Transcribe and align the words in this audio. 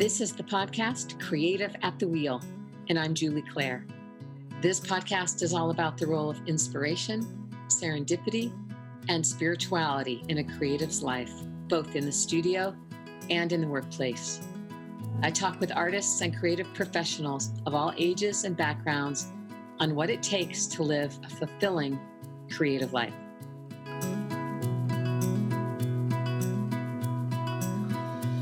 This 0.00 0.22
is 0.22 0.32
the 0.32 0.42
podcast 0.42 1.20
Creative 1.20 1.76
at 1.82 1.98
the 1.98 2.08
Wheel, 2.08 2.40
and 2.88 2.98
I'm 2.98 3.12
Julie 3.12 3.44
Claire. 3.52 3.84
This 4.62 4.80
podcast 4.80 5.42
is 5.42 5.52
all 5.52 5.68
about 5.68 5.98
the 5.98 6.06
role 6.06 6.30
of 6.30 6.40
inspiration, 6.46 7.50
serendipity, 7.68 8.50
and 9.10 9.24
spirituality 9.24 10.24
in 10.28 10.38
a 10.38 10.44
creative's 10.56 11.02
life, 11.02 11.30
both 11.68 11.96
in 11.96 12.06
the 12.06 12.12
studio 12.12 12.74
and 13.28 13.52
in 13.52 13.60
the 13.60 13.66
workplace. 13.66 14.40
I 15.22 15.30
talk 15.30 15.60
with 15.60 15.70
artists 15.76 16.22
and 16.22 16.34
creative 16.34 16.72
professionals 16.72 17.50
of 17.66 17.74
all 17.74 17.92
ages 17.98 18.44
and 18.44 18.56
backgrounds 18.56 19.30
on 19.80 19.94
what 19.94 20.08
it 20.08 20.22
takes 20.22 20.66
to 20.68 20.82
live 20.82 21.14
a 21.26 21.28
fulfilling 21.28 22.00
creative 22.50 22.94
life. 22.94 23.12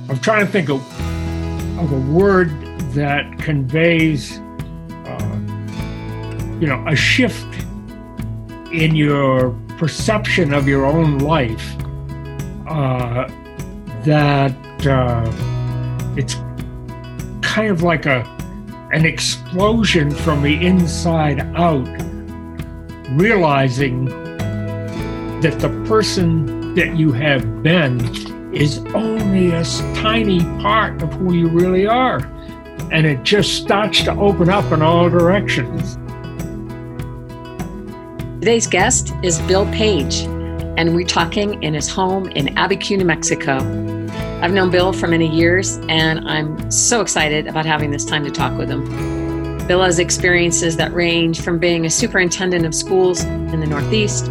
I'm 0.09 0.21
trying 0.21 0.47
to 0.47 0.53
think 0.53 0.71
of, 0.71 1.08
of 1.79 1.93
a 1.93 2.13
word 2.13 2.51
that 2.93 3.39
conveys, 3.39 4.39
uh, 5.07 5.39
you 6.61 6.67
know, 6.67 6.85
a 6.89 6.97
shift 6.97 7.47
in 8.73 8.97
your 8.97 9.51
perception 9.79 10.53
of 10.53 10.67
your 10.67 10.85
own 10.85 11.19
life. 11.19 11.77
Uh, 12.67 13.29
that 14.05 14.87
uh, 14.87 15.25
it's 16.17 16.35
kind 17.43 17.71
of 17.71 17.83
like 17.83 18.07
a 18.07 18.25
an 18.93 19.05
explosion 19.05 20.11
from 20.11 20.43
the 20.43 20.65
inside 20.65 21.41
out, 21.57 21.87
realizing 23.11 24.07
that 25.41 25.59
the 25.61 25.69
person 25.87 26.75
that 26.75 26.97
you 26.97 27.13
have 27.13 27.63
been 27.63 27.99
is 28.53 28.79
only 28.95 29.51
a 29.51 29.63
tiny 29.95 30.41
part 30.61 31.03
of 31.03 31.13
who 31.15 31.35
you 31.35 31.49
really 31.49 31.87
are. 31.87 32.19
And 32.91 33.07
it 33.07 33.23
just 33.23 33.55
starts 33.55 34.03
to 34.05 34.13
open 34.13 34.49
up 34.49 34.73
in 34.73 34.81
all 34.81 35.11
directions. 35.11 35.99
Today's 38.41 38.67
guest 38.67 39.13
is 39.23 39.41
Bill 39.43 39.67
Page, 39.73 40.21
and 40.79 40.95
we're 40.95 41.07
talking 41.07 41.63
in 41.63 41.75
his 41.75 41.89
home 41.89 42.29
in 42.29 42.47
Abiquiu, 42.55 42.97
New 42.97 43.05
Mexico. 43.05 43.57
I've 44.41 44.53
known 44.53 44.71
Bill 44.71 44.93
for 44.93 45.09
many 45.09 45.29
years, 45.29 45.77
and 45.89 46.27
I'm 46.27 46.71
so 46.71 47.01
excited 47.03 47.47
about 47.49 47.67
having 47.67 47.91
this 47.91 48.05
time 48.05 48.25
to 48.25 48.31
talk 48.31 48.57
with 48.57 48.71
him. 48.71 48.87
Bill 49.67 49.83
has 49.83 49.99
experiences 49.99 50.77
that 50.79 50.95
range 50.95 51.43
from 51.43 51.59
being 51.59 51.85
a 51.85 51.91
superintendent 51.91 52.65
of 52.65 52.75
schools 52.75 53.25
in 53.25 53.61
the 53.61 53.67
Northeast 53.67 54.31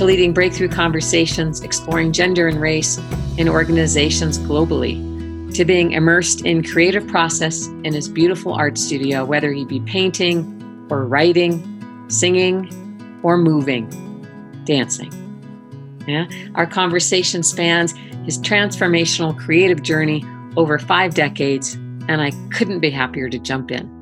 to 0.00 0.06
leading 0.06 0.32
breakthrough 0.32 0.66
conversations 0.66 1.60
exploring 1.60 2.10
gender 2.10 2.48
and 2.48 2.58
race 2.58 2.98
in 3.36 3.50
organizations 3.50 4.38
globally, 4.38 4.96
to 5.54 5.62
being 5.62 5.92
immersed 5.92 6.40
in 6.46 6.64
creative 6.64 7.06
process 7.06 7.66
in 7.84 7.92
his 7.92 8.08
beautiful 8.08 8.54
art 8.54 8.78
studio, 8.78 9.26
whether 9.26 9.52
he 9.52 9.62
be 9.62 9.78
painting 9.80 10.86
or 10.90 11.04
writing, 11.04 12.06
singing, 12.08 13.20
or 13.22 13.36
moving, 13.36 13.90
dancing. 14.64 15.12
Yeah? 16.08 16.26
Our 16.54 16.66
conversation 16.66 17.42
spans 17.42 17.92
his 18.24 18.38
transformational 18.38 19.36
creative 19.36 19.82
journey 19.82 20.24
over 20.56 20.78
five 20.78 21.12
decades, 21.12 21.74
and 22.08 22.22
I 22.22 22.30
couldn't 22.54 22.80
be 22.80 22.88
happier 22.88 23.28
to 23.28 23.38
jump 23.38 23.70
in. 23.70 23.99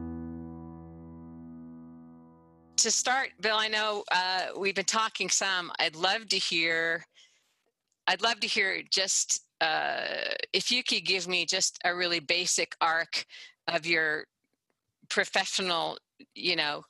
To 2.79 2.93
start, 2.93 3.31
Bill, 3.41 3.57
I 3.57 3.67
know 3.67 4.05
uh, 4.13 4.47
we've 4.57 4.77
been 4.77 4.85
talking 4.85 5.29
some. 5.29 5.73
I'd 5.81 5.97
love 5.97 6.29
to 6.29 6.37
hear. 6.39 7.05
I'd 8.07 8.23
love 8.23 8.39
to 8.39 8.47
hear 8.47 8.83
just 8.89 9.41
uh, 9.61 10.35
if 10.53 10.71
you 10.71 10.85
could 10.85 11.05
give 11.05 11.27
me 11.27 11.45
just 11.45 11.81
a 11.85 11.93
really 11.93 12.21
basic 12.21 12.77
arc 12.81 13.25
of 13.67 13.85
your 13.85 14.27
professional, 15.09 15.99
you 16.37 16.55
know, 16.55 16.85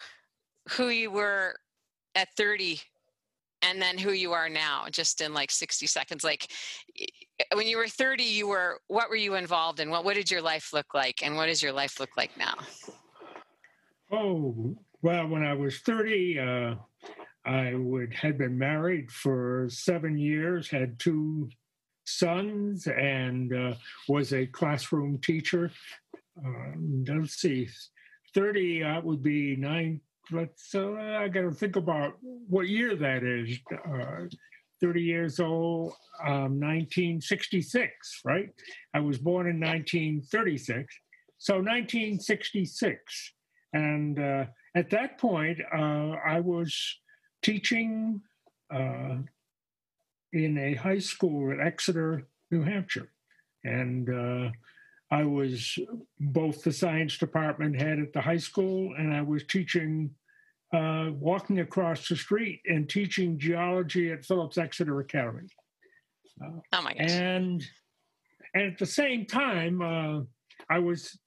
who 0.72 0.88
you 0.88 1.10
were 1.10 1.54
at 2.15 2.28
30 2.37 2.81
and 3.62 3.81
then 3.81 3.97
who 3.97 4.12
you 4.12 4.32
are 4.32 4.50
now 4.50 4.84
just 4.91 5.22
in 5.22 5.32
like 5.32 5.50
60 5.50 5.87
seconds 5.87 6.22
like 6.22 6.53
when 7.54 7.66
you 7.66 7.77
were 7.77 7.88
30 7.88 8.22
you 8.22 8.47
were 8.47 8.78
what 8.87 9.09
were 9.09 9.16
you 9.16 9.34
involved 9.34 9.81
in 9.81 9.91
what 9.91 10.04
what 10.04 10.15
did 10.15 10.31
your 10.31 10.43
life 10.43 10.72
look 10.72 10.94
like 10.94 11.25
and 11.25 11.34
what 11.34 11.47
does 11.47 11.60
your 11.60 11.72
life 11.72 11.98
look 11.98 12.16
like 12.16 12.31
now 12.38 12.54
oh 14.12 14.77
well 15.03 15.26
when 15.26 15.44
i 15.44 15.54
was 15.54 15.78
30 15.81 16.38
uh, 16.38 16.75
i 17.44 17.75
would 17.75 18.12
had 18.14 18.38
been 18.38 18.59
married 18.59 19.10
for 19.10 19.66
seven 19.70 20.19
years 20.19 20.69
had 20.69 20.98
two 20.98 21.48
sons 22.04 22.86
and 22.86 23.53
uh, 23.53 23.75
was 24.09 24.32
a 24.32 24.47
classroom 24.47 25.19
teacher 25.19 25.70
uh, 26.44 26.72
let's 27.06 27.36
see 27.36 27.69
30 28.34 28.82
uh, 28.82 29.00
would 29.03 29.22
be 29.22 29.56
nine 29.56 30.00
let's 30.31 30.75
I 30.75 31.28
got 31.28 31.42
to 31.42 31.50
think 31.50 31.76
about 31.76 32.15
what 32.20 32.69
year 32.69 32.94
that 32.97 33.25
is. 33.25 33.59
Uh, 33.72 34.26
30 34.80 35.03
years 35.03 35.41
old, 35.41 35.92
um, 36.25 36.60
1966, 36.60 38.20
right? 38.25 38.48
I 38.94 39.00
was 39.00 39.19
born 39.19 39.48
in 39.48 39.59
1936. 39.59 40.94
So 41.38 41.54
1966. 41.54 43.32
And 43.72 44.19
uh, 44.19 44.44
at 44.74 44.90
that 44.90 45.18
point, 45.18 45.58
uh, 45.72 46.16
I 46.24 46.40
was 46.40 46.98
teaching 47.42 48.20
uh, 48.72 49.16
in 50.32 50.58
a 50.58 50.74
high 50.74 50.98
school 50.98 51.52
at 51.52 51.60
Exeter, 51.60 52.26
New 52.50 52.62
Hampshire. 52.62 53.10
And 53.64 54.08
uh, 54.08 54.50
I 55.10 55.24
was 55.24 55.78
both 56.20 56.62
the 56.62 56.72
science 56.72 57.18
department 57.18 57.80
head 57.80 57.98
at 57.98 58.12
the 58.12 58.20
high 58.20 58.38
school 58.38 58.94
and 58.98 59.14
I 59.14 59.22
was 59.22 59.44
teaching 59.44 60.10
uh, 60.74 61.10
walking 61.12 61.60
across 61.60 62.08
the 62.08 62.16
street 62.16 62.60
and 62.66 62.88
teaching 62.88 63.38
geology 63.38 64.12
at 64.12 64.24
Phillips 64.24 64.58
Exeter 64.58 65.00
Academy. 65.00 65.48
Uh, 66.42 66.60
oh 66.74 66.82
my 66.82 66.92
gosh. 66.92 67.10
And, 67.10 67.64
and 68.54 68.72
at 68.72 68.78
the 68.78 68.86
same 68.86 69.24
time, 69.24 69.80
uh, 69.80 70.20
I 70.68 70.78
was 70.78 71.18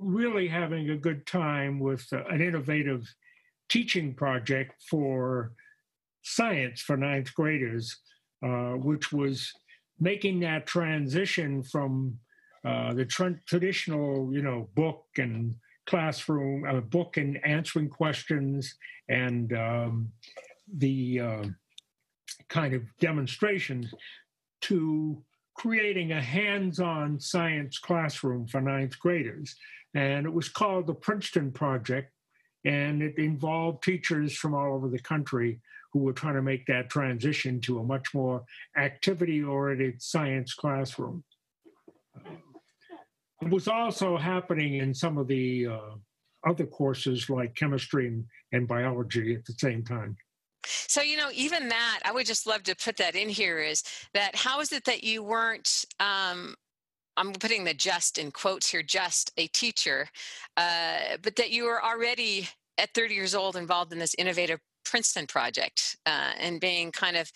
really 0.00 0.48
having 0.48 0.90
a 0.90 0.96
good 0.96 1.26
time 1.26 1.78
with 1.78 2.06
uh, 2.12 2.24
an 2.30 2.40
innovative 2.40 3.06
teaching 3.68 4.14
project 4.14 4.74
for 4.88 5.52
science 6.22 6.80
for 6.80 6.96
ninth 6.96 7.32
graders, 7.34 7.98
uh, 8.44 8.72
which 8.72 9.12
was 9.12 9.52
making 9.98 10.40
that 10.40 10.66
transition 10.66 11.62
from 11.62 12.18
uh, 12.64 12.92
the 12.94 13.04
tra- 13.04 13.38
traditional, 13.46 14.32
you 14.32 14.42
know, 14.42 14.68
book 14.74 15.06
and 15.18 15.54
classroom, 15.86 16.64
a 16.66 16.80
book 16.80 17.16
and 17.16 17.44
answering 17.44 17.88
questions 17.88 18.74
and 19.08 19.52
um, 19.52 20.10
the 20.76 21.20
uh, 21.20 21.44
kind 22.48 22.74
of 22.74 22.82
demonstrations 22.98 23.92
to 24.60 25.22
creating 25.60 26.12
a 26.12 26.22
hands-on 26.22 27.20
science 27.20 27.76
classroom 27.76 28.46
for 28.46 28.62
ninth 28.62 28.98
graders. 28.98 29.54
And 29.92 30.24
it 30.24 30.32
was 30.32 30.48
called 30.48 30.86
the 30.86 30.94
Princeton 30.94 31.52
Project, 31.52 32.10
and 32.64 33.02
it 33.02 33.18
involved 33.18 33.84
teachers 33.84 34.34
from 34.34 34.54
all 34.54 34.72
over 34.72 34.88
the 34.88 34.98
country 34.98 35.60
who 35.92 35.98
were 35.98 36.14
trying 36.14 36.36
to 36.36 36.42
make 36.42 36.64
that 36.66 36.88
transition 36.88 37.60
to 37.60 37.78
a 37.78 37.84
much 37.84 38.14
more 38.14 38.42
activity-oriented 38.78 40.00
science 40.00 40.54
classroom. 40.54 41.24
It 43.42 43.50
was 43.50 43.68
also 43.68 44.16
happening 44.16 44.76
in 44.76 44.94
some 44.94 45.18
of 45.18 45.28
the 45.28 45.66
uh, 45.66 45.94
other 46.48 46.64
courses 46.64 47.28
like 47.28 47.54
chemistry 47.54 48.06
and, 48.06 48.24
and 48.52 48.66
biology 48.66 49.34
at 49.34 49.44
the 49.44 49.54
same 49.58 49.84
time. 49.84 50.16
So, 50.66 51.02
you 51.02 51.16
know, 51.16 51.30
even 51.34 51.68
that, 51.68 52.00
I 52.04 52.12
would 52.12 52.26
just 52.26 52.46
love 52.46 52.62
to 52.64 52.76
put 52.76 52.96
that 52.98 53.14
in 53.14 53.28
here 53.28 53.58
is 53.58 53.82
that 54.14 54.34
how 54.34 54.60
is 54.60 54.72
it 54.72 54.84
that 54.84 55.04
you 55.04 55.22
weren't, 55.22 55.84
um, 55.98 56.54
I'm 57.16 57.32
putting 57.32 57.64
the 57.64 57.74
just 57.74 58.18
in 58.18 58.30
quotes 58.30 58.70
here, 58.70 58.82
just 58.82 59.32
a 59.36 59.46
teacher, 59.48 60.08
uh, 60.56 61.16
but 61.22 61.36
that 61.36 61.50
you 61.50 61.64
were 61.64 61.82
already 61.82 62.48
at 62.78 62.94
30 62.94 63.14
years 63.14 63.34
old 63.34 63.56
involved 63.56 63.92
in 63.92 63.98
this 63.98 64.14
innovative 64.14 64.60
Princeton 64.84 65.26
project 65.26 65.96
uh, 66.06 66.32
and 66.38 66.60
being 66.60 66.90
kind 66.92 67.16
of 67.16 67.30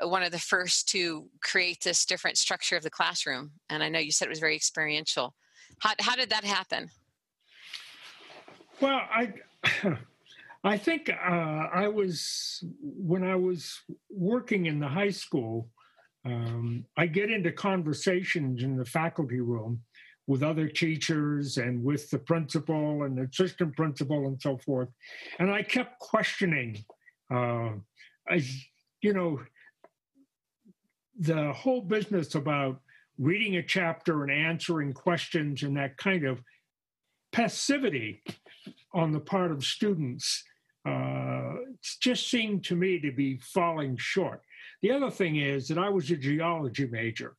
one 0.00 0.22
of 0.22 0.32
the 0.32 0.38
first 0.38 0.88
to 0.90 1.28
create 1.42 1.82
this 1.82 2.04
different 2.04 2.36
structure 2.36 2.76
of 2.76 2.82
the 2.82 2.90
classroom. 2.90 3.52
And 3.70 3.82
I 3.82 3.88
know 3.88 3.98
you 3.98 4.12
said 4.12 4.26
it 4.26 4.30
was 4.30 4.40
very 4.40 4.56
experiential. 4.56 5.34
How, 5.80 5.92
how 6.00 6.16
did 6.16 6.30
that 6.30 6.44
happen? 6.44 6.90
Well, 8.80 9.00
I 9.10 9.32
I 10.64 10.76
think 10.76 11.08
uh, 11.08 11.68
I 11.72 11.88
was 11.88 12.64
when 12.80 13.22
I 13.22 13.36
was 13.36 13.80
working 14.10 14.66
in 14.66 14.80
the 14.80 14.88
high 14.88 15.10
school. 15.10 15.68
Um, 16.24 16.84
I 16.96 17.06
get 17.06 17.30
into 17.30 17.52
conversations 17.52 18.62
in 18.62 18.76
the 18.76 18.84
faculty 18.84 19.40
room 19.40 19.82
with 20.26 20.42
other 20.42 20.68
teachers 20.68 21.56
and 21.56 21.82
with 21.82 22.10
the 22.10 22.18
principal 22.18 23.04
and 23.04 23.16
the 23.16 23.22
assistant 23.22 23.76
principal 23.76 24.26
and 24.26 24.40
so 24.42 24.58
forth, 24.58 24.88
and 25.38 25.50
I 25.50 25.62
kept 25.62 26.00
questioning. 26.00 26.84
Uh, 27.32 27.70
I, 28.28 28.42
you 29.00 29.12
know, 29.12 29.40
the 31.18 31.52
whole 31.52 31.80
business 31.80 32.34
about 32.34 32.80
reading 33.18 33.56
a 33.56 33.62
chapter 33.62 34.22
and 34.22 34.32
answering 34.32 34.92
questions 34.92 35.62
and 35.62 35.76
that 35.76 35.96
kind 35.96 36.24
of 36.24 36.42
passivity 37.32 38.22
on 38.92 39.12
the 39.12 39.20
part 39.20 39.50
of 39.50 39.64
students 39.64 40.44
uh, 40.88 41.54
just 42.00 42.30
seemed 42.30 42.64
to 42.64 42.76
me 42.76 42.98
to 43.00 43.12
be 43.12 43.38
falling 43.38 43.96
short. 43.96 44.42
The 44.82 44.90
other 44.90 45.10
thing 45.10 45.36
is 45.36 45.68
that 45.68 45.78
I 45.78 45.88
was 45.88 46.10
a 46.10 46.16
geology 46.16 46.86
major 46.86 47.36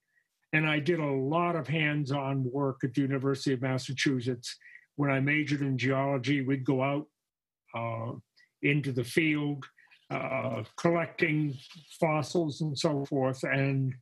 and 0.54 0.68
I 0.68 0.80
did 0.80 1.00
a 1.00 1.06
lot 1.06 1.56
of 1.56 1.68
hands 1.68 2.12
on 2.12 2.50
work 2.52 2.84
at 2.84 2.94
the 2.94 3.02
University 3.02 3.54
of 3.54 3.62
Massachusetts. 3.62 4.58
When 4.96 5.12
I 5.12 5.20
majored 5.20 5.62
in 5.62 5.78
geology, 5.78 6.42
we'd 6.42 6.66
go 6.66 6.84
out 6.84 7.08
uh, 7.76 8.14
into 8.62 8.92
the 8.92 9.04
field 9.04 9.66
uh, 10.10 10.64
collecting 10.76 11.56
fossils 12.00 12.62
and 12.62 12.78
so 12.78 13.06
forth. 13.06 13.44
And 13.44 13.94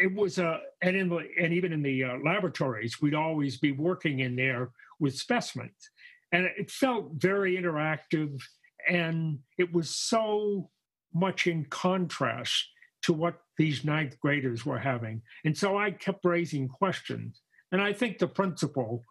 it 0.00 0.12
was 0.12 0.38
a, 0.38 0.60
and, 0.82 0.96
in 0.96 1.08
the, 1.08 1.28
and 1.40 1.52
even 1.52 1.72
in 1.72 1.82
the 1.82 2.04
uh, 2.04 2.16
laboratories, 2.24 3.00
we'd 3.00 3.14
always 3.14 3.56
be 3.56 3.72
working 3.72 4.18
in 4.18 4.34
there 4.36 4.70
with 5.00 5.16
specimens. 5.16 5.90
And 6.32 6.46
it 6.58 6.70
felt 6.70 7.12
very 7.14 7.56
interactive 7.56 8.42
and 8.88 9.38
it 9.58 9.72
was 9.72 9.94
so 9.94 10.70
much 11.14 11.46
in 11.46 11.64
contrast 11.66 12.68
to 13.02 13.12
what 13.12 13.40
these 13.56 13.84
ninth 13.84 14.18
graders 14.20 14.64
were 14.66 14.78
having. 14.78 15.22
And 15.44 15.56
so 15.56 15.76
I 15.76 15.90
kept 15.90 16.24
raising 16.24 16.68
questions. 16.68 17.40
And 17.72 17.80
I 17.80 17.92
think 17.92 18.18
the 18.18 18.28
principal, 18.28 19.04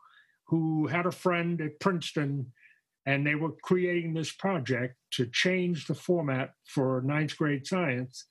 who 0.47 0.87
had 0.87 1.05
a 1.05 1.11
friend 1.11 1.61
at 1.61 1.79
Princeton, 1.79 2.51
and 3.05 3.25
they 3.25 3.35
were 3.35 3.53
creating 3.63 4.13
this 4.13 4.31
project 4.31 4.95
to 5.11 5.25
change 5.27 5.87
the 5.87 5.95
format 5.95 6.51
for 6.65 7.01
ninth 7.05 7.37
grade 7.37 7.65
science, 7.65 8.27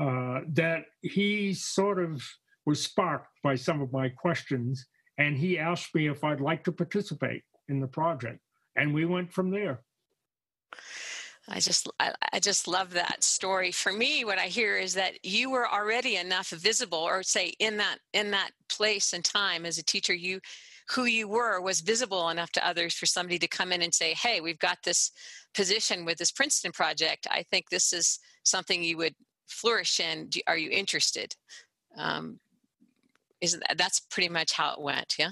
uh, 0.00 0.40
that 0.48 0.84
he 1.02 1.54
sort 1.54 2.02
of 2.02 2.22
was 2.66 2.82
sparked 2.82 3.38
by 3.42 3.54
some 3.54 3.80
of 3.80 3.92
my 3.92 4.08
questions. 4.08 4.86
And 5.18 5.36
he 5.36 5.58
asked 5.58 5.94
me 5.94 6.08
if 6.08 6.24
I'd 6.24 6.40
like 6.40 6.64
to 6.64 6.72
participate 6.72 7.42
in 7.68 7.80
the 7.80 7.86
project. 7.86 8.40
And 8.76 8.94
we 8.94 9.04
went 9.04 9.32
from 9.32 9.50
there. 9.50 9.80
I 11.48 11.58
just 11.58 11.88
I, 11.98 12.12
I, 12.32 12.38
just 12.38 12.68
love 12.68 12.92
that 12.92 13.24
story. 13.24 13.72
For 13.72 13.92
me, 13.92 14.24
what 14.24 14.38
I 14.38 14.46
hear 14.46 14.76
is 14.76 14.94
that 14.94 15.24
you 15.24 15.50
were 15.50 15.68
already 15.68 16.16
enough 16.16 16.50
visible, 16.50 16.98
or 16.98 17.22
say 17.22 17.54
in 17.58 17.76
that 17.78 17.98
in 18.12 18.30
that 18.30 18.50
place 18.68 19.12
and 19.12 19.24
time 19.24 19.66
as 19.66 19.78
a 19.78 19.82
teacher, 19.84 20.14
you 20.14 20.40
who 20.90 21.04
you 21.04 21.26
were 21.28 21.60
was 21.60 21.80
visible 21.80 22.28
enough 22.28 22.52
to 22.52 22.66
others 22.66 22.94
for 22.94 23.06
somebody 23.06 23.38
to 23.38 23.48
come 23.48 23.72
in 23.72 23.82
and 23.82 23.94
say, 23.94 24.14
"Hey, 24.14 24.40
we've 24.40 24.58
got 24.58 24.78
this 24.84 25.10
position 25.54 26.04
with 26.04 26.18
this 26.18 26.30
Princeton 26.30 26.72
project. 26.72 27.26
I 27.30 27.42
think 27.50 27.70
this 27.70 27.92
is 27.92 28.20
something 28.44 28.82
you 28.82 28.96
would 28.98 29.14
flourish 29.48 29.98
in. 29.98 30.30
Are 30.46 30.58
you 30.58 30.70
interested?" 30.70 31.34
Um, 31.96 32.38
isn't 33.40 33.62
that, 33.66 33.78
that's 33.78 34.00
pretty 34.00 34.28
much 34.28 34.52
how 34.52 34.74
it 34.74 34.80
went? 34.80 35.14
Yeah. 35.18 35.30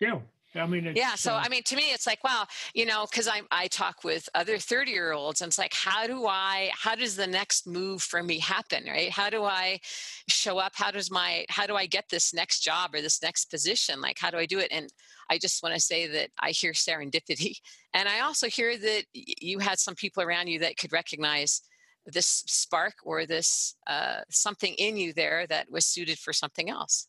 Yeah, 0.00 0.20
I 0.56 0.66
mean, 0.66 0.92
yeah. 0.94 1.14
So, 1.14 1.32
uh, 1.32 1.42
I 1.44 1.48
mean, 1.48 1.62
to 1.64 1.76
me, 1.76 1.92
it's 1.92 2.06
like, 2.06 2.22
wow, 2.22 2.46
you 2.74 2.86
know, 2.86 3.06
because 3.10 3.26
I 3.26 3.42
I 3.50 3.66
talk 3.66 4.04
with 4.04 4.28
other 4.34 4.58
thirty 4.58 4.92
year 4.92 5.12
olds, 5.12 5.40
and 5.40 5.48
it's 5.48 5.58
like, 5.58 5.74
how 5.74 6.06
do 6.06 6.26
I? 6.26 6.70
How 6.74 6.94
does 6.94 7.16
the 7.16 7.26
next 7.26 7.66
move 7.66 8.02
for 8.02 8.22
me 8.22 8.38
happen? 8.38 8.84
Right? 8.86 9.10
How 9.10 9.30
do 9.30 9.44
I 9.44 9.80
show 10.28 10.58
up? 10.58 10.72
How 10.74 10.90
does 10.90 11.10
my? 11.10 11.44
How 11.48 11.66
do 11.66 11.74
I 11.74 11.86
get 11.86 12.08
this 12.08 12.32
next 12.32 12.60
job 12.60 12.94
or 12.94 13.00
this 13.00 13.22
next 13.22 13.46
position? 13.50 14.00
Like, 14.00 14.18
how 14.18 14.30
do 14.30 14.38
I 14.38 14.46
do 14.46 14.58
it? 14.58 14.68
And 14.70 14.88
I 15.28 15.38
just 15.38 15.62
want 15.62 15.74
to 15.74 15.80
say 15.80 16.06
that 16.06 16.30
I 16.40 16.50
hear 16.50 16.72
serendipity, 16.72 17.56
and 17.94 18.08
I 18.08 18.20
also 18.20 18.48
hear 18.48 18.76
that 18.76 19.04
you 19.12 19.58
had 19.58 19.78
some 19.78 19.94
people 19.94 20.22
around 20.22 20.48
you 20.48 20.60
that 20.60 20.76
could 20.76 20.92
recognize 20.92 21.62
this 22.06 22.44
spark 22.46 22.94
or 23.04 23.26
this 23.26 23.76
uh, 23.86 24.20
something 24.30 24.74
in 24.74 24.96
you 24.96 25.12
there 25.12 25.46
that 25.48 25.70
was 25.70 25.86
suited 25.86 26.18
for 26.18 26.32
something 26.32 26.68
else. 26.70 27.08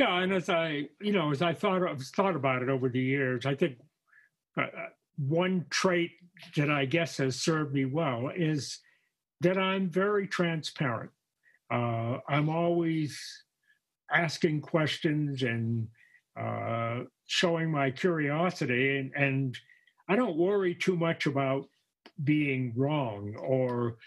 Yeah, 0.00 0.22
and 0.22 0.32
as 0.32 0.48
I, 0.48 0.88
you 0.98 1.12
know, 1.12 1.30
as 1.30 1.42
I 1.42 1.52
thought 1.52 1.82
of, 1.82 2.00
thought 2.00 2.34
about 2.34 2.62
it 2.62 2.70
over 2.70 2.88
the 2.88 2.98
years, 2.98 3.44
I 3.44 3.54
think 3.54 3.76
uh, 4.56 4.62
uh, 4.62 4.86
one 5.18 5.66
trait 5.68 6.12
that 6.56 6.70
I 6.70 6.86
guess 6.86 7.18
has 7.18 7.36
served 7.36 7.74
me 7.74 7.84
well 7.84 8.30
is 8.34 8.78
that 9.42 9.58
I'm 9.58 9.90
very 9.90 10.26
transparent. 10.26 11.10
Uh, 11.70 12.16
I'm 12.26 12.48
always 12.48 13.20
asking 14.10 14.62
questions 14.62 15.42
and 15.42 15.86
uh, 16.34 17.00
showing 17.26 17.70
my 17.70 17.90
curiosity, 17.90 18.96
and, 18.96 19.12
and 19.14 19.58
I 20.08 20.16
don't 20.16 20.38
worry 20.38 20.74
too 20.74 20.96
much 20.96 21.26
about 21.26 21.66
being 22.24 22.72
wrong 22.74 23.36
or 23.38 23.98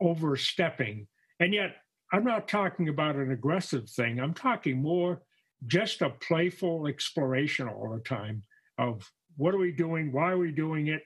overstepping. 0.00 1.08
And 1.40 1.52
yet, 1.52 1.74
I'm 2.14 2.22
not 2.22 2.46
talking 2.46 2.88
about 2.88 3.16
an 3.16 3.32
aggressive 3.32 3.90
thing. 3.90 4.20
I'm 4.20 4.34
talking 4.34 4.80
more 4.80 5.22
just 5.66 6.00
a 6.00 6.10
playful 6.10 6.86
exploration 6.86 7.66
all 7.66 7.92
the 7.92 8.08
time 8.08 8.44
of 8.78 9.10
what 9.36 9.52
are 9.52 9.58
we 9.58 9.72
doing? 9.72 10.12
Why 10.12 10.30
are 10.30 10.38
we 10.38 10.52
doing 10.52 10.86
it? 10.86 11.02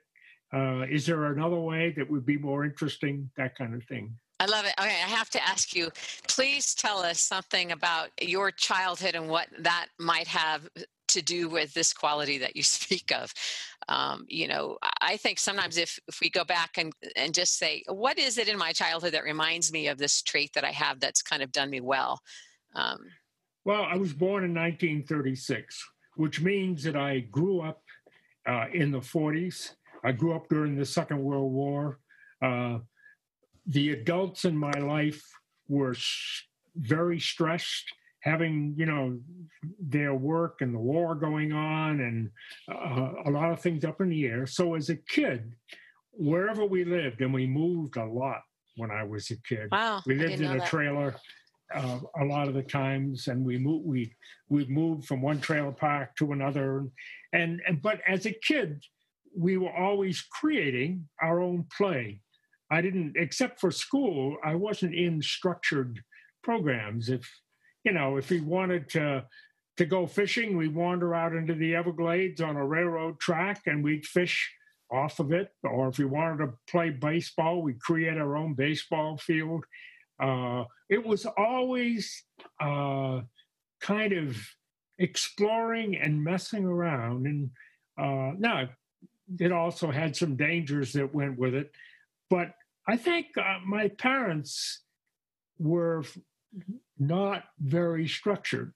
Uh, 0.53 0.83
is 0.83 1.07
there 1.07 1.33
another 1.33 1.59
way 1.59 1.95
that 1.97 2.11
would 2.11 2.27
be 2.27 2.37
more 2.37 2.63
interesting? 2.63 3.31
That 3.39 3.57
kind 3.57 3.75
of 3.75 3.83
thing. 3.85 4.19
I 4.39 4.45
love 4.45 4.67
it. 4.67 4.75
Okay, 4.79 4.89
I 4.89 5.09
have 5.09 5.31
to 5.31 5.43
ask 5.43 5.75
you, 5.75 5.89
please 6.27 6.75
tell 6.75 6.99
us 6.99 7.23
something 7.23 7.73
about 7.73 8.11
your 8.21 8.51
childhood 8.51 9.15
and 9.15 9.31
what 9.31 9.49
that 9.61 9.87
might 9.99 10.29
have 10.29 10.69
to 11.09 11.23
do 11.23 11.49
with 11.49 11.73
this 11.75 11.93
quality 11.93 12.39
that 12.39 12.57
you 12.57 12.63
speak 12.79 13.13
of. 13.13 13.33
Um, 13.89 14.27
you 14.29 14.49
know 14.49 14.77
i 15.01 15.17
think 15.17 15.39
sometimes 15.39 15.79
if 15.79 15.99
if 16.09 16.21
we 16.21 16.29
go 16.29 16.45
back 16.45 16.77
and 16.77 16.93
and 17.17 17.33
just 17.33 17.57
say 17.57 17.83
what 17.89 18.19
is 18.19 18.37
it 18.37 18.47
in 18.47 18.59
my 18.59 18.71
childhood 18.71 19.15
that 19.15 19.25
reminds 19.25 19.73
me 19.73 19.89
of 19.89 19.97
this 19.97 20.21
trait 20.21 20.51
that 20.55 20.65
i 20.65 20.71
have 20.71 21.01
that's 21.01 21.23
kind 21.23 21.43
of 21.43 21.53
done 21.53 21.71
me 21.71 21.81
well? 21.81 22.21
Um, 22.75 22.99
well 23.65 23.85
i 23.85 23.97
was 23.97 24.13
born 24.13 24.45
in 24.45 24.53
1936 24.53 25.83
which 26.17 26.43
means 26.43 26.83
that 26.83 26.97
i 26.97 27.21
grew 27.21 27.63
up 27.63 27.81
uh, 28.47 28.67
in 28.75 28.91
the 28.91 29.01
40s 29.01 29.71
i 30.05 30.13
grew 30.13 30.35
up 30.35 30.51
during 30.51 30.77
the 30.77 30.85
second 30.85 31.23
world 31.25 31.51
war. 31.51 31.99
Uh, 32.43 32.79
the 33.67 33.91
adults 33.91 34.45
in 34.45 34.57
my 34.57 34.73
life 34.73 35.23
were 35.69 35.95
very 36.77 37.21
stressed 37.21 37.93
having 38.21 38.75
you 38.77 38.87
know 38.87 39.19
their 39.79 40.15
work 40.15 40.61
and 40.61 40.75
the 40.75 40.79
war 40.79 41.15
going 41.15 41.53
on 41.53 42.01
and 42.01 42.31
uh, 42.71 43.13
a 43.27 43.31
lot 43.31 43.53
of 43.53 43.61
things 43.61 43.85
up 43.85 44.01
in 44.01 44.09
the 44.09 44.27
air. 44.27 44.47
So 44.47 44.75
as 44.75 44.89
a 44.89 44.97
kid 44.97 45.53
wherever 46.13 46.65
we 46.65 46.85
lived 46.85 47.21
and 47.21 47.33
we 47.33 47.47
moved 47.47 47.97
a 47.97 48.05
lot 48.05 48.43
when 48.77 48.91
i 48.91 49.05
was 49.05 49.31
a 49.31 49.37
kid. 49.49 49.69
Wow, 49.71 50.03
we 50.07 50.15
lived 50.15 50.41
in 50.41 50.51
a 50.51 50.59
that. 50.59 50.67
trailer 50.67 51.15
uh, 51.75 52.01
a 52.21 52.25
lot 52.25 52.49
of 52.49 52.55
the 52.55 52.63
times 52.63 53.29
and 53.29 53.45
we 53.45 53.59
moved 53.59 53.87
we 53.87 54.13
we 54.49 54.67
moved 54.67 55.07
from 55.07 55.23
one 55.23 55.41
trailer 55.41 55.73
park 55.73 56.17
to 56.17 56.33
another. 56.33 56.87
And, 57.33 57.61
and 57.67 57.81
but 57.83 58.01
as 58.07 58.27
a 58.27 58.33
kid 58.33 58.83
we 59.37 59.59
were 59.59 59.75
always 59.75 60.21
creating 60.23 61.09
our 61.23 61.41
own 61.41 61.67
play. 61.77 62.21
I 62.71 62.81
didn't 62.81 63.15
except 63.17 63.61
for 63.61 63.71
school 63.71 64.37
i 64.45 64.55
wasn't 64.55 64.95
in 64.95 65.23
structured 65.23 66.01
programs. 66.43 67.09
If 67.09 67.29
you 67.89 67.95
know, 67.95 68.19
if 68.19 68.29
he 68.29 68.41
wanted 68.41 68.91
to 68.91 69.25
to 69.79 69.87
go 69.87 70.07
fishing, 70.07 70.59
we 70.59 70.69
wander 70.69 71.15
out 71.15 71.35
into 71.35 71.55
the 71.55 71.75
Everglades 71.75 72.43
on 72.43 72.57
a 72.57 72.67
railroad 72.67 73.19
track 73.19 73.63
and 73.67 73.83
we'd 73.83 74.05
fish 74.05 74.53
off 74.91 75.21
of 75.21 75.33
it. 75.33 75.53
Or 75.63 75.89
if 75.89 75.99
we 75.99 76.05
wanted 76.05 76.45
to 76.45 76.53
play 76.69 76.91
baseball, 76.91 77.63
we'd 77.63 77.81
create 77.81 78.19
our 78.19 78.37
own 78.37 78.53
baseball 78.53 79.17
field. 79.17 79.65
Uh, 80.21 80.65
it 80.91 81.07
was 81.07 81.25
always 81.39 82.25
uh, 82.61 83.21
kind 83.81 84.13
of 84.13 84.37
exploring 84.99 85.97
and 85.97 86.23
messing 86.23 86.67
around. 86.67 87.27
And 87.27 87.51
uh, 87.97 88.35
now, 88.37 88.69
it 89.39 89.53
also 89.53 89.91
had 89.91 90.15
some 90.15 90.37
dangers 90.37 90.93
that 90.93 91.15
went 91.15 91.39
with 91.39 91.55
it. 91.55 91.71
But 92.29 92.53
I 92.87 92.99
think 92.99 93.29
uh, 93.39 93.61
my 93.65 93.89
parents 93.89 94.83
were 95.59 96.05
not 96.99 97.45
very 97.61 98.09
structured. 98.09 98.73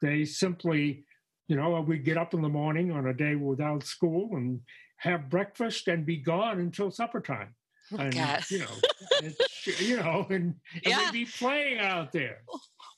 They 0.00 0.24
simply, 0.24 1.04
you 1.48 1.56
know, 1.56 1.80
we 1.80 1.98
get 1.98 2.18
up 2.18 2.34
in 2.34 2.42
the 2.42 2.48
morning 2.48 2.90
on 2.92 3.06
a 3.06 3.14
day 3.14 3.34
without 3.34 3.82
school 3.82 4.36
and 4.36 4.60
have 4.98 5.30
breakfast 5.30 5.88
and 5.88 6.06
be 6.06 6.16
gone 6.16 6.58
until 6.58 6.90
supper 6.90 7.20
time. 7.20 7.54
Oh, 7.92 7.98
and 7.98 8.14
you 8.50 8.58
know, 8.58 8.66
you 9.78 9.96
know, 9.96 10.26
and, 10.30 10.54
and 10.74 10.84
yeah. 10.84 11.04
we'd 11.04 11.12
be 11.12 11.24
playing 11.24 11.78
out 11.78 12.12
there. 12.12 12.38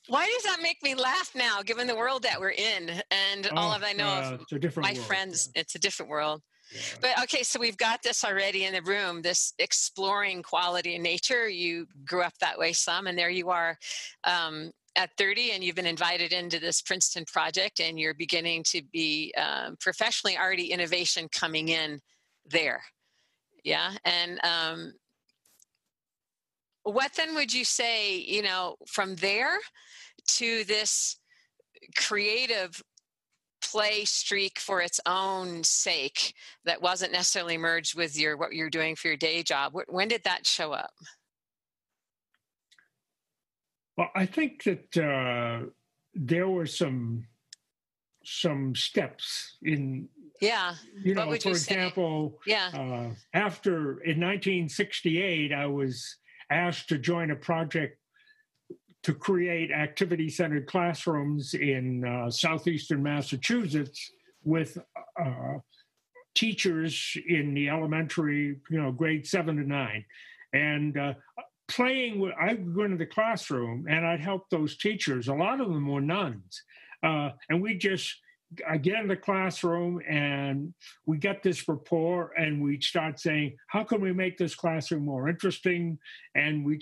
Why 0.07 0.25
does 0.25 0.43
that 0.43 0.63
make 0.63 0.81
me 0.81 0.95
laugh 0.95 1.31
now, 1.35 1.61
given 1.61 1.85
the 1.85 1.95
world 1.95 2.23
that 2.23 2.39
we're 2.39 2.49
in 2.49 2.89
and 3.11 3.47
oh, 3.51 3.55
all 3.55 3.71
of 3.71 3.83
I 3.83 3.93
know 3.93 4.07
uh, 4.07 4.37
of 4.51 4.77
my 4.77 4.93
world, 4.93 4.97
friends? 5.05 5.49
Yeah. 5.53 5.61
It's 5.61 5.75
a 5.75 5.79
different 5.79 6.09
world. 6.09 6.41
But 7.01 7.21
okay, 7.23 7.43
so 7.43 7.59
we've 7.59 7.77
got 7.77 8.03
this 8.03 8.23
already 8.23 8.65
in 8.65 8.73
the 8.73 8.81
room 8.81 9.21
this 9.21 9.53
exploring 9.59 10.43
quality 10.43 10.95
in 10.95 11.01
nature. 11.01 11.47
You 11.47 11.87
grew 12.05 12.21
up 12.21 12.37
that 12.39 12.57
way 12.57 12.73
some, 12.73 13.07
and 13.07 13.17
there 13.17 13.29
you 13.29 13.49
are 13.49 13.77
um, 14.23 14.71
at 14.95 15.09
30, 15.17 15.51
and 15.51 15.63
you've 15.63 15.75
been 15.75 15.85
invited 15.85 16.31
into 16.31 16.59
this 16.59 16.81
Princeton 16.81 17.25
project, 17.25 17.79
and 17.79 17.99
you're 17.99 18.13
beginning 18.13 18.63
to 18.69 18.81
be 18.91 19.33
um, 19.37 19.77
professionally 19.79 20.37
already 20.37 20.71
innovation 20.71 21.27
coming 21.31 21.69
in 21.69 21.99
there. 22.45 22.81
Yeah, 23.63 23.93
and 24.05 24.39
um, 24.43 24.93
what 26.83 27.13
then 27.15 27.35
would 27.35 27.53
you 27.53 27.65
say, 27.65 28.17
you 28.17 28.41
know, 28.41 28.75
from 28.87 29.15
there 29.15 29.57
to 30.37 30.63
this 30.65 31.17
creative 31.95 32.81
play 33.71 34.05
streak 34.05 34.59
for 34.59 34.81
its 34.81 34.99
own 35.05 35.63
sake 35.63 36.33
that 36.65 36.81
wasn't 36.81 37.11
necessarily 37.11 37.57
merged 37.57 37.95
with 37.95 38.19
your 38.19 38.37
what 38.37 38.53
you're 38.53 38.69
doing 38.69 38.95
for 38.95 39.07
your 39.07 39.17
day 39.17 39.43
job 39.43 39.73
when 39.87 40.07
did 40.07 40.23
that 40.23 40.45
show 40.45 40.71
up? 40.71 40.93
Well 43.97 44.09
i 44.15 44.25
think 44.25 44.63
that 44.63 44.97
uh, 44.97 45.69
there 46.13 46.47
were 46.47 46.65
some 46.65 47.25
some 48.23 48.75
steps 48.75 49.57
in 49.63 50.07
yeah. 50.41 50.75
you 51.03 51.13
know 51.15 51.25
for 51.25 51.35
you 51.35 51.51
example 51.51 52.39
say? 52.45 52.51
yeah. 52.51 52.69
uh, 52.73 53.13
after 53.33 53.99
in 54.01 54.19
1968 54.19 55.51
i 55.51 55.65
was 55.65 56.15
asked 56.49 56.89
to 56.89 56.97
join 56.97 57.31
a 57.31 57.35
project 57.35 57.98
to 59.03 59.13
create 59.13 59.71
activity 59.71 60.29
centered 60.29 60.67
classrooms 60.67 61.53
in 61.53 62.05
uh, 62.05 62.29
southeastern 62.29 63.01
Massachusetts 63.01 64.11
with 64.43 64.77
uh, 65.23 65.57
teachers 66.35 67.17
in 67.27 67.53
the 67.53 67.69
elementary, 67.69 68.59
you 68.69 68.81
know, 68.81 68.91
grade 68.91 69.25
seven 69.25 69.57
to 69.57 69.63
nine. 69.63 70.05
And 70.53 70.97
uh, 70.97 71.13
playing 71.67 72.19
with, 72.19 72.33
I'd 72.39 72.73
go 72.73 72.83
into 72.83 72.97
the 72.97 73.05
classroom 73.05 73.85
and 73.89 74.05
I'd 74.05 74.19
help 74.19 74.49
those 74.49 74.77
teachers. 74.77 75.27
A 75.27 75.33
lot 75.33 75.61
of 75.61 75.69
them 75.69 75.87
were 75.87 76.01
nuns. 76.01 76.63
Uh, 77.03 77.29
and 77.49 77.61
we 77.61 77.75
just, 77.75 78.15
I 78.67 78.77
get 78.77 78.95
in 78.95 79.07
the 79.07 79.15
classroom 79.15 80.01
and 80.09 80.73
we 81.05 81.17
get 81.17 81.43
this 81.43 81.67
rapport 81.67 82.31
and 82.37 82.61
we 82.61 82.81
start 82.81 83.19
saying, 83.19 83.55
how 83.67 83.83
can 83.83 84.01
we 84.01 84.11
make 84.11 84.37
this 84.37 84.55
classroom 84.55 85.05
more 85.05 85.29
interesting? 85.29 85.99
And 86.35 86.65
we 86.65 86.79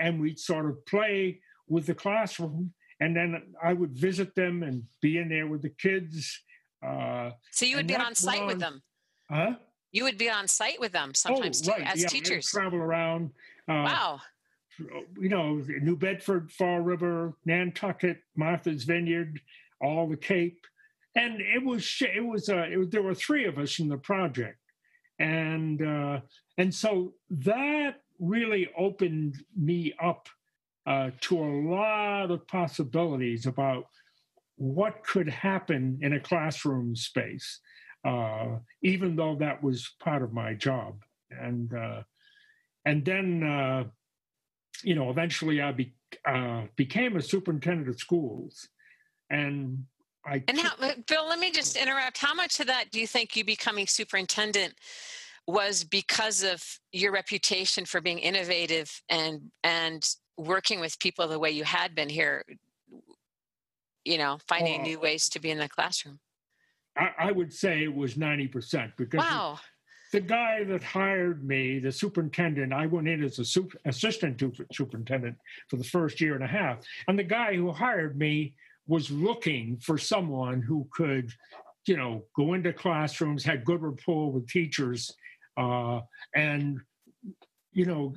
and 0.00 0.20
we 0.20 0.34
sort 0.36 0.66
of 0.66 0.84
play 0.86 1.40
with 1.68 1.86
the 1.86 1.94
classroom, 1.94 2.72
and 3.00 3.16
then 3.16 3.42
I 3.62 3.72
would 3.72 3.96
visit 3.96 4.34
them 4.34 4.62
and 4.62 4.84
be 5.00 5.18
in 5.18 5.28
there 5.28 5.46
with 5.46 5.62
the 5.62 5.70
kids. 5.70 6.40
Uh, 6.84 7.30
so 7.50 7.66
you 7.66 7.76
would 7.76 7.86
be 7.86 7.96
on 7.96 8.14
site 8.14 8.46
with 8.46 8.60
them. 8.60 8.82
Huh? 9.30 9.54
You 9.92 10.04
would 10.04 10.18
be 10.18 10.28
on 10.28 10.48
site 10.48 10.80
with 10.80 10.92
them 10.92 11.14
sometimes 11.14 11.66
oh, 11.68 11.72
right. 11.72 11.86
as 11.86 12.02
yeah, 12.02 12.08
teachers. 12.08 12.46
Travel 12.46 12.78
around. 12.78 13.30
Uh, 13.68 13.86
wow. 13.86 14.20
You 15.20 15.28
know, 15.28 15.62
New 15.82 15.96
Bedford, 15.96 16.50
Fall 16.50 16.80
River, 16.80 17.34
Nantucket, 17.44 18.18
Martha's 18.36 18.82
Vineyard, 18.82 19.40
all 19.80 20.08
the 20.08 20.16
Cape, 20.16 20.66
and 21.14 21.40
it 21.40 21.64
was 21.64 21.96
it 22.00 22.24
was, 22.24 22.48
uh, 22.48 22.66
it 22.70 22.76
was 22.76 22.88
there 22.90 23.02
were 23.02 23.14
three 23.14 23.44
of 23.44 23.56
us 23.58 23.78
in 23.78 23.88
the 23.88 23.96
project, 23.96 24.58
and 25.20 25.80
uh, 25.80 26.20
and 26.58 26.74
so 26.74 27.14
that 27.30 28.02
really 28.18 28.68
opened 28.76 29.36
me 29.56 29.94
up 30.02 30.28
uh, 30.86 31.10
to 31.22 31.38
a 31.38 31.52
lot 31.68 32.30
of 32.30 32.46
possibilities 32.46 33.46
about 33.46 33.86
what 34.56 35.04
could 35.04 35.28
happen 35.28 35.98
in 36.02 36.12
a 36.12 36.20
classroom 36.20 36.94
space, 36.94 37.60
uh, 38.06 38.56
even 38.82 39.16
though 39.16 39.36
that 39.36 39.62
was 39.62 39.94
part 40.00 40.22
of 40.22 40.32
my 40.32 40.54
job. 40.54 41.02
And 41.30 41.72
uh, 41.74 42.02
and 42.84 43.04
then 43.04 43.42
uh, 43.42 43.84
you 44.82 44.94
know 44.94 45.10
eventually 45.10 45.60
I 45.60 45.72
be, 45.72 45.94
uh, 46.28 46.64
became 46.76 47.16
a 47.16 47.22
superintendent 47.22 47.88
of 47.88 47.98
schools, 47.98 48.68
and 49.30 49.84
I. 50.24 50.44
And 50.46 50.58
how, 50.58 50.72
Bill, 51.08 51.26
let 51.28 51.38
me 51.38 51.50
just 51.50 51.76
interrupt. 51.76 52.18
How 52.18 52.34
much 52.34 52.60
of 52.60 52.66
that 52.68 52.90
do 52.92 53.00
you 53.00 53.06
think 53.06 53.36
you 53.36 53.44
becoming 53.44 53.86
superintendent? 53.86 54.74
was 55.46 55.84
because 55.84 56.42
of 56.42 56.62
your 56.92 57.12
reputation 57.12 57.84
for 57.84 58.00
being 58.00 58.18
innovative 58.18 59.02
and 59.10 59.42
and 59.62 60.02
working 60.36 60.80
with 60.80 60.98
people 60.98 61.28
the 61.28 61.38
way 61.38 61.50
you 61.50 61.64
had 61.64 61.94
been 61.94 62.08
here 62.08 62.44
you 64.04 64.18
know 64.18 64.38
finding 64.46 64.82
new 64.82 65.00
ways 65.00 65.28
to 65.30 65.40
be 65.40 65.50
in 65.50 65.58
the 65.58 65.68
classroom. 65.68 66.18
I, 66.96 67.10
I 67.18 67.32
would 67.32 67.52
say 67.52 67.82
it 67.82 67.94
was 67.94 68.14
90% 68.14 68.92
because 68.96 69.18
wow. 69.18 69.58
the 70.12 70.20
guy 70.20 70.62
that 70.64 70.82
hired 70.82 71.44
me 71.44 71.80
the 71.80 71.90
superintendent 71.90 72.72
i 72.72 72.86
went 72.86 73.08
in 73.08 73.24
as 73.24 73.40
a 73.40 73.44
super, 73.44 73.76
assistant 73.84 74.40
superintendent 74.72 75.36
for 75.68 75.76
the 75.76 75.84
first 75.84 76.20
year 76.20 76.34
and 76.34 76.44
a 76.44 76.48
half. 76.48 76.78
And 77.08 77.18
the 77.18 77.24
guy 77.24 77.56
who 77.56 77.72
hired 77.72 78.16
me 78.16 78.54
was 78.86 79.10
looking 79.10 79.78
for 79.78 79.98
someone 79.98 80.60
who 80.60 80.86
could 80.92 81.32
you 81.86 81.96
know 81.96 82.24
go 82.36 82.54
into 82.54 82.72
classrooms 82.72 83.44
had 83.44 83.64
good 83.64 83.82
rapport 83.82 84.30
with 84.30 84.48
teachers 84.48 85.14
uh, 85.56 86.00
and 86.34 86.80
you 87.72 87.86
know 87.86 88.14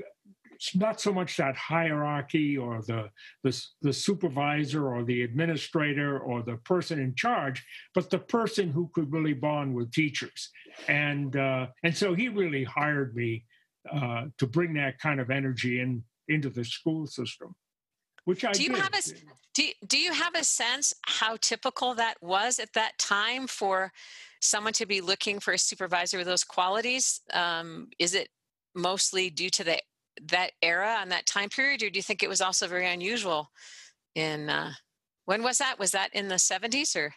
not 0.75 0.99
so 0.99 1.13
much 1.13 1.37
that 1.37 1.55
hierarchy 1.55 2.57
or 2.57 2.81
the, 2.81 3.09
the, 3.43 3.65
the 3.81 3.93
supervisor 3.93 4.87
or 4.87 5.03
the 5.03 5.23
administrator 5.23 6.19
or 6.19 6.41
the 6.41 6.57
person 6.57 6.99
in 6.99 7.15
charge, 7.15 7.65
but 7.93 8.09
the 8.09 8.19
person 8.19 8.69
who 8.69 8.89
could 8.93 9.11
really 9.11 9.33
bond 9.33 9.73
with 9.73 9.91
teachers. 9.91 10.49
And 10.87 11.35
uh, 11.35 11.67
and 11.83 11.95
so 11.95 12.13
he 12.13 12.29
really 12.29 12.63
hired 12.63 13.15
me 13.15 13.45
uh, 13.91 14.25
to 14.37 14.47
bring 14.47 14.73
that 14.75 14.99
kind 14.99 15.19
of 15.19 15.29
energy 15.29 15.79
in 15.81 16.03
into 16.27 16.49
the 16.49 16.65
school 16.65 17.07
system, 17.07 17.55
which 18.25 18.43
I 18.43 18.51
do. 18.51 18.63
You 18.63 18.69
did. 18.69 18.79
have 18.79 18.93
a 18.93 19.01
do 19.53 19.63
you, 19.63 19.73
do 19.87 19.97
you 19.97 20.13
have 20.13 20.35
a 20.35 20.43
sense 20.43 20.93
how 21.07 21.37
typical 21.41 21.95
that 21.95 22.15
was 22.21 22.59
at 22.59 22.73
that 22.73 22.97
time 22.99 23.47
for 23.47 23.91
someone 24.39 24.73
to 24.73 24.85
be 24.85 25.01
looking 25.01 25.39
for 25.39 25.53
a 25.53 25.57
supervisor 25.57 26.19
with 26.19 26.27
those 26.27 26.43
qualities? 26.43 27.21
Um, 27.33 27.89
is 27.97 28.13
it 28.13 28.29
mostly 28.75 29.31
due 29.31 29.49
to 29.49 29.63
the 29.63 29.79
that 30.27 30.51
era 30.61 30.97
and 31.01 31.11
that 31.11 31.25
time 31.25 31.49
period, 31.49 31.83
or 31.83 31.89
do 31.89 31.97
you 31.97 32.03
think 32.03 32.23
it 32.23 32.29
was 32.29 32.41
also 32.41 32.67
very 32.67 32.87
unusual? 32.87 33.51
In 34.15 34.49
uh, 34.49 34.73
when 35.25 35.43
was 35.43 35.57
that? 35.59 35.77
Was 35.79 35.91
that 35.91 36.13
in 36.13 36.27
the 36.27 36.39
seventies 36.39 36.95
or? 36.95 37.13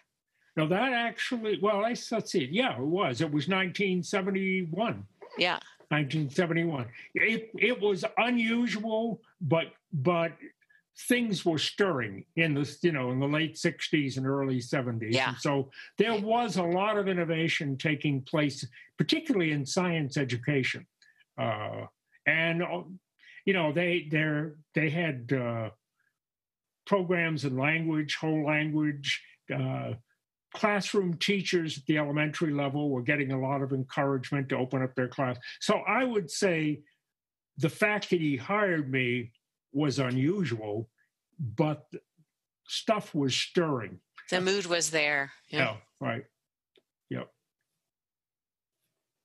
No, 0.56 0.66
that 0.66 0.92
actually. 0.92 1.58
Well, 1.62 1.84
I, 1.84 1.94
let's 2.10 2.32
see. 2.32 2.48
Yeah, 2.50 2.76
it 2.76 2.80
was. 2.80 3.20
It 3.20 3.30
was 3.30 3.48
1971. 3.48 5.04
Yeah. 5.38 5.58
1971. 5.88 6.86
It 7.14 7.50
it 7.58 7.80
was 7.80 8.04
unusual, 8.18 9.20
but 9.40 9.66
but 9.92 10.32
things 11.08 11.44
were 11.44 11.58
stirring 11.58 12.24
in 12.36 12.54
the 12.54 12.76
you 12.82 12.92
know 12.92 13.10
in 13.10 13.20
the 13.20 13.26
late 13.26 13.54
60s 13.54 14.16
and 14.16 14.26
early 14.26 14.58
70s 14.58 15.12
yeah. 15.12 15.30
and 15.30 15.38
so 15.38 15.70
there 15.98 16.14
was 16.20 16.56
a 16.56 16.62
lot 16.62 16.98
of 16.98 17.08
innovation 17.08 17.76
taking 17.76 18.20
place 18.22 18.66
particularly 18.98 19.52
in 19.52 19.64
science 19.64 20.16
education 20.16 20.86
uh, 21.38 21.86
and 22.26 22.62
uh, 22.62 22.82
you 23.44 23.52
know 23.52 23.72
they 23.72 24.08
they 24.10 24.42
they 24.74 24.90
had 24.90 25.32
uh, 25.32 25.70
programs 26.86 27.44
in 27.44 27.56
language, 27.56 28.16
whole 28.16 28.44
language. 28.44 29.22
Uh, 29.52 29.94
classroom 30.52 31.14
teachers 31.14 31.78
at 31.78 31.86
the 31.86 31.96
elementary 31.96 32.52
level 32.52 32.90
were 32.90 33.02
getting 33.02 33.30
a 33.30 33.40
lot 33.40 33.62
of 33.62 33.72
encouragement 33.72 34.48
to 34.48 34.56
open 34.56 34.82
up 34.82 34.94
their 34.96 35.06
class. 35.06 35.36
So 35.60 35.78
I 35.86 36.02
would 36.02 36.28
say 36.28 36.80
the 37.56 37.68
fact 37.68 38.10
that 38.10 38.20
he 38.20 38.36
hired 38.36 38.90
me 38.90 39.30
was 39.72 40.00
unusual, 40.00 40.88
but 41.38 41.84
stuff 42.66 43.14
was 43.14 43.34
stirring. 43.34 44.00
The 44.28 44.40
mood 44.40 44.66
was 44.66 44.90
there. 44.90 45.30
Yeah, 45.50 45.58
yeah 45.58 45.76
right. 46.00 46.24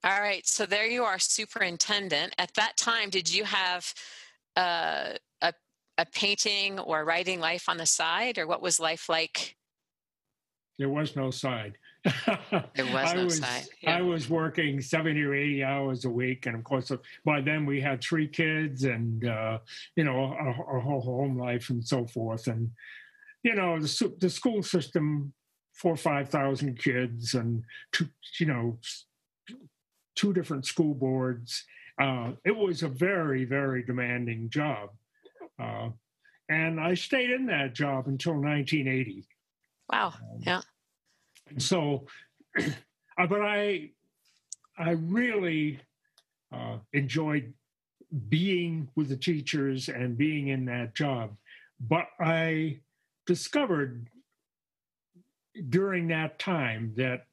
All 0.06 0.22
right. 0.22 0.46
So 0.46 0.68
there 0.68 0.86
you 0.86 1.04
are, 1.04 1.18
superintendent. 1.18 2.36
At 2.38 2.54
that 2.54 2.78
time, 2.78 3.10
did 3.10 3.34
you 3.34 3.44
have 3.44 3.92
uh, 4.56 5.14
a, 5.42 5.54
a 5.98 6.06
painting 6.14 6.78
or 6.78 7.04
writing 7.04 7.40
life 7.40 7.68
on 7.68 7.78
the 7.78 7.88
side, 7.88 8.38
or 8.38 8.46
what 8.46 8.62
was 8.62 8.80
life 8.80 9.10
like? 9.10 9.56
There 10.78 10.90
was 10.90 11.16
no 11.16 11.32
side. 11.32 11.80
there 12.04 12.86
was 12.94 13.14
no 13.16 13.24
was, 13.24 13.40
side. 13.40 13.64
Yeah. 13.82 13.98
I 13.98 14.02
was 14.04 14.30
working 14.30 14.80
70 14.80 15.24
or 15.24 15.34
80 15.34 15.64
hours 15.64 16.06
a 16.06 16.10
week. 16.10 16.46
And 16.46 16.56
of 16.56 16.64
course, 16.64 16.92
by 17.24 17.42
then 17.42 17.66
we 17.66 17.82
had 17.82 18.00
three 18.00 18.28
kids 18.28 18.84
and, 18.84 19.26
uh, 19.26 19.58
you 19.96 20.04
know, 20.04 20.18
our, 20.18 20.80
whole 20.82 21.02
home 21.02 21.40
life 21.40 21.72
and 21.72 21.84
so 21.84 22.06
forth. 22.06 22.46
And, 22.46 22.70
you 23.42 23.56
know, 23.56 23.80
the, 23.80 24.14
the 24.20 24.30
school 24.30 24.62
system, 24.62 25.34
four 25.74 25.94
or 25.94 25.98
5,000 25.98 26.78
kids 26.78 27.34
and, 27.34 27.64
two, 27.92 28.08
you 28.40 28.46
know, 28.46 28.78
two 30.16 30.34
different 30.34 30.66
school 30.66 30.94
boards. 30.94 31.64
Uh, 32.00 32.32
it 32.44 32.56
was 32.56 32.84
a 32.84 32.88
very, 32.88 33.46
very 33.46 33.84
demanding 33.84 34.50
job. 34.50 34.90
Uh, 35.60 35.90
and 36.50 36.80
I 36.80 36.94
stayed 36.94 37.32
in 37.32 37.46
that 37.48 37.74
job 37.74 38.08
until 38.08 38.34
1980. 38.34 39.28
Wow. 39.90 40.08
Um, 40.08 40.40
yeah. 40.40 40.62
So, 41.58 42.06
uh, 42.58 43.28
but 43.28 43.42
I, 43.42 43.92
I 44.78 44.92
really 44.92 45.80
uh, 46.52 46.78
enjoyed 46.94 47.54
being 48.30 48.90
with 48.96 49.10
the 49.10 49.18
teachers 49.18 49.90
and 49.90 50.18
being 50.18 50.50
in 50.50 50.66
that 50.66 50.96
job. 50.96 51.36
But 51.80 52.08
I 52.20 52.80
discovered 53.26 54.10
during 55.70 56.08
that 56.10 56.40
time 56.40 56.94
that 56.98 57.26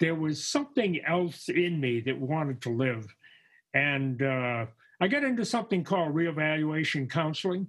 there 0.00 0.14
was 0.14 0.44
something 0.46 1.00
else 1.04 1.48
in 1.48 1.80
me 1.80 2.00
that 2.00 2.18
wanted 2.18 2.60
to 2.62 2.70
live. 2.70 3.06
And 3.74 4.22
uh, 4.22 4.66
I 5.00 5.08
got 5.08 5.24
into 5.24 5.44
something 5.44 5.84
called 5.84 6.14
reevaluation 6.14 7.08
counseling, 7.10 7.68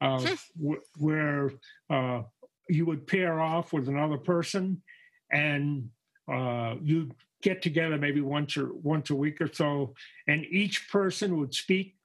uh, 0.00 0.20
Hmm. 0.20 0.34
wh- 0.66 1.00
where 1.02 1.50
uh, 1.90 2.22
you 2.68 2.86
would 2.86 3.06
pair 3.06 3.40
off 3.40 3.72
with 3.72 3.88
another 3.88 4.18
person, 4.18 4.82
and 5.30 5.88
uh, 6.32 6.76
you 6.82 7.10
get 7.42 7.62
together 7.62 7.98
maybe 7.98 8.20
once 8.20 8.56
or 8.56 8.72
once 8.74 9.10
a 9.10 9.14
week 9.14 9.40
or 9.40 9.52
so, 9.52 9.94
and 10.28 10.44
each 10.46 10.90
person 10.90 11.36
would 11.38 11.54
speak 11.54 11.96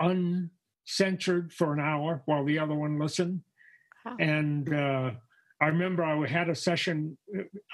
uncensored 0.00 1.52
for 1.52 1.72
an 1.72 1.80
hour 1.80 2.22
while 2.26 2.44
the 2.44 2.58
other 2.58 2.74
one 2.74 2.98
listened. 2.98 3.40
Wow. 4.04 4.16
And 4.20 4.72
uh, 4.72 5.10
I 5.60 5.66
remember 5.66 6.04
I 6.04 6.26
had 6.26 6.48
a 6.48 6.54
session. 6.54 7.16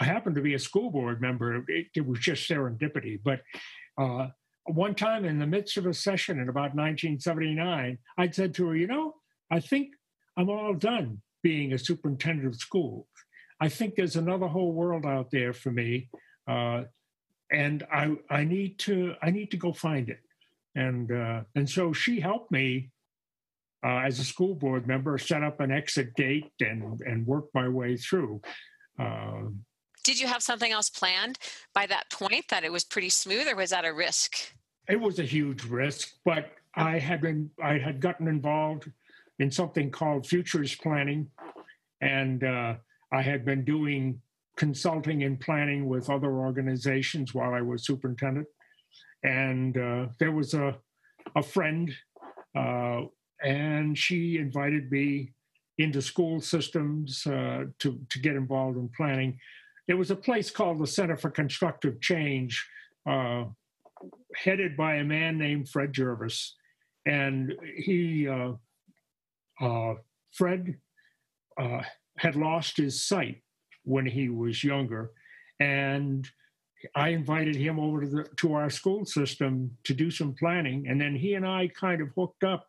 I 0.01 0.05
happened 0.05 0.37
to 0.37 0.43
be 0.43 0.55
a 0.55 0.59
school 0.59 0.91
board 0.91 1.21
member. 1.21 1.65
It, 1.69 1.87
it 1.95 2.07
was 2.07 2.21
just 2.21 2.49
serendipity, 2.49 3.21
but. 3.23 3.41
Uh, 3.99 4.29
one 4.67 4.95
time 4.95 5.25
in 5.25 5.41
the 5.41 5.47
midst 5.47 5.77
of 5.77 5.87
a 5.87 5.93
session 5.93 6.39
in 6.39 6.49
about 6.49 6.77
1979, 6.77 7.99
I'd 8.17 8.35
said 8.35 8.55
to 8.55 8.69
her, 8.69 8.77
You 8.77 8.87
know, 8.87 9.15
I 9.51 9.59
think 9.59 9.89
I'm 10.37 10.49
all 10.49 10.75
done 10.75 11.21
being 11.43 11.73
a 11.73 11.79
superintendent 11.79 12.47
of 12.47 12.55
schools. 12.55 13.07
I 13.61 13.69
think 13.69 13.95
there's 13.95 14.17
another 14.17 14.49
whole 14.49 14.73
world 14.73 15.05
out 15.05 15.31
there 15.31 15.53
for 15.53 15.71
me. 15.71 16.09
Uh, 16.49 16.85
and 17.51 17.85
I, 17.93 18.17
I 18.31 18.45
need 18.45 18.79
to 18.81 19.15
I 19.23 19.31
need 19.31 19.51
to 19.51 19.57
go 19.57 19.73
find 19.73 20.09
it. 20.09 20.21
And 20.75 21.13
uh, 21.13 21.43
and 21.55 21.69
so 21.69 21.93
she 21.93 22.19
helped 22.19 22.51
me 22.51 22.91
uh, 23.85 23.99
as 23.99 24.19
a 24.19 24.25
school 24.25 24.55
board 24.55 24.87
member 24.87 25.19
set 25.19 25.43
up 25.43 25.61
an 25.61 25.71
exit 25.71 26.15
date 26.15 26.53
and 26.61 27.01
and 27.03 27.27
work 27.27 27.47
my 27.55 27.69
way 27.69 27.97
through. 27.97 28.41
Um, 28.99 29.65
Did 30.05 30.21
you 30.21 30.27
have 30.27 30.43
something 30.43 30.73
else 30.73 30.91
planned 30.91 31.39
by 31.75 31.87
that 31.87 32.11
point 32.11 32.47
that 32.49 32.65
it 32.65 32.73
was 32.73 32.85
pretty 32.85 33.11
smooth, 33.11 33.49
or 33.49 33.57
was 33.57 33.71
that 33.71 33.85
a 33.85 33.93
risk? 33.93 34.53
it 34.89 35.01
was 35.01 35.19
a 35.19 35.25
huge 35.25 35.65
risk, 35.65 36.09
but 36.25 36.51
I 36.75 36.99
had 36.99 37.21
been 37.21 37.51
I 37.63 37.79
had 37.79 38.01
gotten 38.01 38.29
involved 38.29 38.91
in 39.39 39.51
something 39.51 39.91
called 39.91 40.27
futures 40.27 40.75
planning, 40.75 41.29
and 42.01 42.45
uh, 42.45 42.75
I 43.13 43.23
had 43.23 43.45
been 43.45 43.65
doing 43.65 44.21
consulting 44.57 45.23
and 45.23 45.41
planning 45.41 45.89
with 45.89 46.11
other 46.11 46.33
organizations 46.33 47.35
while 47.35 47.55
I 47.55 47.63
was 47.63 47.87
superintendent. 47.87 48.47
And 49.25 49.77
uh, 49.77 50.07
there 50.19 50.33
was 50.33 50.55
a 50.55 50.77
a 51.37 51.43
friend, 51.43 51.91
uh, 52.57 53.03
and 53.43 53.97
she 53.97 54.39
invited 54.39 54.91
me 54.91 55.33
into 55.79 56.03
school 56.03 56.41
systems 56.41 57.27
uh, 57.27 57.65
to 57.79 58.01
to 58.09 58.19
get 58.21 58.37
involved 58.37 58.77
in 58.79 58.89
planning. 58.97 59.39
There 59.89 59.97
was 59.97 60.11
a 60.11 60.17
place 60.17 60.51
called 60.51 60.79
the 60.79 60.87
Center 60.87 61.17
for 61.17 61.31
Constructive 61.31 62.01
Change 62.01 62.65
uh, 63.07 63.45
headed 64.37 64.77
by 64.77 64.97
a 64.97 65.05
man 65.05 65.39
named 65.39 65.69
Fred 65.69 65.93
Jervis, 65.93 66.57
and 67.07 67.53
he, 67.77 68.29
uh, 68.29 68.53
uh, 69.61 69.95
Fred, 70.33 70.77
uh, 71.61 71.83
had 72.19 72.37
lost 72.37 72.77
his 72.77 73.03
sight 73.03 73.43
when 73.85 74.07
he 74.07 74.29
was 74.29 74.63
younger, 74.63 75.11
and 75.59 76.29
I 76.95 77.11
invited 77.11 77.57
him 77.57 77.79
over 77.79 78.03
to 78.03 78.07
the 78.07 78.25
to 78.37 78.55
our 78.55 78.71
school 78.71 79.05
system 79.05 79.77
to 79.85 79.95
do 79.95 80.11
some 80.11 80.35
planning, 80.35 80.87
and 80.89 81.01
then 81.01 81.17
he 81.17 81.35
and 81.35 81.47
I 81.47 81.69
kind 81.69 82.01
of 82.01 82.09
hooked 82.17 82.45
up. 82.45 82.67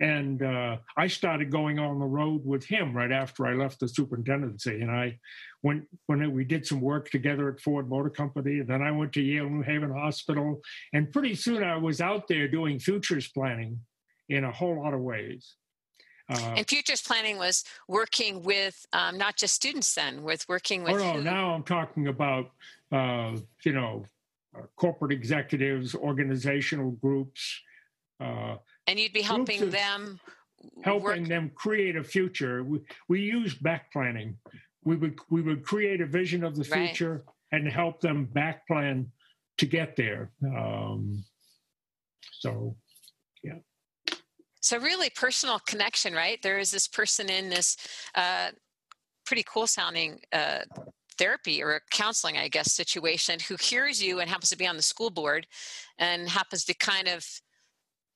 And 0.00 0.42
uh, 0.42 0.76
I 0.96 1.08
started 1.08 1.50
going 1.50 1.78
on 1.78 1.98
the 1.98 2.04
road 2.06 2.42
with 2.44 2.64
him 2.64 2.96
right 2.96 3.10
after 3.10 3.46
I 3.46 3.54
left 3.54 3.80
the 3.80 3.88
superintendency. 3.88 4.80
And 4.80 4.90
I 4.90 5.18
went 5.62 5.88
when 6.06 6.32
we 6.32 6.44
did 6.44 6.64
some 6.64 6.80
work 6.80 7.10
together 7.10 7.48
at 7.50 7.60
Ford 7.60 7.88
Motor 7.88 8.10
Company, 8.10 8.60
and 8.60 8.68
then 8.68 8.80
I 8.80 8.92
went 8.92 9.12
to 9.14 9.20
Yale 9.20 9.50
New 9.50 9.62
Haven 9.62 9.90
Hospital, 9.90 10.60
and 10.92 11.12
pretty 11.12 11.34
soon 11.34 11.64
I 11.64 11.76
was 11.76 12.00
out 12.00 12.28
there 12.28 12.46
doing 12.46 12.78
futures 12.78 13.28
planning 13.28 13.80
in 14.28 14.44
a 14.44 14.52
whole 14.52 14.80
lot 14.82 14.94
of 14.94 15.00
ways. 15.00 15.56
Uh, 16.30 16.54
And 16.58 16.68
futures 16.68 17.00
planning 17.00 17.38
was 17.38 17.64
working 17.88 18.42
with 18.42 18.86
um, 18.92 19.16
not 19.16 19.36
just 19.36 19.54
students, 19.54 19.94
then, 19.94 20.22
with 20.22 20.46
working 20.48 20.84
with. 20.84 20.92
oh 20.92 20.98
no, 20.98 21.12
who? 21.14 21.22
now 21.22 21.54
I'm 21.54 21.62
talking 21.64 22.08
about 22.08 22.50
uh, 22.92 23.32
you 23.64 23.72
know 23.72 24.04
uh, 24.56 24.62
corporate 24.76 25.10
executives, 25.10 25.94
organizational 25.94 26.90
groups, 26.92 27.60
uh, 28.20 28.56
and 28.88 28.98
you'd 28.98 29.12
be 29.12 29.22
helping 29.22 29.70
them 29.70 30.18
helping 30.82 31.22
work. 31.22 31.28
them 31.28 31.50
create 31.54 31.96
a 31.96 32.02
future. 32.02 32.64
We, 32.64 32.80
we 33.08 33.20
used 33.20 33.62
back 33.62 33.92
planning. 33.92 34.36
We 34.84 34.96
would 34.96 35.18
we 35.30 35.42
would 35.42 35.62
create 35.64 36.00
a 36.00 36.06
vision 36.06 36.42
of 36.42 36.56
the 36.56 36.68
Right. 36.70 36.88
future 36.88 37.24
and 37.52 37.68
help 37.68 38.00
them 38.00 38.24
back 38.26 38.66
plan 38.66 39.10
to 39.58 39.66
get 39.66 39.96
there. 39.96 40.30
Um, 40.44 41.24
so 42.40 42.76
yeah. 43.42 43.58
So 44.60 44.78
really, 44.78 45.10
personal 45.10 45.60
connection, 45.60 46.14
right? 46.14 46.40
There 46.42 46.58
is 46.58 46.70
this 46.70 46.88
person 46.88 47.30
in 47.30 47.48
this 47.48 47.76
uh, 48.14 48.50
pretty 49.24 49.44
cool 49.46 49.66
sounding 49.66 50.20
uh, 50.32 50.60
therapy 51.18 51.62
or 51.62 51.80
counseling, 51.90 52.36
I 52.38 52.48
guess, 52.48 52.72
situation 52.72 53.38
who 53.48 53.56
hears 53.60 54.02
you 54.02 54.20
and 54.20 54.28
happens 54.28 54.50
to 54.50 54.56
be 54.58 54.66
on 54.66 54.76
the 54.76 54.82
school 54.82 55.10
board 55.10 55.46
and 55.98 56.28
happens 56.28 56.64
to 56.64 56.74
kind 56.74 57.08
of 57.08 57.26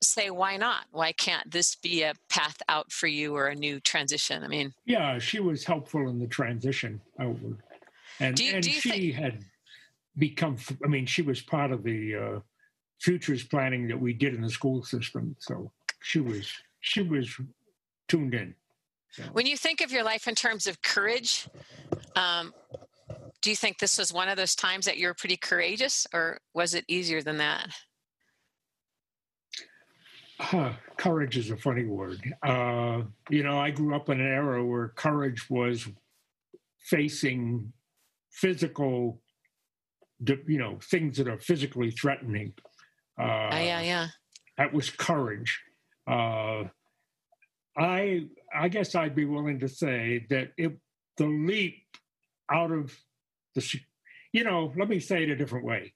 say, 0.03 0.29
"Why 0.29 0.57
not? 0.57 0.85
Why 0.91 1.11
can't 1.11 1.49
this 1.51 1.75
be 1.75 2.03
a 2.03 2.13
path 2.29 2.61
out 2.69 2.91
for 2.91 3.07
you 3.07 3.35
or 3.35 3.47
a 3.47 3.55
new 3.55 3.79
transition?" 3.79 4.43
I 4.43 4.47
mean, 4.47 4.73
yeah, 4.85 5.19
she 5.19 5.39
was 5.39 5.63
helpful 5.63 6.09
in 6.09 6.19
the 6.19 6.27
transition 6.27 7.01
outward, 7.19 7.57
and 8.19 8.39
you- 8.39 8.53
and 8.55 8.65
she 8.65 8.79
think- 8.79 9.15
had 9.15 9.45
become. 10.17 10.57
I 10.83 10.87
mean, 10.87 11.05
she 11.05 11.21
was 11.21 11.41
part 11.41 11.71
of 11.71 11.83
the 11.83 12.15
uh, 12.15 12.39
futures 12.99 13.43
planning 13.43 13.87
that 13.87 13.99
we 13.99 14.13
did 14.13 14.33
in 14.33 14.41
the 14.41 14.49
school 14.49 14.83
system. 14.83 15.35
So 15.39 15.71
she 16.01 16.19
was 16.19 16.51
she 16.79 17.01
was 17.01 17.35
tuned 18.07 18.33
in. 18.33 18.55
So, 19.11 19.23
when 19.31 19.45
you 19.45 19.57
think 19.57 19.81
of 19.81 19.91
your 19.91 20.03
life 20.03 20.27
in 20.27 20.35
terms 20.35 20.65
of 20.67 20.81
courage, 20.81 21.47
um, 22.15 22.53
do 23.41 23.49
you 23.49 23.55
think 23.55 23.77
this 23.77 23.97
was 23.97 24.11
one 24.11 24.27
of 24.27 24.37
those 24.37 24.55
times 24.55 24.85
that 24.85 24.97
you 24.97 25.07
were 25.07 25.13
pretty 25.13 25.37
courageous, 25.37 26.07
or 26.13 26.39
was 26.53 26.73
it 26.73 26.83
easier 26.87 27.21
than 27.21 27.37
that? 27.37 27.69
Huh, 30.43 30.73
courage 30.97 31.37
is 31.37 31.51
a 31.51 31.57
funny 31.57 31.85
word. 31.85 32.21
Uh, 32.45 33.03
you 33.29 33.43
know, 33.43 33.57
I 33.57 33.71
grew 33.71 33.95
up 33.95 34.09
in 34.09 34.19
an 34.19 34.27
era 34.27 34.63
where 34.63 34.89
courage 34.89 35.49
was 35.49 35.87
facing 36.79 37.71
physical, 38.29 39.21
you 40.27 40.57
know, 40.59 40.79
things 40.83 41.15
that 41.15 41.29
are 41.29 41.39
physically 41.39 41.91
threatening. 41.91 42.53
Uh, 43.17 43.23
Oh, 43.53 43.57
yeah, 43.57 43.81
yeah. 43.81 44.07
That 44.57 44.73
was 44.73 44.89
courage. 44.89 45.61
Uh, 46.05 46.65
I 47.77 48.27
I 48.53 48.67
guess 48.67 48.95
I'd 48.95 49.15
be 49.15 49.25
willing 49.25 49.59
to 49.59 49.69
say 49.69 50.25
that 50.29 50.51
it 50.57 50.77
the 51.15 51.25
leap 51.25 51.85
out 52.51 52.71
of 52.71 52.93
the, 53.55 53.79
you 54.33 54.43
know, 54.43 54.73
let 54.75 54.89
me 54.89 54.99
say 54.99 55.23
it 55.23 55.29
a 55.29 55.37
different 55.37 55.65
way. 55.65 55.93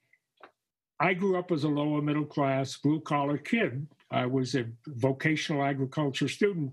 I 0.99 1.13
grew 1.13 1.37
up 1.37 1.51
as 1.51 1.63
a 1.63 1.69
lower 1.69 2.01
middle 2.01 2.25
class, 2.25 2.77
blue 2.77 3.01
collar 3.01 3.37
kid. 3.37 3.87
I 4.11 4.25
was 4.25 4.55
a 4.55 4.65
vocational 4.87 5.63
agriculture 5.63 6.27
student. 6.27 6.71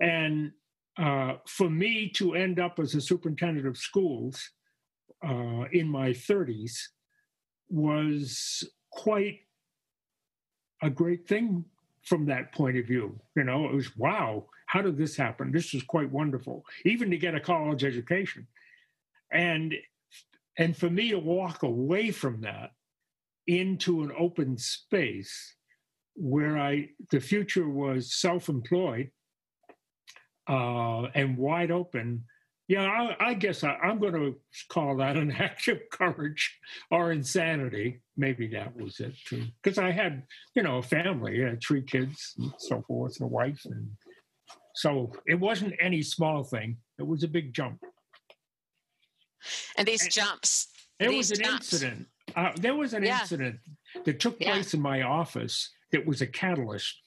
And 0.00 0.52
uh, 0.98 1.34
for 1.46 1.70
me 1.70 2.08
to 2.16 2.34
end 2.34 2.58
up 2.58 2.78
as 2.78 2.94
a 2.94 3.00
superintendent 3.00 3.66
of 3.66 3.76
schools 3.76 4.50
uh, 5.26 5.64
in 5.72 5.88
my 5.88 6.10
30s 6.10 6.72
was 7.68 8.68
quite 8.90 9.40
a 10.82 10.90
great 10.90 11.26
thing 11.28 11.64
from 12.02 12.26
that 12.26 12.52
point 12.52 12.76
of 12.76 12.86
view. 12.86 13.18
You 13.36 13.44
know, 13.44 13.66
it 13.66 13.74
was 13.74 13.96
wow, 13.96 14.46
how 14.66 14.82
did 14.82 14.98
this 14.98 15.16
happen? 15.16 15.52
This 15.52 15.72
is 15.72 15.82
quite 15.84 16.10
wonderful, 16.10 16.64
even 16.84 17.10
to 17.10 17.16
get 17.16 17.34
a 17.34 17.40
college 17.40 17.84
education. 17.84 18.46
And 19.30 19.74
and 20.58 20.76
for 20.76 20.90
me 20.90 21.10
to 21.10 21.18
walk 21.18 21.62
away 21.62 22.10
from 22.10 22.42
that 22.42 22.72
into 23.46 24.02
an 24.02 24.12
open 24.18 24.56
space 24.58 25.56
where 26.14 26.58
I 26.58 26.90
the 27.10 27.20
future 27.20 27.68
was 27.68 28.12
self-employed 28.14 29.10
uh, 30.48 31.02
and 31.14 31.36
wide 31.36 31.70
open. 31.70 32.24
Yeah, 32.68 32.84
I, 32.84 33.16
I 33.30 33.34
guess 33.34 33.64
I, 33.64 33.74
I'm 33.82 33.98
going 33.98 34.14
to 34.14 34.36
call 34.68 34.96
that 34.98 35.16
an 35.16 35.30
act 35.38 35.68
of 35.68 35.80
courage 35.92 36.58
or 36.90 37.12
insanity. 37.12 38.00
Maybe 38.16 38.46
that 38.48 38.74
was 38.76 39.00
it 39.00 39.14
too, 39.26 39.44
because 39.62 39.78
I 39.78 39.90
had, 39.90 40.22
you 40.54 40.62
know, 40.62 40.78
a 40.78 40.82
family, 40.82 41.40
had 41.40 41.60
three 41.62 41.82
kids, 41.82 42.34
and 42.38 42.52
so 42.58 42.82
forth, 42.86 43.20
and 43.20 43.26
a 43.26 43.32
wife, 43.32 43.60
and 43.64 43.90
so 44.74 45.12
it 45.26 45.34
wasn't 45.38 45.74
any 45.80 46.02
small 46.02 46.44
thing. 46.44 46.76
It 46.98 47.06
was 47.06 47.24
a 47.24 47.28
big 47.28 47.52
jump. 47.52 47.82
And 49.76 49.86
these 49.86 50.02
And- 50.04 50.12
jumps. 50.12 50.68
These 51.00 51.30
was 51.30 51.38
an 51.38 51.44
jumps. 51.44 51.72
incident. 51.72 52.06
Uh, 52.36 52.52
there 52.56 52.74
was 52.74 52.94
an 52.94 53.02
Yeah. 53.02 53.20
incident 53.20 53.60
that 54.04 54.20
took 54.20 54.40
Yeah. 54.40 54.52
place 54.52 54.74
in 54.74 54.80
my 54.80 55.02
office 55.02 55.70
that 55.90 56.06
was 56.06 56.20
a 56.22 56.26
catalyst. 56.26 57.00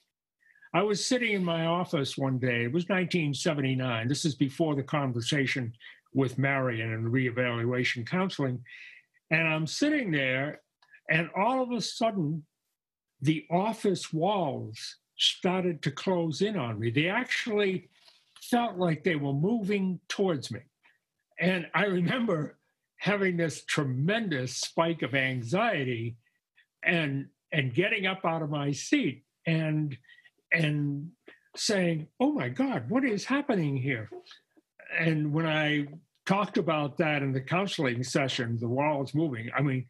I 0.72 0.82
was 0.82 1.04
sitting 1.04 1.32
in 1.32 1.44
my 1.44 1.64
office 1.66 2.18
one 2.18 2.38
day. 2.38 2.64
It 2.64 2.72
was 2.72 2.88
1979. 2.88 4.08
This 4.08 4.24
is 4.24 4.34
before 4.34 4.74
the 4.74 4.82
conversation 4.82 5.74
with 6.12 6.38
Marion 6.38 6.92
and 6.92 7.06
reevaluation 7.12 8.06
counseling. 8.06 8.64
And 9.30 9.46
I'm 9.48 9.66
sitting 9.66 10.10
there, 10.10 10.62
and 11.10 11.30
all 11.36 11.62
of 11.62 11.72
a 11.72 11.80
sudden, 11.80 12.44
the 13.20 13.46
office 13.50 14.12
walls 14.12 14.98
started 15.16 15.82
to 15.82 15.90
close 15.90 16.42
in 16.42 16.56
on 16.56 16.78
me. 16.78 16.90
They 16.90 17.08
actually 17.08 17.88
felt 18.42 18.76
like 18.76 19.02
they 19.02 19.16
were 19.16 19.32
moving 19.32 19.98
towards 20.08 20.50
me. 20.50 20.60
And 21.38 21.68
I 21.74 21.86
remember 21.86 22.58
having 22.98 23.36
this 23.36 23.64
tremendous 23.64 24.56
spike 24.56 25.02
of 25.02 25.14
anxiety 25.14 26.16
and 26.82 27.28
and 27.52 27.74
getting 27.74 28.06
up 28.06 28.24
out 28.24 28.42
of 28.42 28.50
my 28.50 28.72
seat 28.72 29.24
and 29.46 29.96
and 30.52 31.10
saying, 31.56 32.08
"Oh 32.20 32.32
my 32.32 32.48
God, 32.48 32.88
what 32.88 33.04
is 33.04 33.24
happening 33.24 33.76
here?" 33.76 34.10
And 34.98 35.32
when 35.32 35.46
I 35.46 35.86
talked 36.26 36.58
about 36.58 36.98
that 36.98 37.22
in 37.22 37.32
the 37.32 37.40
counseling 37.40 38.02
session, 38.02 38.58
the 38.58 38.68
walls 38.68 39.14
moving. 39.14 39.50
I 39.56 39.62
mean, 39.62 39.86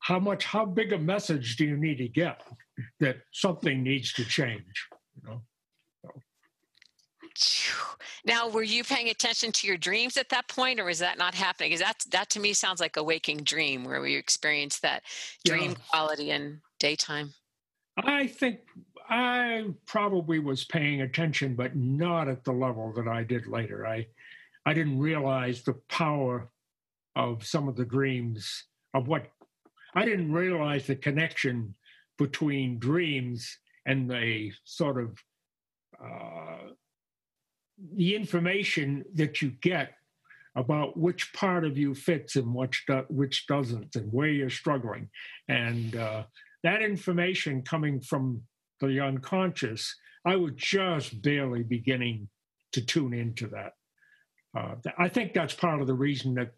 how 0.00 0.18
much, 0.18 0.44
how 0.44 0.64
big 0.64 0.92
a 0.92 0.98
message 0.98 1.56
do 1.56 1.64
you 1.64 1.76
need 1.76 1.98
to 1.98 2.08
get 2.08 2.42
that 3.00 3.16
something 3.32 3.82
needs 3.82 4.12
to 4.14 4.24
change? 4.24 4.88
You 5.16 5.28
know. 5.28 5.42
Now, 8.24 8.48
were 8.48 8.62
you 8.62 8.84
paying 8.84 9.08
attention 9.08 9.52
to 9.52 9.66
your 9.66 9.76
dreams 9.76 10.16
at 10.16 10.28
that 10.30 10.48
point, 10.48 10.80
or 10.80 10.88
is 10.88 10.98
that 10.98 11.18
not 11.18 11.34
happening? 11.34 11.70
Because 11.70 11.80
that 11.80 12.04
that 12.10 12.30
to 12.30 12.40
me 12.40 12.52
sounds 12.52 12.80
like 12.80 12.96
a 12.96 13.02
waking 13.02 13.38
dream, 13.38 13.84
where 13.84 14.00
we 14.00 14.14
experience 14.14 14.78
that 14.80 15.02
dream 15.44 15.72
yeah. 15.72 15.76
quality 15.90 16.30
in 16.30 16.60
daytime. 16.78 17.34
I 17.96 18.26
think 18.26 18.60
I 19.08 19.66
probably 19.86 20.38
was 20.38 20.64
paying 20.64 21.02
attention, 21.02 21.54
but 21.54 21.76
not 21.76 22.28
at 22.28 22.44
the 22.44 22.52
level 22.52 22.92
that 22.94 23.08
I 23.08 23.22
did 23.22 23.46
later. 23.46 23.86
I 23.86 24.06
I 24.64 24.74
didn't 24.74 24.98
realize 24.98 25.62
the 25.62 25.80
power 25.88 26.50
of 27.14 27.46
some 27.46 27.68
of 27.68 27.76
the 27.76 27.84
dreams 27.84 28.64
of 28.92 29.08
what 29.08 29.30
I 29.94 30.04
didn't 30.04 30.32
realize 30.32 30.86
the 30.86 30.96
connection 30.96 31.74
between 32.18 32.78
dreams 32.78 33.58
and 33.86 34.10
the 34.10 34.52
sort 34.64 35.00
of 35.00 35.18
uh, 36.02 36.70
the 37.94 38.14
information 38.14 39.04
that 39.14 39.42
you 39.42 39.50
get 39.60 39.92
about 40.54 40.96
which 40.96 41.32
part 41.34 41.64
of 41.64 41.76
you 41.76 41.94
fits 41.94 42.36
and 42.36 42.54
which 42.54 42.84
do, 42.86 43.04
which 43.08 43.46
doesn't, 43.46 43.94
and 43.96 44.10
where 44.12 44.28
you're 44.28 44.50
struggling, 44.50 45.08
and 45.48 45.96
uh, 45.96 46.24
that 46.62 46.82
information 46.82 47.62
coming 47.62 48.00
from 48.00 48.42
the 48.80 49.00
unconscious, 49.00 49.94
I 50.24 50.36
was 50.36 50.52
just 50.56 51.22
barely 51.22 51.62
beginning 51.62 52.28
to 52.72 52.84
tune 52.84 53.12
into 53.12 53.48
that. 53.48 53.72
Uh, 54.56 54.74
I 54.98 55.08
think 55.08 55.34
that's 55.34 55.54
part 55.54 55.80
of 55.80 55.86
the 55.86 55.94
reason 55.94 56.34
that 56.34 56.52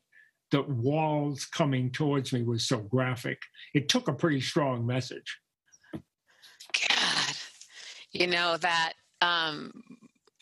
the 0.50 0.62
walls 0.62 1.44
coming 1.44 1.90
towards 1.90 2.32
me 2.32 2.42
was 2.42 2.66
so 2.66 2.78
graphic. 2.78 3.38
It 3.74 3.88
took 3.88 4.08
a 4.08 4.12
pretty 4.12 4.40
strong 4.40 4.86
message. 4.86 5.38
God, 5.92 7.36
you 8.12 8.26
know 8.26 8.56
that 8.56 8.94
um, 9.20 9.72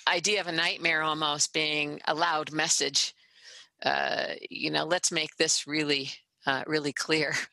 idea 0.09 0.41
of 0.41 0.47
a 0.47 0.53
nightmare 0.53 1.03
almost 1.03 1.53
being 1.53 2.01
a 2.07 2.15
loud 2.15 2.53
message. 2.53 3.15
Uh, 3.83 4.29
you 4.51 4.71
know, 4.71 4.85
let's 4.85 5.13
make 5.13 5.37
this 5.37 5.67
really, 5.67 6.11
uh, 6.47 6.63
really 6.67 6.93
clear. 6.93 7.35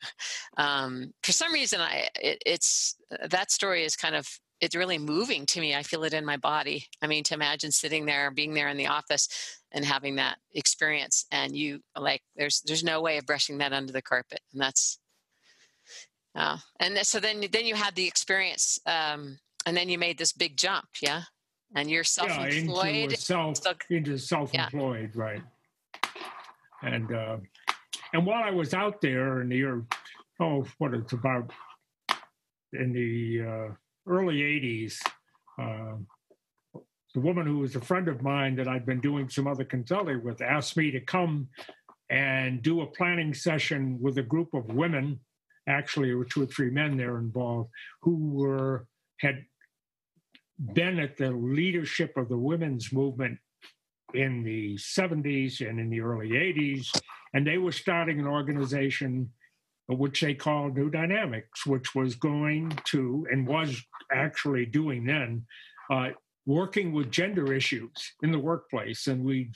Um, 0.56 1.12
for 1.24 1.32
some 1.32 1.52
reason, 1.52 1.80
I 1.80 2.08
it, 2.14 2.40
it's 2.46 2.94
that 3.28 3.50
story 3.50 3.84
is 3.84 3.96
kind 3.96 4.14
of 4.14 4.28
it's 4.60 4.76
really 4.76 4.98
moving 4.98 5.46
to 5.46 5.60
me. 5.60 5.74
I 5.74 5.82
feel 5.82 6.04
it 6.04 6.14
in 6.14 6.24
my 6.24 6.36
body. 6.36 6.86
I 7.02 7.08
mean, 7.08 7.24
to 7.24 7.34
imagine 7.34 7.72
sitting 7.72 8.06
there, 8.06 8.30
being 8.30 8.54
there 8.54 8.68
in 8.68 8.76
the 8.76 8.86
office, 8.86 9.28
and 9.72 9.84
having 9.84 10.14
that 10.14 10.38
experience, 10.52 11.26
and 11.32 11.56
you 11.56 11.80
like, 11.98 12.22
there's 12.36 12.62
there's 12.64 12.84
no 12.84 13.02
way 13.02 13.18
of 13.18 13.26
brushing 13.26 13.58
that 13.58 13.72
under 13.72 13.92
the 13.92 14.00
carpet, 14.00 14.42
and 14.52 14.62
that's. 14.62 15.00
Uh, 16.36 16.58
and 16.78 16.96
so 16.98 17.18
then 17.18 17.44
then 17.50 17.66
you 17.66 17.74
had 17.74 17.96
the 17.96 18.06
experience, 18.06 18.78
um, 18.86 19.36
and 19.66 19.76
then 19.76 19.88
you 19.88 19.98
made 19.98 20.18
this 20.18 20.32
big 20.32 20.56
jump, 20.56 20.86
yeah 21.02 21.22
and 21.74 21.90
you're 21.90 22.04
self-employed 22.04 22.94
yeah, 22.94 23.02
into 23.04 23.16
self 23.16 23.56
so, 23.56 23.72
into 23.90 24.18
self-employed 24.18 25.10
yeah. 25.14 25.20
right 25.20 25.42
and 26.82 27.12
uh, 27.12 27.36
and 28.12 28.24
while 28.24 28.42
i 28.44 28.50
was 28.50 28.74
out 28.74 29.00
there 29.00 29.40
in 29.40 29.48
the 29.48 29.56
year 29.56 29.84
oh 30.40 30.64
what 30.78 30.94
it's 30.94 31.12
about 31.12 31.50
in 32.72 32.92
the 32.92 33.42
uh, 33.42 33.74
early 34.06 34.40
80s 34.40 34.98
uh, 35.60 35.96
the 37.14 37.20
woman 37.20 37.46
who 37.46 37.58
was 37.58 37.76
a 37.76 37.80
friend 37.80 38.08
of 38.08 38.22
mine 38.22 38.56
that 38.56 38.68
i'd 38.68 38.86
been 38.86 39.00
doing 39.00 39.28
some 39.28 39.46
other 39.46 39.64
consulting 39.64 40.22
with 40.22 40.42
asked 40.42 40.76
me 40.76 40.90
to 40.90 41.00
come 41.00 41.48
and 42.10 42.62
do 42.62 42.82
a 42.82 42.86
planning 42.86 43.32
session 43.32 43.98
with 44.00 44.18
a 44.18 44.22
group 44.22 44.52
of 44.54 44.66
women 44.74 45.18
actually 45.66 46.08
there 46.08 46.18
were 46.18 46.24
two 46.24 46.42
or 46.42 46.46
three 46.46 46.70
men 46.70 46.96
there 46.96 47.18
involved 47.18 47.70
who 48.02 48.16
were 48.32 48.86
had 49.20 49.44
been 50.58 50.98
at 50.98 51.16
the 51.16 51.30
leadership 51.30 52.16
of 52.16 52.28
the 52.28 52.38
women's 52.38 52.92
movement 52.92 53.38
in 54.14 54.42
the 54.44 54.76
70s 54.76 55.66
and 55.68 55.80
in 55.80 55.90
the 55.90 56.00
early 56.00 56.30
80s, 56.30 57.00
and 57.32 57.46
they 57.46 57.58
were 57.58 57.72
starting 57.72 58.20
an 58.20 58.26
organization 58.26 59.30
which 59.88 60.20
they 60.22 60.34
called 60.34 60.76
New 60.76 60.88
Dynamics, 60.88 61.66
which 61.66 61.94
was 61.94 62.14
going 62.14 62.70
to 62.84 63.26
and 63.30 63.46
was 63.46 63.82
actually 64.12 64.64
doing 64.64 65.04
then 65.04 65.44
uh, 65.90 66.10
working 66.46 66.92
with 66.92 67.10
gender 67.10 67.52
issues 67.52 67.92
in 68.22 68.30
the 68.30 68.38
workplace, 68.38 69.06
and 69.06 69.24
we 69.24 69.50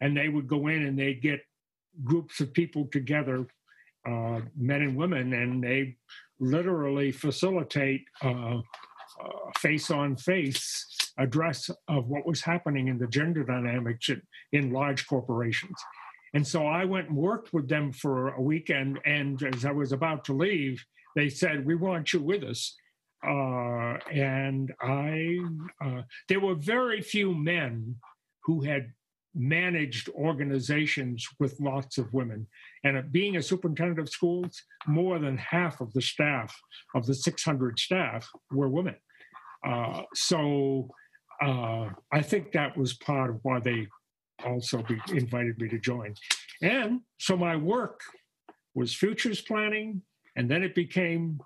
and 0.00 0.16
they 0.16 0.28
would 0.28 0.48
go 0.48 0.66
in 0.66 0.84
and 0.84 0.98
they'd 0.98 1.22
get 1.22 1.40
groups 2.02 2.40
of 2.40 2.52
people 2.52 2.88
together, 2.90 3.46
uh, 4.06 4.40
men 4.56 4.82
and 4.82 4.96
women, 4.96 5.32
and 5.32 5.62
they 5.62 5.96
literally 6.38 7.12
facilitate. 7.12 8.04
Uh, 8.22 8.60
face 9.58 9.90
on 9.90 10.16
face 10.16 10.86
address 11.18 11.70
of 11.88 12.08
what 12.08 12.26
was 12.26 12.40
happening 12.40 12.88
in 12.88 12.98
the 12.98 13.06
gender 13.06 13.44
dynamics 13.44 14.10
in 14.52 14.72
large 14.72 15.06
corporations. 15.06 15.76
And 16.34 16.46
so 16.46 16.66
I 16.66 16.84
went 16.84 17.08
and 17.08 17.16
worked 17.16 17.52
with 17.52 17.68
them 17.68 17.92
for 17.92 18.34
a 18.34 18.40
weekend. 18.40 19.00
And 19.04 19.42
as 19.42 19.64
I 19.64 19.72
was 19.72 19.92
about 19.92 20.24
to 20.26 20.32
leave, 20.32 20.82
they 21.16 21.28
said, 21.28 21.66
We 21.66 21.74
want 21.74 22.12
you 22.12 22.22
with 22.22 22.44
us. 22.44 22.76
Uh, 23.26 23.98
and 24.10 24.72
I, 24.80 25.38
uh, 25.84 26.02
there 26.28 26.40
were 26.40 26.54
very 26.54 27.02
few 27.02 27.34
men 27.34 27.96
who 28.44 28.62
had 28.62 28.92
managed 29.34 30.08
organizations 30.10 31.26
with 31.38 31.60
lots 31.60 31.98
of 31.98 32.12
women. 32.12 32.46
And 32.84 33.12
being 33.12 33.36
a 33.36 33.42
superintendent 33.42 33.98
of 33.98 34.08
schools, 34.08 34.62
more 34.86 35.18
than 35.18 35.36
half 35.36 35.80
of 35.80 35.92
the 35.92 36.02
staff, 36.02 36.56
of 36.94 37.06
the 37.06 37.14
600 37.14 37.78
staff, 37.78 38.28
were 38.50 38.68
women. 38.68 38.96
Uh, 39.66 40.02
so 40.14 40.90
uh, 41.42 41.88
I 42.12 42.22
think 42.22 42.52
that 42.52 42.76
was 42.76 42.92
part 42.94 43.30
of 43.30 43.40
why 43.42 43.58
they 43.60 43.86
also 44.44 44.82
be, 44.82 45.00
invited 45.08 45.58
me 45.60 45.68
to 45.68 45.78
join. 45.78 46.14
And 46.62 47.00
so 47.18 47.36
my 47.36 47.56
work 47.56 48.00
was 48.74 48.94
futures 48.94 49.40
planning, 49.40 50.02
and 50.36 50.48
then 50.50 50.62
it 50.62 50.74
became 50.74 51.40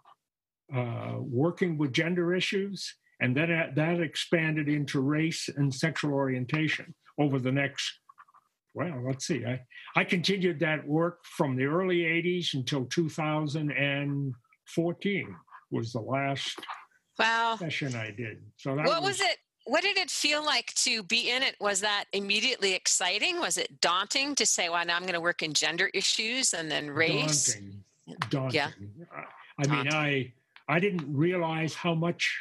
uh, 0.74 1.18
working 1.18 1.78
with 1.78 1.92
gender 1.92 2.34
issues, 2.34 2.92
and 3.20 3.36
then 3.36 3.70
that 3.74 4.00
expanded 4.00 4.68
into 4.68 4.98
race 5.00 5.48
and 5.56 5.72
sexual 5.72 6.12
orientation 6.12 6.92
over 7.18 7.38
the 7.38 7.52
next. 7.52 8.00
Well, 8.74 9.04
let's 9.06 9.26
see. 9.26 9.44
I, 9.44 9.60
I 9.94 10.04
continued 10.04 10.58
that 10.60 10.86
work 10.86 11.24
from 11.24 11.54
the 11.54 11.66
early 11.66 11.98
80s 11.98 12.54
until 12.54 12.86
2014 12.86 15.36
was 15.70 15.92
the 15.92 16.00
last 16.00 16.58
wow 17.18 17.56
session 17.58 17.94
I 17.94 18.10
did. 18.10 18.42
So 18.56 18.74
what 18.74 18.86
was, 18.86 19.00
was 19.02 19.20
it? 19.20 19.38
What 19.66 19.82
did 19.82 19.96
it 19.96 20.10
feel 20.10 20.44
like 20.44 20.74
to 20.74 21.02
be 21.02 21.30
in 21.30 21.42
it? 21.42 21.56
Was 21.58 21.80
that 21.80 22.04
immediately 22.12 22.74
exciting? 22.74 23.40
Was 23.40 23.56
it 23.56 23.80
daunting 23.80 24.34
to 24.34 24.46
say, 24.46 24.68
"Well, 24.68 24.84
now 24.84 24.96
I'm 24.96 25.02
going 25.02 25.14
to 25.14 25.20
work 25.20 25.42
in 25.42 25.54
gender 25.54 25.90
issues 25.94 26.52
and 26.52 26.70
then 26.70 26.90
race"? 26.90 27.54
Daunting. 27.54 27.84
Daunting. 28.28 28.90
Yeah. 29.00 29.24
I 29.58 29.66
mean, 29.66 29.92
I 29.92 30.32
I 30.68 30.80
didn't 30.80 31.14
realize 31.14 31.74
how 31.74 31.94
much 31.94 32.38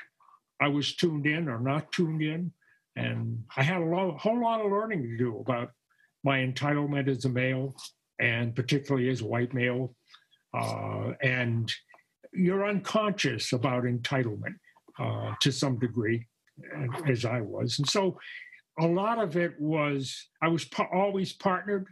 I 0.61 0.67
was 0.67 0.95
tuned 0.95 1.25
in 1.25 1.47
or 1.49 1.59
not 1.59 1.91
tuned 1.91 2.21
in, 2.21 2.51
and 2.95 3.43
I 3.55 3.63
had 3.63 3.81
a 3.81 3.85
lot, 3.85 4.19
whole 4.19 4.41
lot 4.41 4.61
of 4.61 4.71
learning 4.71 5.03
to 5.03 5.17
do 5.17 5.39
about 5.39 5.71
my 6.23 6.39
entitlement 6.39 7.09
as 7.09 7.25
a 7.25 7.29
male, 7.29 7.75
and 8.19 8.55
particularly 8.55 9.09
as 9.09 9.21
a 9.21 9.25
white 9.25 9.53
male, 9.53 9.95
uh, 10.53 11.11
and 11.21 11.71
you're 12.31 12.65
unconscious 12.67 13.51
about 13.51 13.83
entitlement 13.83 14.55
uh, 14.99 15.33
to 15.41 15.51
some 15.51 15.79
degree, 15.79 16.27
as 17.07 17.25
I 17.25 17.41
was. 17.41 17.79
And 17.79 17.89
so 17.89 18.17
a 18.79 18.85
lot 18.85 19.19
of 19.19 19.37
it 19.37 19.59
was, 19.59 20.27
I 20.41 20.47
was 20.47 20.65
pa- 20.65 20.89
always 20.93 21.33
partnered 21.33 21.87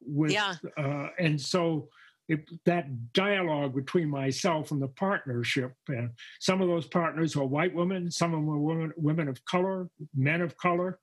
with, 0.00 0.32
yeah. 0.32 0.54
uh, 0.78 1.08
and 1.18 1.40
so 1.40 1.88
it, 2.28 2.48
that 2.64 3.12
dialogue 3.12 3.74
between 3.74 4.08
myself 4.08 4.70
and 4.70 4.82
the 4.82 4.88
partnership, 4.88 5.72
and 5.88 6.10
some 6.40 6.60
of 6.60 6.68
those 6.68 6.86
partners 6.86 7.36
were 7.36 7.44
white 7.44 7.74
women, 7.74 8.10
some 8.10 8.32
of 8.32 8.38
them 8.38 8.46
were 8.46 8.58
women, 8.58 8.92
women 8.96 9.28
of 9.28 9.44
color, 9.44 9.88
men 10.14 10.40
of 10.40 10.56
color, 10.56 10.98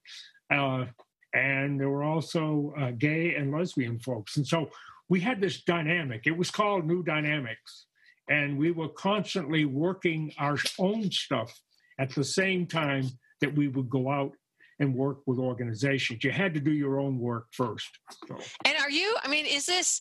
uh, 0.52 0.86
and 1.34 1.80
there 1.80 1.90
were 1.90 2.04
also 2.04 2.74
uh, 2.80 2.92
gay 2.92 3.36
and 3.36 3.52
lesbian 3.52 4.00
folks. 4.00 4.38
And 4.38 4.46
so 4.46 4.70
we 5.10 5.20
had 5.20 5.42
this 5.42 5.64
dynamic. 5.64 6.28
It 6.28 6.38
was 6.38 6.52
called 6.52 6.86
New 6.86 7.04
Dynamics 7.04 7.88
and 8.30 8.58
we 8.58 8.72
were 8.72 8.90
constantly 8.90 9.66
working 9.66 10.32
our 10.40 10.58
own 10.80 11.12
stuff 11.12 11.54
at 12.00 12.10
the 12.16 12.24
same 12.24 12.66
time 12.66 13.06
that 13.42 13.54
we 13.56 13.68
would 13.68 13.90
go 13.90 14.10
out 14.10 14.32
and 14.80 14.96
work 14.96 15.20
with 15.26 15.40
organizations. 15.40 16.24
You 16.24 16.32
had 16.32 16.54
to 16.54 16.60
do 16.60 16.72
your 16.72 17.00
own 17.00 17.20
work 17.20 17.48
first. 17.52 18.00
So. 18.28 18.38
And 18.66 18.76
are 18.80 18.90
you, 18.90 19.16
I 19.24 19.28
mean, 19.28 19.46
is 19.46 19.66
this, 19.66 20.00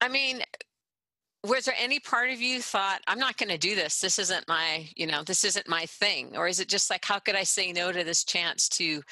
I 0.00 0.08
mean, 0.08 0.42
was 1.44 1.64
there 1.64 1.74
any 1.78 1.98
part 1.98 2.30
of 2.30 2.40
you 2.40 2.60
thought 2.60 3.00
i'm 3.08 3.18
not 3.18 3.36
going 3.36 3.48
to 3.48 3.58
do 3.58 3.74
this 3.74 4.00
this 4.00 4.18
isn't 4.18 4.46
my 4.46 4.88
you 4.94 5.06
know 5.06 5.22
this 5.24 5.44
isn't 5.44 5.68
my 5.68 5.84
thing 5.86 6.36
or 6.36 6.46
is 6.46 6.60
it 6.60 6.68
just 6.68 6.88
like 6.88 7.04
how 7.04 7.18
could 7.18 7.34
i 7.34 7.42
say 7.42 7.72
no 7.72 7.90
to 7.90 8.04
this 8.04 8.22
chance 8.22 8.68
to 8.68 9.02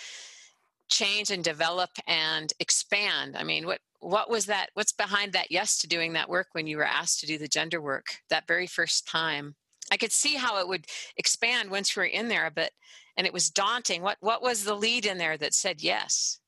change 0.88 1.30
and 1.30 1.42
develop 1.42 1.90
and 2.06 2.52
expand 2.60 3.36
i 3.36 3.42
mean 3.42 3.66
what 3.66 3.80
what 4.00 4.30
was 4.30 4.46
that 4.46 4.70
what's 4.74 4.92
behind 4.92 5.32
that 5.32 5.50
yes 5.50 5.78
to 5.78 5.86
doing 5.86 6.14
that 6.14 6.28
work 6.28 6.48
when 6.52 6.66
you 6.66 6.76
were 6.76 6.84
asked 6.84 7.20
to 7.20 7.26
do 7.26 7.38
the 7.38 7.48
gender 7.48 7.80
work 7.80 8.06
that 8.28 8.46
very 8.46 8.66
first 8.66 9.06
time? 9.06 9.54
I 9.92 9.96
could 9.96 10.12
see 10.12 10.34
how 10.34 10.58
it 10.58 10.68
would 10.68 10.86
expand 11.16 11.70
once 11.70 11.94
you 11.94 12.00
were 12.00 12.06
in 12.06 12.28
there 12.28 12.50
but 12.54 12.72
and 13.16 13.26
it 13.26 13.32
was 13.32 13.50
daunting. 13.50 14.02
What 14.02 14.16
what 14.20 14.42
was 14.42 14.64
the 14.64 14.74
lead 14.74 15.06
in 15.06 15.18
there 15.18 15.36
that 15.36 15.54
said 15.54 15.82
yes? 15.82 16.40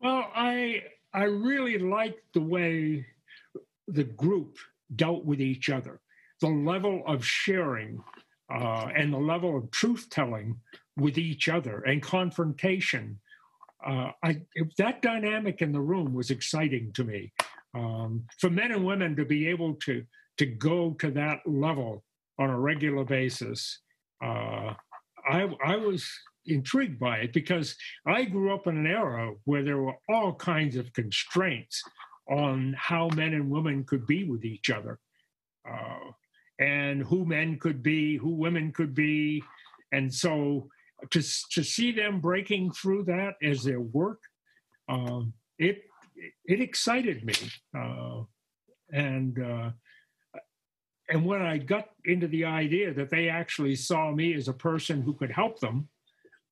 Well 0.00 0.30
i 0.34 0.82
i 1.12 1.24
really 1.24 1.78
liked 1.78 2.20
the 2.34 2.42
way 2.42 3.06
the 3.88 4.04
group 4.04 4.56
dealt 4.94 5.24
with 5.24 5.40
each 5.40 5.70
other. 5.70 6.00
The 6.40 6.48
level 6.48 7.02
of 7.06 7.24
sharing 7.24 8.02
uh, 8.52 8.88
and 8.96 9.12
the 9.12 9.18
level 9.18 9.56
of 9.56 9.70
truth 9.70 10.08
telling 10.10 10.58
with 10.96 11.18
each 11.18 11.48
other 11.48 11.80
and 11.80 12.02
confrontation 12.02 13.18
uh, 13.86 14.10
I, 14.22 14.42
that 14.78 15.02
dynamic 15.02 15.62
in 15.62 15.72
the 15.72 15.80
room 15.80 16.12
was 16.12 16.30
exciting 16.30 16.92
to 16.94 17.04
me. 17.04 17.32
Um, 17.74 18.24
for 18.38 18.50
men 18.50 18.72
and 18.72 18.84
women 18.84 19.16
to 19.16 19.24
be 19.24 19.48
able 19.48 19.74
to 19.86 20.04
to 20.38 20.46
go 20.46 20.92
to 20.94 21.10
that 21.10 21.40
level 21.46 22.02
on 22.38 22.48
a 22.50 22.58
regular 22.58 23.04
basis, 23.04 23.80
uh, 24.24 24.72
I, 25.28 25.48
I 25.64 25.76
was 25.76 26.08
intrigued 26.46 26.98
by 26.98 27.18
it 27.18 27.32
because 27.34 27.76
I 28.06 28.24
grew 28.24 28.54
up 28.54 28.66
in 28.66 28.78
an 28.78 28.86
era 28.86 29.34
where 29.44 29.62
there 29.62 29.82
were 29.82 29.96
all 30.08 30.34
kinds 30.34 30.76
of 30.76 30.92
constraints 30.94 31.82
on 32.30 32.74
how 32.78 33.08
men 33.14 33.34
and 33.34 33.50
women 33.50 33.84
could 33.84 34.06
be 34.06 34.24
with 34.24 34.44
each 34.44 34.70
other, 34.70 34.98
uh, 35.70 36.10
and 36.58 37.02
who 37.02 37.26
men 37.26 37.58
could 37.58 37.82
be, 37.82 38.16
who 38.16 38.30
women 38.30 38.72
could 38.72 38.94
be, 38.94 39.42
and 39.92 40.12
so 40.12 40.68
to 41.10 41.22
to 41.52 41.62
see 41.62 41.92
them 41.92 42.20
breaking 42.20 42.72
through 42.72 43.04
that 43.04 43.34
as 43.42 43.62
their 43.62 43.80
work, 43.80 44.20
um, 44.88 45.32
it 45.58 45.82
it 46.44 46.60
excited 46.60 47.24
me, 47.24 47.34
uh, 47.76 48.22
and 48.92 49.42
uh, 49.42 49.70
and 51.08 51.24
when 51.24 51.42
I 51.42 51.58
got 51.58 51.88
into 52.04 52.28
the 52.28 52.44
idea 52.44 52.94
that 52.94 53.10
they 53.10 53.28
actually 53.28 53.74
saw 53.74 54.12
me 54.12 54.34
as 54.34 54.48
a 54.48 54.52
person 54.52 55.02
who 55.02 55.14
could 55.14 55.30
help 55.30 55.60
them 55.60 55.88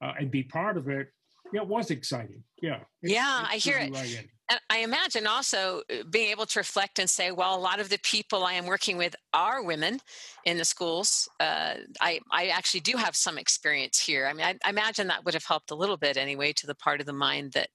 uh, 0.02 0.14
and 0.18 0.30
be 0.30 0.42
part 0.42 0.76
of 0.76 0.88
it, 0.88 1.08
it 1.52 1.66
was 1.66 1.90
exciting. 1.90 2.42
Yeah. 2.60 2.80
yeah, 3.02 3.46
I 3.48 3.56
hear 3.56 3.78
it. 3.78 3.92
Right 3.92 4.28
and 4.50 4.60
I 4.70 4.78
imagine 4.78 5.26
also 5.26 5.82
uh, 5.90 6.04
being 6.10 6.30
able 6.30 6.46
to 6.46 6.58
reflect 6.58 6.98
and 6.98 7.08
say, 7.08 7.32
well, 7.32 7.54
a 7.54 7.60
lot 7.60 7.80
of 7.80 7.90
the 7.90 7.98
people 7.98 8.44
I 8.44 8.54
am 8.54 8.66
working 8.66 8.96
with 8.96 9.14
are 9.34 9.62
women 9.62 10.00
in 10.44 10.56
the 10.56 10.64
schools. 10.64 11.28
Uh, 11.38 11.74
I, 12.00 12.20
I 12.30 12.48
actually 12.48 12.80
do 12.80 12.96
have 12.96 13.14
some 13.14 13.38
experience 13.38 14.00
here. 14.00 14.26
I 14.26 14.32
mean, 14.32 14.46
I, 14.46 14.58
I, 14.64 14.70
imagine 14.70 15.08
that 15.08 15.24
would 15.24 15.34
have 15.34 15.44
helped 15.44 15.70
a 15.70 15.74
little 15.74 15.96
bit 15.96 16.16
anyway 16.16 16.52
to 16.54 16.66
the 16.66 16.74
part 16.74 17.00
of 17.00 17.06
the 17.06 17.12
mind 17.12 17.52
that. 17.52 17.68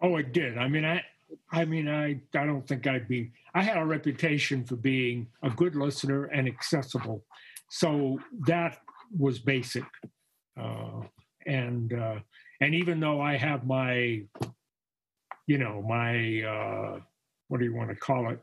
Oh, 0.00 0.16
it 0.16 0.32
did. 0.32 0.56
I 0.56 0.66
mean, 0.68 0.84
I, 0.84 1.02
I 1.52 1.64
mean, 1.64 1.88
I, 1.88 2.20
I 2.34 2.46
don't 2.46 2.66
think 2.66 2.86
I'd 2.86 3.08
be. 3.08 3.30
I 3.54 3.62
had 3.62 3.76
a 3.76 3.84
reputation 3.84 4.64
for 4.64 4.76
being 4.76 5.26
a 5.42 5.50
good 5.50 5.76
listener 5.76 6.24
and 6.24 6.48
accessible, 6.48 7.24
so 7.70 8.18
that 8.46 8.78
was 9.16 9.38
basic. 9.38 9.84
Uh, 10.60 11.02
and 11.46 11.92
uh, 11.92 12.16
and 12.64 12.74
even 12.74 13.00
though 13.00 13.20
I 13.20 13.36
have 13.36 13.66
my 13.66 14.22
you 15.46 15.58
know, 15.58 15.82
my, 15.82 16.42
uh, 16.42 17.00
what 17.48 17.58
do 17.58 17.64
you 17.64 17.74
want 17.74 17.90
to 17.90 17.96
call 17.96 18.30
it, 18.30 18.40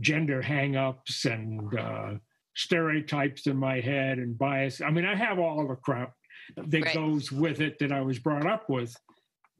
gender 0.00 0.42
hangups 0.42 1.24
and 1.24 1.78
uh, 1.78 2.14
stereotypes 2.56 3.46
in 3.46 3.56
my 3.56 3.80
head 3.80 4.18
and 4.18 4.36
bias. 4.36 4.80
I 4.80 4.90
mean, 4.90 5.04
I 5.04 5.14
have 5.14 5.38
all 5.38 5.66
the 5.66 5.76
crap 5.76 6.12
that 6.56 6.84
right. 6.84 6.94
goes 6.94 7.30
with 7.30 7.60
it 7.60 7.78
that 7.78 7.92
I 7.92 8.00
was 8.00 8.18
brought 8.18 8.46
up 8.46 8.68
with, 8.68 8.96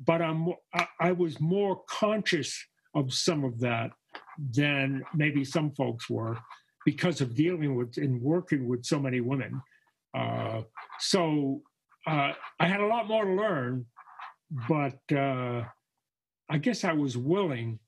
but 0.04 0.20
I'm, 0.20 0.48
I, 0.74 0.86
I 1.00 1.12
was 1.12 1.40
more 1.40 1.82
conscious 1.88 2.58
of 2.94 3.12
some 3.12 3.44
of 3.44 3.60
that 3.60 3.92
than 4.54 5.04
maybe 5.14 5.44
some 5.44 5.70
folks 5.72 6.10
were 6.10 6.36
because 6.84 7.20
of 7.20 7.34
dealing 7.34 7.76
with 7.76 7.96
and 7.96 8.20
working 8.20 8.66
with 8.66 8.84
so 8.84 8.98
many 8.98 9.20
women. 9.20 9.62
Uh, 10.14 10.62
so 10.98 11.62
uh, 12.06 12.32
I 12.58 12.66
had 12.66 12.80
a 12.80 12.86
lot 12.86 13.06
more 13.06 13.24
to 13.24 13.32
learn, 13.32 13.86
but 14.68 15.00
uh, 15.16 15.64
I 16.48 16.58
guess 16.58 16.84
I 16.84 16.92
was 16.92 17.16
willing 17.16 17.78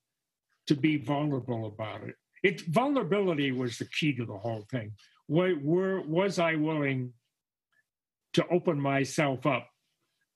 to 0.67 0.75
be 0.75 0.97
vulnerable 0.97 1.67
about 1.67 2.03
it. 2.03 2.15
It 2.43 2.63
vulnerability 2.63 3.53
was 3.53 3.79
the 3.79 3.87
key 3.87 4.15
to 4.17 4.25
the 4.25 4.39
whole 4.39 4.65
thing. 4.71 4.93
Where, 5.27 5.55
where 5.55 6.01
was 6.01 6.39
I 6.39 6.55
willing 6.55 7.13
to 8.35 8.47
open 8.49 8.81
myself 8.81 9.47
up? 9.47 9.69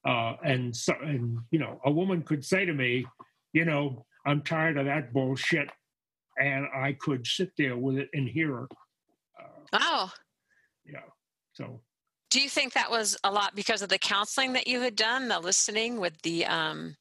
Uh, 0.07 0.35
and 0.45 0.75
so, 0.75 0.95
and 1.03 1.39
you 1.51 1.59
know, 1.59 1.81
a 1.85 1.91
woman 1.91 2.23
could 2.23 2.45
say 2.45 2.65
to 2.65 2.73
me, 2.73 3.05
you 3.53 3.65
know, 3.65 4.05
I'm 4.25 4.43
tired 4.43 4.79
of 4.79 4.87
that 4.87 5.13
bullshit, 5.13 5.69
and 6.41 6.67
I 6.75 6.97
could 6.99 7.27
sit 7.27 7.51
there 7.59 7.77
with 7.77 7.99
it 7.99 8.09
and 8.13 8.29
hear 8.29 8.49
her. 8.49 8.69
Uh, 9.39 9.79
oh, 9.81 10.13
yeah. 10.87 11.01
So, 11.53 11.81
do 12.31 12.41
you 12.41 12.49
think 12.49 12.75
that 12.75 12.91
was 12.91 13.17
a 13.25 13.31
lot 13.31 13.55
because 13.55 13.83
of 13.83 13.89
the 13.89 13.99
counseling 13.99 14.53
that 14.53 14.67
you 14.67 14.81
had 14.81 14.97
done, 14.97 15.29
the 15.29 15.41
listening 15.41 15.99
with 15.99 16.21
the 16.23 16.45
um, 16.47 16.97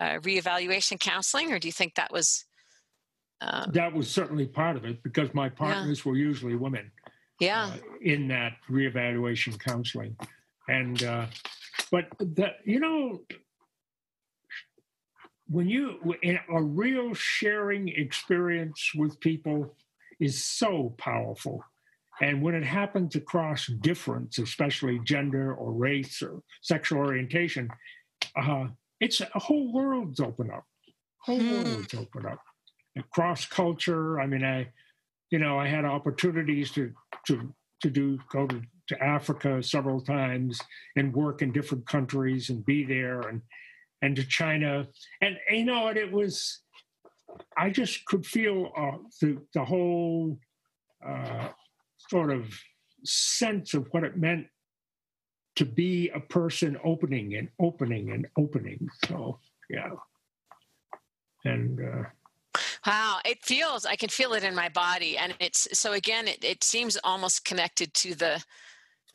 uh, 0.00 0.18
reevaluation 0.20 1.00
counseling, 1.00 1.52
or 1.52 1.58
do 1.58 1.68
you 1.68 1.72
think 1.72 1.94
that 1.94 2.12
was? 2.12 2.44
Um, 3.40 3.70
that 3.72 3.92
was 3.92 4.10
certainly 4.10 4.46
part 4.46 4.76
of 4.76 4.84
it 4.84 5.02
because 5.02 5.32
my 5.32 5.48
partners 5.48 6.02
yeah. 6.04 6.10
were 6.10 6.16
usually 6.16 6.56
women. 6.56 6.90
Yeah. 7.40 7.66
Uh, 7.66 7.76
in 8.02 8.28
that 8.28 8.54
reevaluation 8.68 9.58
counseling, 9.58 10.16
and 10.68 11.02
uh, 11.02 11.26
but 11.90 12.06
that 12.18 12.56
you 12.64 12.80
know 12.80 13.20
when 15.48 15.68
you 15.68 16.16
in 16.22 16.38
a 16.52 16.62
real 16.62 17.14
sharing 17.14 17.88
experience 17.88 18.90
with 18.94 19.18
people 19.20 19.74
is 20.20 20.44
so 20.44 20.94
powerful 20.98 21.64
and 22.20 22.42
when 22.42 22.54
it 22.54 22.64
happens 22.64 23.14
across 23.14 23.66
difference 23.66 24.38
especially 24.38 24.98
gender 25.04 25.54
or 25.54 25.72
race 25.72 26.22
or 26.22 26.42
sexual 26.62 26.98
orientation 26.98 27.68
uh, 28.36 28.68
it's 29.00 29.20
a 29.20 29.38
whole 29.38 29.72
world's 29.72 30.20
open 30.20 30.50
up. 30.50 30.64
Whole 31.18 31.40
hmm. 31.40 31.52
world's 31.52 31.94
open 31.94 32.26
up. 32.26 32.40
Cross 33.12 33.46
culture. 33.46 34.20
I 34.20 34.26
mean, 34.26 34.44
I, 34.44 34.68
you 35.30 35.38
know, 35.38 35.58
I 35.58 35.68
had 35.68 35.84
opportunities 35.84 36.70
to 36.72 36.92
to 37.26 37.54
to 37.82 37.90
do 37.90 38.18
go 38.30 38.46
to, 38.46 38.60
to 38.88 39.02
Africa 39.02 39.62
several 39.62 40.00
times 40.00 40.60
and 40.96 41.14
work 41.14 41.42
in 41.42 41.52
different 41.52 41.86
countries 41.86 42.50
and 42.50 42.64
be 42.66 42.84
there 42.84 43.20
and 43.20 43.42
and 44.02 44.16
to 44.16 44.24
China 44.24 44.88
and 45.20 45.36
you 45.50 45.64
know 45.64 45.88
and 45.88 45.98
it 45.98 46.10
was 46.10 46.60
I 47.56 47.70
just 47.70 48.04
could 48.06 48.26
feel 48.26 48.72
uh, 48.76 48.98
the 49.20 49.38
the 49.54 49.64
whole 49.64 50.40
uh, 51.06 51.48
sort 52.10 52.30
of 52.30 52.46
sense 53.04 53.74
of 53.74 53.86
what 53.90 54.04
it 54.04 54.16
meant 54.16 54.46
to 55.56 55.64
be 55.64 56.08
a 56.14 56.20
person 56.20 56.78
opening 56.84 57.34
and 57.34 57.48
opening 57.60 58.10
and 58.10 58.26
opening. 58.38 58.88
So, 59.06 59.38
yeah. 59.68 59.90
And, 61.44 61.80
uh, 61.80 62.08
Wow, 62.86 63.18
it 63.24 63.44
feels, 63.44 63.84
I 63.84 63.96
can 63.96 64.08
feel 64.08 64.32
it 64.32 64.44
in 64.44 64.54
my 64.54 64.68
body. 64.68 65.18
And 65.18 65.34
it's, 65.40 65.68
so 65.72 65.92
again, 65.92 66.26
it, 66.28 66.44
it 66.44 66.64
seems 66.64 66.96
almost 67.04 67.44
connected 67.44 67.92
to 67.94 68.14
the, 68.14 68.42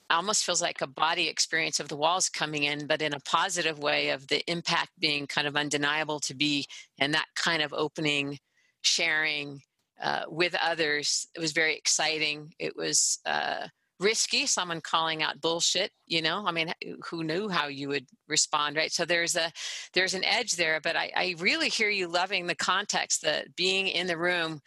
almost 0.09 0.45
feels 0.45 0.61
like 0.61 0.81
a 0.81 0.87
body 0.87 1.27
experience 1.27 1.79
of 1.79 1.87
the 1.87 1.97
walls 1.97 2.29
coming 2.29 2.63
in, 2.63 2.87
but 2.87 3.01
in 3.01 3.13
a 3.13 3.19
positive 3.21 3.79
way 3.79 4.09
of 4.09 4.27
the 4.27 4.43
impact 4.49 4.91
being 4.99 5.27
kind 5.27 5.47
of 5.47 5.55
undeniable 5.55 6.19
to 6.19 6.35
be 6.35 6.67
and 6.99 7.13
that 7.13 7.25
kind 7.35 7.61
of 7.61 7.73
opening, 7.73 8.37
sharing 8.81 9.61
uh, 10.01 10.23
with 10.27 10.55
others. 10.61 11.27
It 11.35 11.39
was 11.39 11.51
very 11.51 11.75
exciting. 11.75 12.53
It 12.59 12.75
was, 12.75 13.19
uh, 13.25 13.67
risky 13.99 14.45
someone 14.45 14.81
calling 14.81 15.23
out 15.23 15.39
bullshit 15.39 15.91
you 16.07 16.21
know 16.21 16.45
i 16.45 16.51
mean 16.51 16.73
who 17.09 17.23
knew 17.23 17.47
how 17.47 17.67
you 17.67 17.87
would 17.87 18.05
respond 18.27 18.75
right 18.75 18.91
so 18.91 19.05
there's 19.05 19.35
a 19.35 19.51
there's 19.93 20.13
an 20.13 20.25
edge 20.25 20.53
there 20.53 20.79
but 20.81 20.95
i, 20.95 21.11
I 21.15 21.35
really 21.39 21.69
hear 21.69 21.89
you 21.89 22.07
loving 22.07 22.47
the 22.47 22.55
context 22.55 23.21
that 23.21 23.55
being 23.55 23.87
in 23.87 24.07
the 24.07 24.17
room 24.17 24.61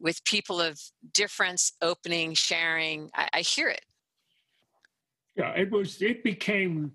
with 0.00 0.24
people 0.24 0.60
of 0.60 0.80
difference 1.12 1.72
opening 1.82 2.34
sharing 2.34 3.10
I, 3.14 3.28
I 3.34 3.40
hear 3.42 3.68
it 3.68 3.84
yeah 5.36 5.52
it 5.52 5.70
was 5.70 6.00
it 6.00 6.24
became 6.24 6.92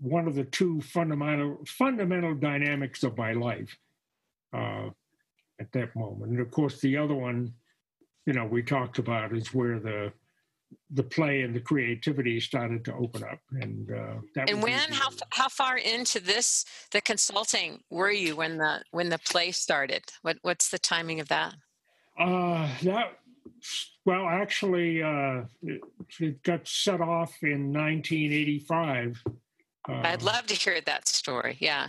one 0.00 0.26
of 0.26 0.34
the 0.34 0.44
two 0.44 0.80
fundamental 0.80 1.58
fundamental 1.66 2.34
dynamics 2.34 3.02
of 3.02 3.16
my 3.18 3.32
life 3.32 3.76
uh, 4.52 4.88
at 5.60 5.72
that 5.72 5.94
moment. 5.96 6.32
And 6.32 6.40
of 6.40 6.50
course 6.50 6.80
the 6.80 6.96
other 6.96 7.14
one 7.14 7.52
you 8.28 8.34
know, 8.34 8.44
we 8.44 8.62
talked 8.62 8.98
about 8.98 9.34
is 9.34 9.54
where 9.54 9.80
the 9.80 10.12
the 10.90 11.02
play 11.02 11.40
and 11.40 11.56
the 11.56 11.60
creativity 11.60 12.38
started 12.40 12.84
to 12.84 12.92
open 12.92 13.24
up. 13.24 13.38
And 13.52 13.90
uh, 13.90 14.20
that 14.34 14.50
and 14.50 14.62
when 14.62 14.92
how 14.92 15.08
how 15.30 15.48
far 15.48 15.78
into 15.78 16.20
this 16.20 16.66
the 16.90 17.00
consulting 17.00 17.80
were 17.88 18.10
you 18.10 18.36
when 18.36 18.58
the 18.58 18.82
when 18.90 19.08
the 19.08 19.18
play 19.18 19.50
started? 19.50 20.04
What 20.20 20.36
what's 20.42 20.68
the 20.68 20.78
timing 20.78 21.20
of 21.20 21.28
that? 21.28 21.54
Uh 22.18 22.68
that 22.82 23.18
well 24.04 24.28
actually 24.28 25.02
uh 25.02 25.44
it, 25.62 25.80
it 26.20 26.42
got 26.42 26.68
set 26.68 27.00
off 27.00 27.32
in 27.42 27.72
1985 27.72 29.22
uh, 29.88 29.92
i'd 30.04 30.22
love 30.22 30.46
to 30.46 30.54
hear 30.54 30.80
that 30.82 31.08
story 31.08 31.56
yeah 31.60 31.88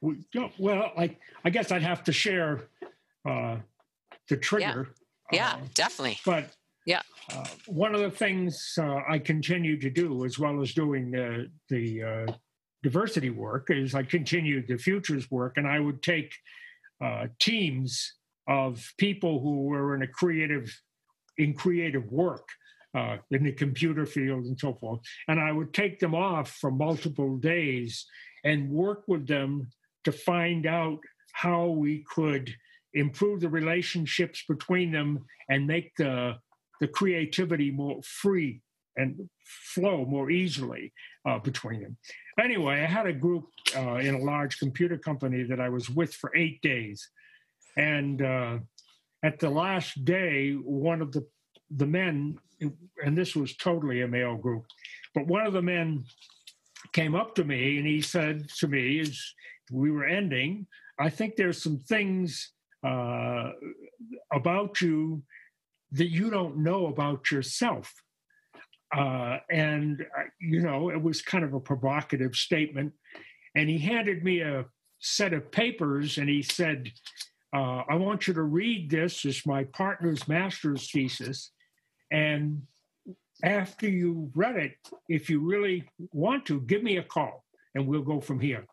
we, 0.00 0.16
well 0.58 0.92
i 0.96 1.16
i 1.44 1.50
guess 1.50 1.72
i'd 1.72 1.82
have 1.82 2.04
to 2.04 2.12
share 2.12 2.68
uh 3.28 3.56
the 4.28 4.36
trigger 4.36 4.88
yeah, 5.32 5.58
yeah 5.58 5.66
definitely 5.74 6.18
but 6.24 6.54
yeah. 6.88 7.02
Uh, 7.30 7.44
one 7.66 7.94
of 7.94 8.00
the 8.00 8.10
things 8.10 8.72
uh, 8.78 9.02
I 9.06 9.18
continue 9.18 9.78
to 9.78 9.90
do, 9.90 10.24
as 10.24 10.38
well 10.38 10.62
as 10.62 10.72
doing 10.72 11.10
the 11.10 11.50
the 11.68 12.02
uh, 12.02 12.32
diversity 12.82 13.28
work, 13.28 13.66
is 13.68 13.94
I 13.94 14.04
continued 14.04 14.68
the 14.68 14.78
futures 14.78 15.30
work, 15.30 15.58
and 15.58 15.66
I 15.66 15.80
would 15.80 16.02
take 16.02 16.32
uh, 17.04 17.26
teams 17.38 18.14
of 18.48 18.90
people 18.96 19.38
who 19.40 19.64
were 19.64 19.94
in 19.96 20.02
a 20.02 20.06
creative 20.06 20.74
in 21.36 21.52
creative 21.52 22.10
work 22.10 22.48
uh, 22.94 23.18
in 23.32 23.44
the 23.44 23.52
computer 23.52 24.06
field 24.06 24.46
and 24.46 24.58
so 24.58 24.72
forth, 24.72 25.00
and 25.28 25.38
I 25.38 25.52
would 25.52 25.74
take 25.74 26.00
them 26.00 26.14
off 26.14 26.52
for 26.52 26.70
multiple 26.70 27.36
days 27.36 28.06
and 28.44 28.70
work 28.70 29.02
with 29.06 29.26
them 29.26 29.68
to 30.08 30.12
find 30.12 30.64
out 30.66 30.98
how 31.32 31.66
we 31.66 32.02
could 32.14 32.54
improve 32.94 33.40
the 33.40 33.48
relationships 33.48 34.42
between 34.48 34.90
them 34.90 35.10
and 35.50 35.66
make 35.66 35.94
the 35.96 36.34
the 36.80 36.88
creativity 36.88 37.70
more 37.70 38.00
free 38.02 38.62
and 38.96 39.28
flow 39.74 40.06
more 40.06 40.30
easily 40.30 40.92
uh, 41.28 41.38
between 41.38 41.82
them. 41.82 41.96
Anyway, 42.40 42.76
I 42.80 42.86
had 42.86 43.06
a 43.06 43.12
group 43.12 43.46
uh, 43.76 43.96
in 43.96 44.14
a 44.14 44.24
large 44.32 44.58
computer 44.58 44.96
company 44.96 45.42
that 45.42 45.60
I 45.60 45.68
was 45.68 45.90
with 45.90 46.14
for 46.14 46.34
eight 46.36 46.62
days. 46.62 47.08
And 47.76 48.22
uh, 48.22 48.58
at 49.24 49.38
the 49.40 49.50
last 49.50 50.04
day, 50.04 50.52
one 50.52 51.02
of 51.02 51.10
the, 51.12 51.26
the 51.70 51.86
men, 51.86 52.38
and 53.04 53.18
this 53.18 53.34
was 53.34 53.56
totally 53.56 54.02
a 54.02 54.08
male 54.08 54.36
group, 54.36 54.64
but 55.14 55.26
one 55.26 55.46
of 55.46 55.52
the 55.52 55.62
men 55.62 56.04
came 56.92 57.14
up 57.16 57.34
to 57.34 57.44
me 57.44 57.78
and 57.78 57.86
he 57.86 58.00
said 58.00 58.48
to 58.60 58.68
me, 58.68 59.00
as 59.00 59.20
we 59.70 59.90
were 59.90 60.04
ending, 60.04 60.66
I 60.98 61.10
think 61.10 61.36
there's 61.36 61.62
some 61.62 61.78
things 61.78 62.52
uh, 62.86 63.50
about 64.32 64.80
you 64.80 65.22
that 65.92 66.10
you 66.10 66.30
don't 66.30 66.58
know 66.58 66.86
about 66.86 67.30
yourself. 67.30 67.92
Uh, 68.96 69.38
and, 69.50 70.02
uh, 70.02 70.22
you 70.40 70.60
know, 70.60 70.90
it 70.90 71.00
was 71.00 71.22
kind 71.22 71.44
of 71.44 71.54
a 71.54 71.60
provocative 71.60 72.34
statement. 72.34 72.92
And 73.54 73.68
he 73.68 73.78
handed 73.78 74.24
me 74.24 74.40
a 74.40 74.66
set 74.98 75.32
of 75.32 75.50
papers 75.50 76.18
and 76.18 76.28
he 76.28 76.42
said, 76.42 76.90
uh, 77.54 77.82
I 77.88 77.94
want 77.94 78.28
you 78.28 78.34
to 78.34 78.42
read 78.42 78.90
this 78.90 79.24
as 79.24 79.46
my 79.46 79.64
partner's 79.64 80.28
master's 80.28 80.90
thesis. 80.90 81.50
And 82.10 82.62
after 83.42 83.88
you 83.88 84.30
read 84.34 84.56
it, 84.56 84.72
if 85.08 85.30
you 85.30 85.40
really 85.40 85.88
want 86.12 86.46
to, 86.46 86.60
give 86.60 86.82
me 86.82 86.96
a 86.96 87.02
call 87.02 87.44
and 87.74 87.86
we'll 87.86 88.02
go 88.02 88.20
from 88.20 88.40
here. 88.40 88.66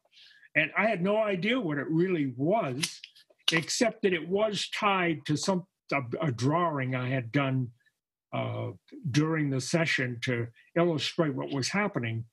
And 0.56 0.72
I 0.78 0.88
had 0.88 1.02
no 1.02 1.18
idea 1.18 1.60
what 1.60 1.78
it 1.78 1.88
really 1.90 2.34
was, 2.38 3.02
except 3.52 4.02
that 4.04 4.14
it 4.14 4.28
was 4.28 4.70
tied 4.70 5.26
to 5.26 5.36
some 5.36 5.66
a, 5.92 6.02
a 6.22 6.32
drawing 6.32 6.96
I 6.96 7.10
had 7.10 7.32
done 7.32 7.70
uh, 8.34 8.72
during 9.12 9.50
the 9.50 9.62
session 9.62 10.18
to 10.24 10.48
illustrate 10.76 11.36
what 11.36 11.54
was 11.54 11.70
happening. 11.70 12.26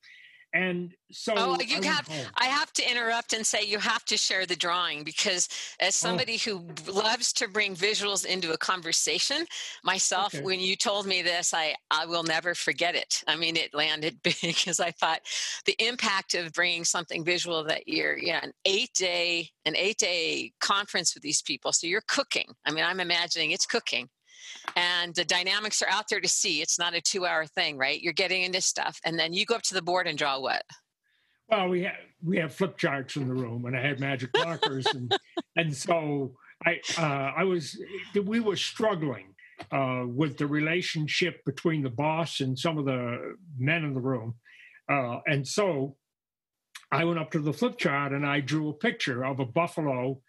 And 0.53 0.91
oh, 0.93 0.97
so, 1.11 1.33
oh, 1.35 1.57
you 1.65 1.79
I 1.81 1.85
have. 1.85 2.09
I 2.35 2.45
have 2.45 2.71
to 2.73 2.89
interrupt 2.89 3.33
and 3.33 3.45
say 3.45 3.63
you 3.63 3.79
have 3.79 4.05
to 4.05 4.17
share 4.17 4.45
the 4.45 4.55
drawing 4.55 5.03
because, 5.03 5.49
as 5.79 5.95
oh. 5.95 6.07
somebody 6.07 6.39
oh. 6.47 6.61
who 6.85 6.91
loves 6.91 7.33
to 7.33 7.47
bring 7.47 7.75
visuals 7.75 8.23
into 8.23 8.53
a 8.53 8.57
conversation, 8.57 9.47
myself, 9.83 10.35
okay. 10.35 10.43
when 10.43 10.59
you 10.59 10.75
told 10.75 11.07
me 11.07 11.23
this, 11.23 11.55
I 11.55 11.75
I 11.89 12.05
will 12.05 12.23
never 12.23 12.53
forget 12.53 12.93
it. 12.93 13.23
I 13.27 13.35
mean, 13.35 13.57
it 13.57 13.73
landed 13.73 14.21
big 14.21 14.35
because 14.41 14.79
I 14.79 14.91
thought 14.91 15.21
the 15.65 15.75
impact 15.79 16.35
of 16.35 16.53
bringing 16.53 16.83
something 16.83 17.25
visual 17.25 17.63
that 17.63 17.87
year. 17.87 18.15
Yeah, 18.21 18.39
an 18.43 18.53
eight 18.65 18.93
day 18.93 19.49
an 19.65 19.75
eight 19.75 19.97
day 19.97 20.51
conference 20.59 21.15
with 21.15 21.23
these 21.23 21.41
people. 21.41 21.71
So 21.71 21.87
you're 21.87 22.03
cooking. 22.07 22.53
I 22.63 22.71
mean, 22.71 22.85
I'm 22.85 22.99
imagining 22.99 23.51
it's 23.51 23.65
cooking 23.65 24.09
and 24.75 25.13
the 25.15 25.25
dynamics 25.25 25.81
are 25.81 25.89
out 25.89 26.05
there 26.09 26.21
to 26.21 26.27
see. 26.27 26.61
It's 26.61 26.79
not 26.79 26.93
a 26.93 27.01
two 27.01 27.25
hour 27.25 27.45
thing, 27.45 27.77
right? 27.77 28.01
You're 28.01 28.13
getting 28.13 28.43
into 28.43 28.61
stuff. 28.61 28.99
And 29.05 29.17
then 29.17 29.33
you 29.33 29.45
go 29.45 29.55
up 29.55 29.61
to 29.63 29.73
the 29.73 29.81
board 29.81 30.07
and 30.07 30.17
draw 30.17 30.39
what? 30.39 30.63
Well, 31.49 31.69
we 31.69 31.83
have 31.83 31.95
we 32.23 32.37
have 32.37 32.53
flip 32.53 32.77
charts 32.77 33.15
in 33.15 33.27
the 33.27 33.33
room, 33.33 33.65
and 33.65 33.75
I 33.75 33.81
had 33.81 33.99
magic 33.99 34.29
markers, 34.37 34.85
and 34.87 35.13
and 35.55 35.75
so 35.75 36.35
I 36.65 36.79
uh, 36.97 37.33
I 37.37 37.43
was 37.43 37.77
we 38.23 38.39
were 38.39 38.55
struggling 38.55 39.35
uh, 39.71 40.03
with 40.07 40.37
the 40.37 40.47
relationship 40.47 41.43
between 41.45 41.83
the 41.83 41.89
boss 41.89 42.39
and 42.39 42.57
some 42.57 42.77
of 42.77 42.85
the 42.85 43.35
men 43.57 43.83
in 43.83 43.93
the 43.93 43.99
room, 43.99 44.35
uh, 44.89 45.19
and 45.27 45.47
so 45.47 45.97
I 46.91 47.05
went 47.05 47.19
up 47.19 47.31
to 47.31 47.39
the 47.39 47.53
flip 47.53 47.77
chart 47.77 48.13
and 48.13 48.25
I 48.25 48.39
drew 48.39 48.69
a 48.69 48.73
picture 48.73 49.25
of 49.25 49.39
a 49.39 49.45
buffalo 49.45 50.21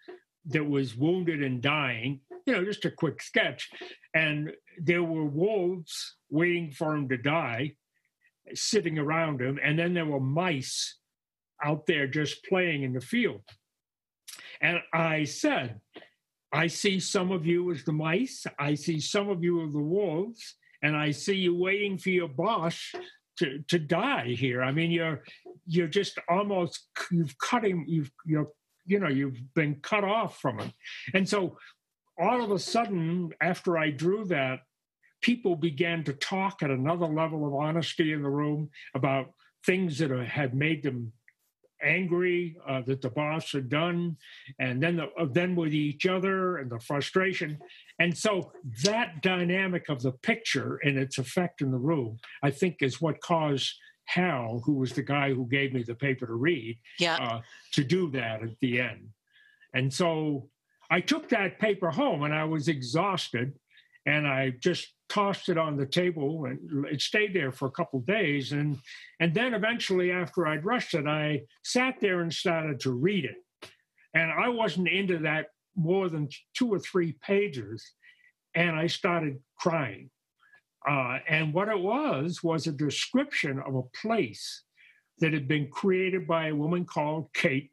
that 0.46 0.64
was 0.64 0.96
wounded 0.96 1.42
and 1.42 1.60
dying, 1.60 2.20
you 2.46 2.52
know, 2.52 2.64
just 2.64 2.84
a 2.84 2.90
quick 2.90 3.22
sketch. 3.22 3.70
And 4.14 4.52
there 4.78 5.02
were 5.02 5.24
wolves 5.24 6.16
waiting 6.30 6.70
for 6.70 6.94
him 6.94 7.08
to 7.08 7.16
die, 7.16 7.76
sitting 8.54 8.98
around 8.98 9.40
him. 9.40 9.58
And 9.62 9.78
then 9.78 9.94
there 9.94 10.06
were 10.06 10.20
mice 10.20 10.98
out 11.62 11.86
there 11.86 12.06
just 12.06 12.44
playing 12.44 12.82
in 12.82 12.92
the 12.92 13.00
field. 13.00 13.42
And 14.60 14.80
I 14.92 15.24
said, 15.24 15.80
I 16.52 16.68
see 16.68 17.00
some 17.00 17.32
of 17.32 17.46
you 17.46 17.72
as 17.72 17.84
the 17.84 17.92
mice, 17.92 18.46
I 18.58 18.74
see 18.74 19.00
some 19.00 19.28
of 19.28 19.42
you 19.42 19.66
as 19.66 19.72
the 19.72 19.80
wolves, 19.80 20.54
and 20.82 20.96
I 20.96 21.10
see 21.10 21.34
you 21.34 21.56
waiting 21.56 21.98
for 21.98 22.10
your 22.10 22.28
boss 22.28 22.92
to, 23.38 23.58
to 23.68 23.78
die 23.78 24.28
here. 24.28 24.62
I 24.62 24.70
mean, 24.70 24.90
you're 24.90 25.24
you're 25.66 25.88
just 25.88 26.18
almost 26.28 26.88
you've 27.10 27.36
cut 27.38 27.64
him, 27.64 27.84
you've 27.88 28.12
you're 28.24 28.52
you 28.86 29.00
know 29.00 29.08
you've 29.08 29.38
been 29.54 29.76
cut 29.76 30.04
off 30.04 30.38
from 30.38 30.60
him. 30.60 30.72
And 31.12 31.28
so 31.28 31.58
all 32.18 32.42
of 32.42 32.50
a 32.50 32.58
sudden, 32.58 33.32
after 33.40 33.76
I 33.78 33.90
drew 33.90 34.24
that, 34.26 34.60
people 35.20 35.56
began 35.56 36.04
to 36.04 36.12
talk 36.12 36.62
at 36.62 36.70
another 36.70 37.06
level 37.06 37.46
of 37.46 37.54
honesty 37.54 38.12
in 38.12 38.22
the 38.22 38.30
room 38.30 38.70
about 38.94 39.32
things 39.64 39.98
that 39.98 40.10
had 40.10 40.54
made 40.54 40.82
them 40.82 41.12
angry 41.82 42.56
uh, 42.66 42.82
that 42.82 43.00
the 43.02 43.10
boss 43.10 43.52
had 43.52 43.68
done, 43.68 44.16
and 44.58 44.82
then 44.82 44.96
the, 44.96 45.08
uh, 45.18 45.26
then 45.30 45.54
with 45.54 45.74
each 45.74 46.06
other 46.06 46.58
and 46.58 46.70
the 46.70 46.78
frustration, 46.80 47.58
and 47.98 48.16
so 48.16 48.52
that 48.84 49.22
dynamic 49.22 49.88
of 49.88 50.02
the 50.02 50.12
picture 50.12 50.78
and 50.84 50.98
its 50.98 51.18
effect 51.18 51.60
in 51.60 51.70
the 51.70 51.78
room, 51.78 52.18
I 52.42 52.50
think, 52.50 52.76
is 52.80 53.00
what 53.00 53.20
caused 53.20 53.74
Hal, 54.06 54.62
who 54.64 54.74
was 54.74 54.92
the 54.92 55.02
guy 55.02 55.32
who 55.32 55.46
gave 55.46 55.72
me 55.72 55.82
the 55.82 55.94
paper 55.94 56.26
to 56.26 56.34
read, 56.34 56.78
yeah. 56.98 57.16
uh, 57.16 57.40
to 57.72 57.84
do 57.84 58.10
that 58.10 58.42
at 58.42 58.58
the 58.60 58.80
end, 58.80 59.08
and 59.74 59.92
so 59.92 60.48
I 60.94 61.00
took 61.00 61.28
that 61.30 61.58
paper 61.58 61.90
home 61.90 62.22
and 62.22 62.32
I 62.32 62.44
was 62.44 62.68
exhausted 62.68 63.52
and 64.06 64.28
I 64.28 64.50
just 64.60 64.94
tossed 65.08 65.48
it 65.48 65.58
on 65.58 65.76
the 65.76 65.86
table 65.86 66.44
and 66.44 66.86
it 66.86 67.00
stayed 67.02 67.34
there 67.34 67.50
for 67.50 67.66
a 67.66 67.72
couple 67.72 67.98
days. 68.02 68.52
And 68.52 68.78
and 69.18 69.34
then 69.34 69.54
eventually 69.54 70.12
after 70.12 70.46
I'd 70.46 70.64
rushed 70.64 70.94
it 70.94 71.08
I 71.08 71.42
sat 71.64 71.96
there 72.00 72.20
and 72.20 72.32
started 72.32 72.78
to 72.80 72.92
read 72.92 73.24
it. 73.24 73.70
And 74.14 74.30
I 74.30 74.48
wasn't 74.50 74.86
into 74.86 75.18
that 75.18 75.46
more 75.74 76.08
than 76.08 76.28
two 76.56 76.72
or 76.72 76.78
three 76.78 77.16
pages 77.20 77.84
and 78.54 78.76
I 78.76 78.86
started 78.86 79.40
crying. 79.58 80.10
Uh, 80.88 81.18
and 81.28 81.52
what 81.52 81.68
it 81.68 81.80
was 81.80 82.40
was 82.44 82.68
a 82.68 82.72
description 82.86 83.58
of 83.66 83.74
a 83.74 83.88
place 84.00 84.62
that 85.18 85.32
had 85.32 85.48
been 85.48 85.68
created 85.70 86.28
by 86.28 86.46
a 86.46 86.54
woman 86.54 86.84
called 86.84 87.34
Kate 87.34 87.72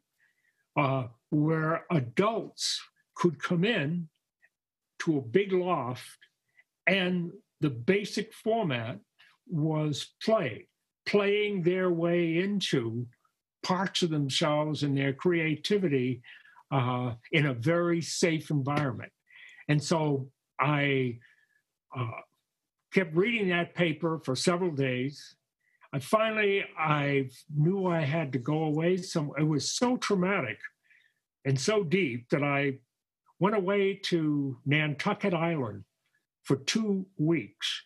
uh, 0.76 1.04
where 1.30 1.84
adults 1.92 2.80
could 3.14 3.42
come 3.42 3.64
in 3.64 4.08
to 5.00 5.18
a 5.18 5.22
big 5.22 5.52
loft 5.52 6.18
and 6.86 7.32
the 7.60 7.70
basic 7.70 8.32
format 8.34 8.98
was 9.48 10.14
play, 10.22 10.66
playing 11.06 11.62
their 11.62 11.90
way 11.90 12.38
into 12.38 13.06
parts 13.62 14.02
of 14.02 14.10
themselves 14.10 14.82
and 14.82 14.96
their 14.96 15.12
creativity 15.12 16.22
uh, 16.72 17.14
in 17.30 17.46
a 17.46 17.54
very 17.54 18.00
safe 18.00 18.50
environment. 18.50 19.12
And 19.68 19.82
so 19.82 20.28
I 20.58 21.18
uh, 21.96 22.10
kept 22.92 23.14
reading 23.14 23.48
that 23.50 23.74
paper 23.74 24.20
for 24.24 24.34
several 24.34 24.72
days. 24.72 25.36
I 25.92 25.98
finally 25.98 26.64
I 26.78 27.28
knew 27.54 27.86
I 27.86 28.00
had 28.00 28.32
to 28.32 28.38
go 28.38 28.64
away. 28.64 28.96
Some 28.96 29.32
it 29.38 29.46
was 29.46 29.72
so 29.72 29.96
traumatic 29.96 30.58
and 31.44 31.60
so 31.60 31.84
deep 31.84 32.28
that 32.30 32.42
I 32.42 32.78
went 33.42 33.56
away 33.56 33.94
to 33.94 34.56
Nantucket 34.64 35.34
Island 35.34 35.82
for 36.44 36.54
two 36.54 37.04
weeks 37.18 37.82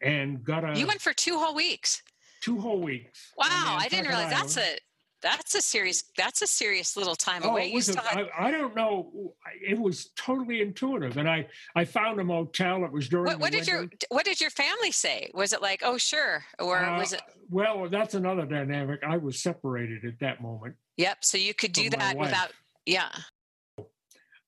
and 0.00 0.44
got 0.44 0.62
a. 0.64 0.78
You 0.78 0.86
went 0.86 1.00
for 1.00 1.12
two 1.12 1.36
whole 1.36 1.54
weeks. 1.54 2.00
Two 2.40 2.60
whole 2.60 2.80
weeks. 2.80 3.32
Wow, 3.36 3.76
I 3.78 3.88
didn't 3.88 4.06
realize 4.06 4.30
that's 4.30 4.56
a 4.56 4.78
that's 5.20 5.56
a 5.56 5.62
serious 5.62 6.04
that's 6.16 6.42
a 6.42 6.46
serious 6.46 6.96
little 6.96 7.16
time 7.16 7.42
oh, 7.44 7.50
away. 7.50 7.72
It 7.72 7.74
was 7.74 7.88
a, 7.88 8.00
had... 8.00 8.28
I, 8.38 8.46
I, 8.46 8.50
don't 8.52 8.76
know. 8.76 9.34
It 9.60 9.76
was 9.76 10.10
totally 10.16 10.62
intuitive, 10.62 11.16
and 11.16 11.28
I 11.28 11.48
I 11.74 11.84
found 11.84 12.20
a 12.20 12.24
motel. 12.24 12.84
It 12.84 12.92
was 12.92 13.08
during. 13.08 13.26
What, 13.26 13.40
what 13.40 13.50
did 13.50 13.66
winter. 13.66 13.72
your 13.72 13.88
What 14.10 14.24
did 14.24 14.40
your 14.40 14.50
family 14.50 14.92
say? 14.92 15.28
Was 15.34 15.52
it 15.52 15.60
like, 15.60 15.82
oh 15.84 15.98
sure, 15.98 16.44
or 16.60 16.78
uh, 16.78 16.98
was 16.98 17.12
it? 17.12 17.22
Well, 17.50 17.88
that's 17.90 18.14
another 18.14 18.46
dynamic. 18.46 19.00
I 19.04 19.16
was 19.16 19.42
separated 19.42 20.04
at 20.04 20.20
that 20.20 20.40
moment. 20.40 20.76
Yep. 20.98 21.24
So 21.24 21.36
you 21.36 21.52
could 21.52 21.72
do 21.72 21.90
that 21.90 22.16
without. 22.16 22.52
Yeah. 22.86 23.10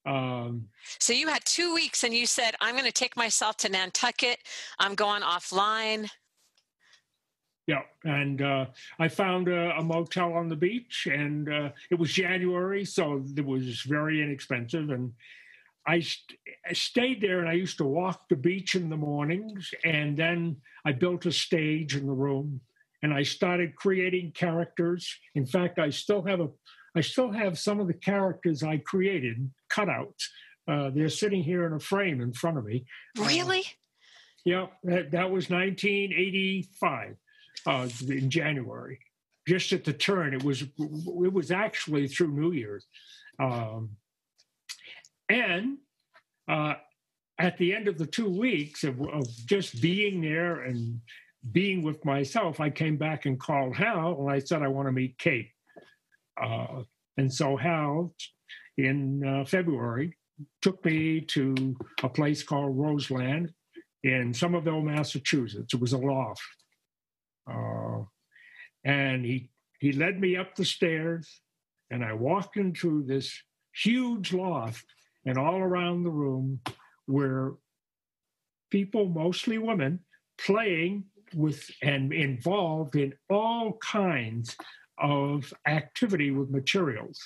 Um, 0.04 0.68
so 0.98 1.12
you 1.12 1.28
had 1.28 1.44
two 1.44 1.74
weeks, 1.74 2.04
and 2.04 2.12
you 2.12 2.26
said, 2.26 2.54
"I'm 2.60 2.74
going 2.74 2.86
to 2.86 2.92
take 2.92 3.16
myself 3.16 3.56
to 3.58 3.68
Nantucket. 3.68 4.38
I'm 4.78 4.94
going 4.94 5.22
offline." 5.22 6.08
Yeah, 7.68 7.82
and 8.04 8.42
uh, 8.42 8.66
I 8.98 9.06
found 9.06 9.46
a, 9.46 9.76
a, 9.78 9.84
motel 9.84 10.32
on 10.32 10.48
the 10.48 10.56
beach, 10.56 11.06
and 11.10 11.48
uh, 11.48 11.70
it 11.90 11.98
was 11.98 12.12
January, 12.12 12.84
so 12.84 13.22
it 13.36 13.46
was 13.46 13.82
very 13.82 14.20
inexpensive. 14.20 14.90
And 14.90 15.12
I, 15.86 16.00
st- 16.00 16.40
I, 16.68 16.72
stayed 16.72 17.20
there, 17.20 17.38
and 17.38 17.48
I 17.48 17.52
used 17.52 17.78
to 17.78 17.84
walk 17.84 18.28
the 18.28 18.34
beach 18.34 18.74
in 18.74 18.90
the 18.90 18.96
mornings, 18.96 19.72
and 19.84 20.16
then 20.16 20.56
I 20.84 20.90
built 20.90 21.26
a 21.26 21.32
stage 21.32 21.94
in 21.94 22.06
the 22.06 22.12
room, 22.12 22.60
and 23.04 23.14
I 23.14 23.22
started 23.22 23.76
creating 23.76 24.32
characters. 24.32 25.16
In 25.36 25.46
fact, 25.46 25.78
I 25.78 25.90
still 25.90 26.22
have 26.22 26.40
a, 26.40 26.48
I 26.96 27.00
still 27.00 27.30
have 27.30 27.60
some 27.60 27.78
of 27.78 27.86
the 27.86 27.94
characters 27.94 28.64
I 28.64 28.78
created 28.78 29.48
cutouts. 29.72 30.24
Uh, 30.68 30.90
they're 30.90 31.08
sitting 31.08 31.42
here 31.42 31.66
in 31.66 31.72
a 31.72 31.80
frame 31.80 32.20
in 32.20 32.32
front 32.32 32.58
of 32.58 32.64
me. 32.64 32.84
Really? 33.18 33.60
Uh, 33.60 33.62
yeah, 34.44 34.66
that, 34.84 35.10
that 35.12 35.30
was 35.30 35.50
1985 35.50 37.16
uh, 37.66 37.88
in 38.08 38.30
January, 38.30 38.98
just 39.46 39.72
at 39.72 39.84
the 39.84 39.92
turn. 39.92 40.34
It 40.34 40.42
was 40.42 40.62
it 40.62 41.32
was 41.32 41.50
actually 41.50 42.08
through 42.08 42.32
New 42.32 42.52
Year's, 42.52 42.86
um, 43.38 43.90
and 45.28 45.78
uh, 46.48 46.74
at 47.38 47.56
the 47.58 47.74
end 47.74 47.86
of 47.86 47.98
the 47.98 48.06
two 48.06 48.28
weeks 48.28 48.82
of, 48.84 49.00
of, 49.00 49.24
just 49.46 49.80
being 49.80 50.20
there 50.20 50.62
and 50.62 51.00
being 51.52 51.82
with 51.82 52.04
myself, 52.04 52.60
I 52.60 52.70
came 52.70 52.96
back 52.96 53.26
and 53.26 53.38
called 53.38 53.76
Hal 53.76 54.16
and 54.20 54.30
I 54.30 54.40
said 54.40 54.62
I 54.62 54.68
want 54.68 54.88
to 54.88 54.92
meet 54.92 55.18
Kate, 55.18 55.50
uh, 56.42 56.82
and 57.16 57.32
so 57.32 57.56
Hal 57.56 58.12
in 58.78 59.24
uh, 59.24 59.44
February 59.44 60.16
took 60.60 60.84
me 60.84 61.20
to 61.20 61.76
a 62.02 62.08
place 62.08 62.42
called 62.42 62.76
Roseland 62.76 63.52
in 64.02 64.34
Somerville, 64.34 64.80
Massachusetts. 64.80 65.74
It 65.74 65.80
was 65.80 65.92
a 65.92 65.98
loft 65.98 66.42
uh, 67.50 68.02
and 68.84 69.24
he 69.24 69.50
he 69.78 69.92
led 69.92 70.20
me 70.20 70.36
up 70.36 70.54
the 70.54 70.64
stairs, 70.64 71.40
and 71.90 72.04
I 72.04 72.12
walked 72.12 72.56
into 72.56 73.02
this 73.02 73.32
huge 73.74 74.32
loft, 74.32 74.84
and 75.26 75.36
all 75.36 75.58
around 75.58 76.04
the 76.04 76.10
room 76.10 76.60
were 77.08 77.56
people, 78.70 79.08
mostly 79.08 79.58
women, 79.58 80.00
playing 80.38 81.04
with 81.34 81.68
and 81.82 82.12
involved 82.12 82.94
in 82.94 83.12
all 83.28 83.78
kinds 83.78 84.56
of 84.98 85.52
activity 85.66 86.30
with 86.30 86.50
materials. 86.50 87.18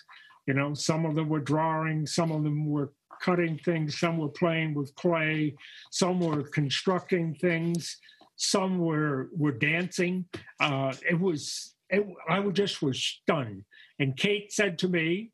You 0.46 0.54
know, 0.54 0.74
some 0.74 1.04
of 1.04 1.14
them 1.14 1.28
were 1.28 1.40
drawing, 1.40 2.06
some 2.06 2.30
of 2.30 2.42
them 2.44 2.66
were 2.66 2.92
cutting 3.20 3.58
things, 3.58 3.98
some 3.98 4.18
were 4.18 4.28
playing 4.28 4.74
with 4.74 4.94
clay, 4.94 5.54
some 5.90 6.20
were 6.20 6.42
constructing 6.42 7.34
things, 7.34 7.98
some 8.36 8.78
were 8.78 9.28
were 9.36 9.52
dancing. 9.52 10.26
Uh, 10.60 10.94
it 11.08 11.18
was 11.18 11.74
it, 11.90 12.06
I 12.28 12.40
just 12.48 12.82
was 12.82 13.02
stunned. 13.02 13.64
And 13.98 14.16
Kate 14.16 14.52
said 14.52 14.78
to 14.80 14.88
me, 14.88 15.32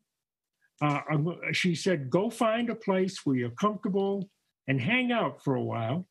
uh, 0.81 1.01
she 1.51 1.75
said, 1.75 2.09
"Go 2.09 2.29
find 2.29 2.69
a 2.69 2.75
place 2.75 3.25
where 3.25 3.35
you're 3.35 3.49
comfortable 3.51 4.29
and 4.67 4.81
hang 4.81 5.11
out 5.11 5.43
for 5.43 5.55
a 5.55 5.63
while, 5.63 6.07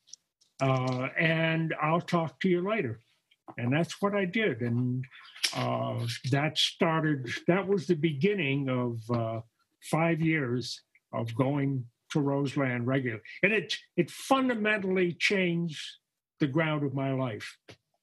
uh, 0.62 1.08
and 1.18 1.74
I'll 1.82 2.00
talk 2.00 2.40
to 2.40 2.48
you 2.48 2.66
later." 2.66 3.00
And 3.58 3.72
that's 3.72 4.00
what 4.00 4.14
I 4.14 4.24
did, 4.24 4.60
and 4.60 5.04
uh, 5.54 6.06
that 6.30 6.58
started. 6.58 7.30
That 7.46 7.66
was 7.66 7.86
the 7.86 7.94
beginning 7.94 8.68
of 8.68 8.98
uh, 9.10 9.40
five 9.82 10.20
years 10.20 10.82
of 11.12 11.34
going 11.34 11.86
to 12.10 12.20
Roseland 12.20 12.86
regularly, 12.86 13.22
and 13.42 13.52
it 13.52 13.76
it 13.96 14.10
fundamentally 14.10 15.14
changed 15.14 15.82
the 16.40 16.46
ground 16.46 16.84
of 16.84 16.94
my 16.94 17.12
life. 17.12 17.56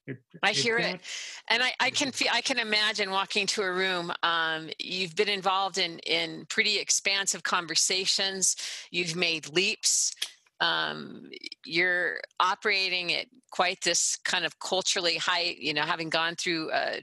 It, 0.07 0.17
I 0.41 0.53
hear 0.53 0.79
it, 0.79 1.01
and 1.49 1.61
I, 1.61 1.73
I, 1.79 1.91
can 1.91 2.11
feel, 2.11 2.29
I 2.33 2.41
can 2.41 2.57
imagine 2.57 3.11
walking 3.11 3.45
to 3.47 3.61
a 3.61 3.71
room. 3.71 4.11
Um, 4.23 4.71
you've 4.79 5.15
been 5.15 5.29
involved 5.29 5.77
in 5.77 5.99
in 5.99 6.45
pretty 6.49 6.79
expansive 6.79 7.43
conversations. 7.43 8.55
You've 8.89 9.15
made 9.15 9.49
leaps. 9.49 10.15
Um, 10.61 11.29
you're 11.65 12.19
operating 12.39 13.13
at 13.13 13.27
quite 13.51 13.81
this 13.81 14.17
kind 14.23 14.45
of 14.45 14.59
culturally 14.59 15.17
high. 15.17 15.55
You 15.59 15.73
know, 15.73 15.83
having 15.83 16.09
gone 16.09 16.35
through 16.35 16.71
a 16.71 17.01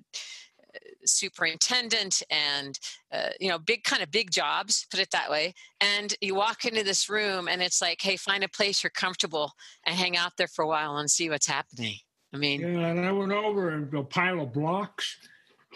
superintendent 1.04 2.22
and 2.30 2.78
uh, 3.12 3.30
you 3.40 3.48
know 3.48 3.58
big 3.58 3.84
kind 3.84 4.02
of 4.02 4.10
big 4.10 4.30
jobs 4.30 4.86
put 4.90 5.00
it 5.00 5.10
that 5.10 5.30
way 5.30 5.54
and 5.80 6.14
you 6.20 6.34
walk 6.34 6.64
into 6.64 6.82
this 6.82 7.08
room 7.08 7.48
and 7.48 7.62
it's 7.62 7.80
like 7.80 8.00
hey 8.02 8.16
find 8.16 8.42
a 8.42 8.48
place 8.48 8.82
you're 8.82 8.90
comfortable 8.90 9.52
and 9.84 9.94
hang 9.94 10.16
out 10.16 10.32
there 10.36 10.48
for 10.48 10.62
a 10.62 10.68
while 10.68 10.96
and 10.96 11.10
see 11.10 11.30
what's 11.30 11.46
happening 11.46 11.94
i 12.34 12.36
mean 12.36 12.60
yeah 12.60 12.88
and 12.88 13.00
i 13.00 13.12
went 13.12 13.32
over 13.32 13.70
and 13.70 13.92
a 13.94 14.02
pile 14.02 14.40
of 14.40 14.52
blocks 14.52 15.16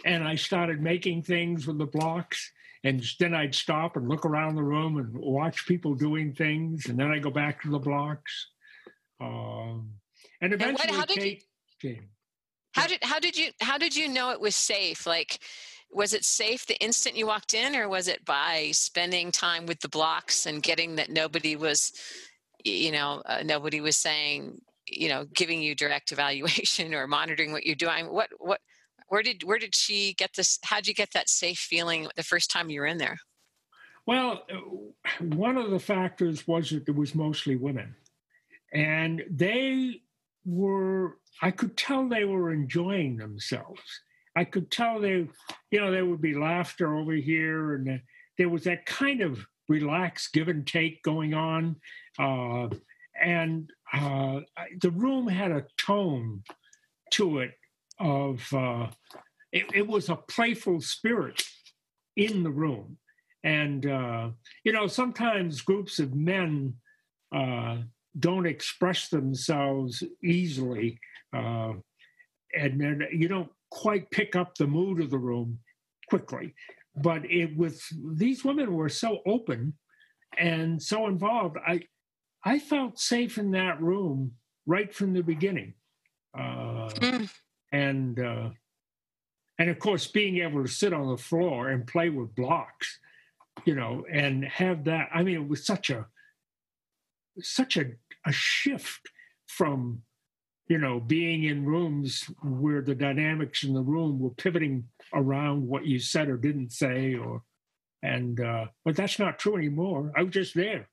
and 0.04 0.26
i 0.26 0.34
started 0.34 0.80
making 0.80 1.22
things 1.22 1.66
with 1.66 1.78
the 1.78 1.86
blocks 1.86 2.52
and 2.84 3.04
then 3.18 3.34
i'd 3.34 3.54
stop 3.54 3.96
and 3.96 4.08
look 4.08 4.24
around 4.24 4.54
the 4.54 4.62
room 4.62 4.96
and 4.96 5.14
watch 5.14 5.66
people 5.66 5.94
doing 5.94 6.32
things 6.32 6.86
and 6.86 6.98
then 6.98 7.10
i 7.10 7.18
go 7.18 7.30
back 7.30 7.60
to 7.62 7.70
the 7.70 7.78
blocks. 7.78 8.48
Um, 9.20 9.90
and 10.40 10.52
eventually 10.52 10.88
and 10.88 10.96
what, 10.96 11.08
Kate, 11.08 11.44
you, 11.82 11.98
how 12.72 12.86
did 12.86 12.98
how 13.02 13.18
did 13.18 13.36
you 13.36 13.50
how 13.60 13.78
did 13.78 13.94
you 13.94 14.08
know 14.08 14.30
it 14.30 14.40
was 14.40 14.56
safe? 14.56 15.06
Like 15.06 15.40
was 15.90 16.14
it 16.14 16.24
safe 16.24 16.66
the 16.66 16.82
instant 16.82 17.16
you 17.16 17.26
walked 17.26 17.52
in 17.52 17.74
or 17.76 17.88
was 17.88 18.08
it 18.08 18.24
by 18.24 18.70
spending 18.72 19.30
time 19.32 19.66
with 19.66 19.80
the 19.80 19.88
blocks 19.88 20.46
and 20.46 20.62
getting 20.62 20.96
that 20.96 21.10
nobody 21.10 21.56
was 21.56 21.92
you 22.64 22.92
know 22.92 23.22
uh, 23.26 23.42
nobody 23.44 23.80
was 23.80 23.96
saying 23.96 24.60
you 24.86 25.08
know 25.08 25.26
giving 25.34 25.60
you 25.60 25.74
direct 25.74 26.12
evaluation 26.12 26.94
or 26.94 27.06
monitoring 27.06 27.52
what 27.52 27.66
you're 27.66 27.74
doing? 27.74 28.10
What 28.10 28.30
what 28.38 28.60
where 29.11 29.22
did 29.22 29.42
where 29.44 29.58
did 29.58 29.74
she 29.74 30.14
get 30.14 30.30
this 30.36 30.58
how'd 30.64 30.86
you 30.86 30.94
get 30.94 31.12
that 31.12 31.28
safe 31.28 31.58
feeling 31.58 32.08
the 32.16 32.22
first 32.22 32.50
time 32.50 32.70
you 32.70 32.80
were 32.80 32.86
in 32.86 32.98
there 32.98 33.18
well 34.06 34.42
uh, 34.50 35.24
one 35.24 35.58
of 35.58 35.70
the 35.70 35.78
factors 35.78 36.48
was 36.48 36.70
that 36.70 36.88
it 36.88 36.96
was 36.96 37.14
mostly 37.14 37.56
women 37.56 37.94
and 38.72 39.22
they 39.30 40.00
were 40.44 41.16
I 41.42 41.50
could 41.50 41.76
tell 41.76 42.08
they 42.08 42.24
were 42.24 42.52
enjoying 42.52 43.16
themselves. 43.16 43.82
I 44.36 44.44
could 44.44 44.70
tell 44.70 45.00
they, 45.00 45.28
you 45.70 45.80
know, 45.80 45.90
there 45.90 46.06
would 46.06 46.20
be 46.20 46.34
laughter 46.34 46.94
over 46.94 47.12
here, 47.12 47.74
and 47.74 48.00
there 48.38 48.48
was 48.48 48.64
that 48.64 48.86
kind 48.86 49.22
of 49.22 49.44
relaxed 49.68 50.32
give 50.32 50.48
and 50.48 50.66
take 50.66 51.02
going 51.02 51.34
on, 51.34 51.76
uh, 52.18 52.68
and 53.20 53.70
uh, 53.92 54.40
the 54.80 54.90
room 54.90 55.26
had 55.26 55.50
a 55.50 55.66
tone 55.76 56.42
to 57.12 57.38
it 57.38 57.52
of 58.01 58.46
uh, 58.53 58.88
it, 59.53 59.66
it, 59.74 59.86
was 59.86 60.09
a 60.09 60.16
playful 60.16 60.80
spirit 60.80 61.42
in 62.16 62.42
the 62.42 62.51
room, 62.51 62.96
and 63.44 63.86
uh, 63.86 64.30
you 64.64 64.72
know 64.72 64.86
sometimes 64.86 65.61
groups 65.61 65.98
of 65.98 66.14
men 66.14 66.74
uh, 67.34 67.78
don't 68.18 68.46
express 68.46 69.09
themselves 69.09 70.03
easily 70.22 70.98
uh, 71.32 71.72
and 72.55 72.80
then 72.80 73.07
you 73.12 73.28
don't 73.28 73.51
quite 73.70 74.11
pick 74.11 74.34
up 74.34 74.57
the 74.57 74.66
mood 74.66 75.01
of 75.01 75.11
the 75.11 75.18
room 75.18 75.59
quickly. 76.09 76.55
But 76.96 77.30
it 77.30 77.57
with 77.57 77.82
these 78.14 78.44
women 78.44 78.74
were 78.74 78.88
so 78.88 79.20
open 79.26 79.74
and 80.36 80.82
so 80.82 81.07
involved. 81.07 81.57
I 81.66 81.82
I 82.44 82.59
felt 82.59 82.98
safe 82.98 83.38
in 83.38 83.53
that 83.53 83.80
room 83.80 84.32
right 84.66 84.92
from 84.92 85.12
the 85.12 85.22
beginning, 85.22 85.74
uh, 86.36 86.90
mm. 86.90 87.30
And 87.72 88.18
uh, 88.18 88.50
and 89.58 89.70
of 89.70 89.78
course 89.78 90.06
being 90.06 90.38
able 90.38 90.62
to 90.62 90.70
sit 90.70 90.92
on 90.92 91.08
the 91.08 91.16
floor 91.16 91.68
and 91.68 91.86
play 91.86 92.08
with 92.08 92.34
blocks, 92.34 92.98
you 93.64 93.74
know, 93.74 94.04
and 94.10 94.44
have 94.44 94.84
that. 94.84 95.08
I 95.14 95.22
mean, 95.22 95.36
it 95.36 95.48
was 95.48 95.64
such 95.64 95.90
a 95.90 96.06
such 97.40 97.76
a, 97.76 97.84
a 98.26 98.32
shift 98.32 99.08
from 99.46 100.02
you 100.70 100.78
know, 100.78 101.00
being 101.00 101.42
in 101.42 101.66
rooms 101.66 102.30
where 102.44 102.80
the 102.80 102.94
dynamics 102.94 103.64
in 103.64 103.74
the 103.74 103.82
room 103.82 104.20
were 104.20 104.30
pivoting 104.30 104.84
around 105.12 105.66
what 105.66 105.84
you 105.84 105.98
said 105.98 106.28
or 106.28 106.36
didn't 106.36 106.70
say, 106.70 107.16
or 107.16 107.42
and 108.04 108.40
uh, 108.40 108.66
but 108.84 108.94
that's 108.94 109.18
not 109.18 109.40
true 109.40 109.56
anymore. 109.56 110.12
I 110.16 110.22
was 110.22 110.32
just 110.32 110.54
there. 110.54 110.88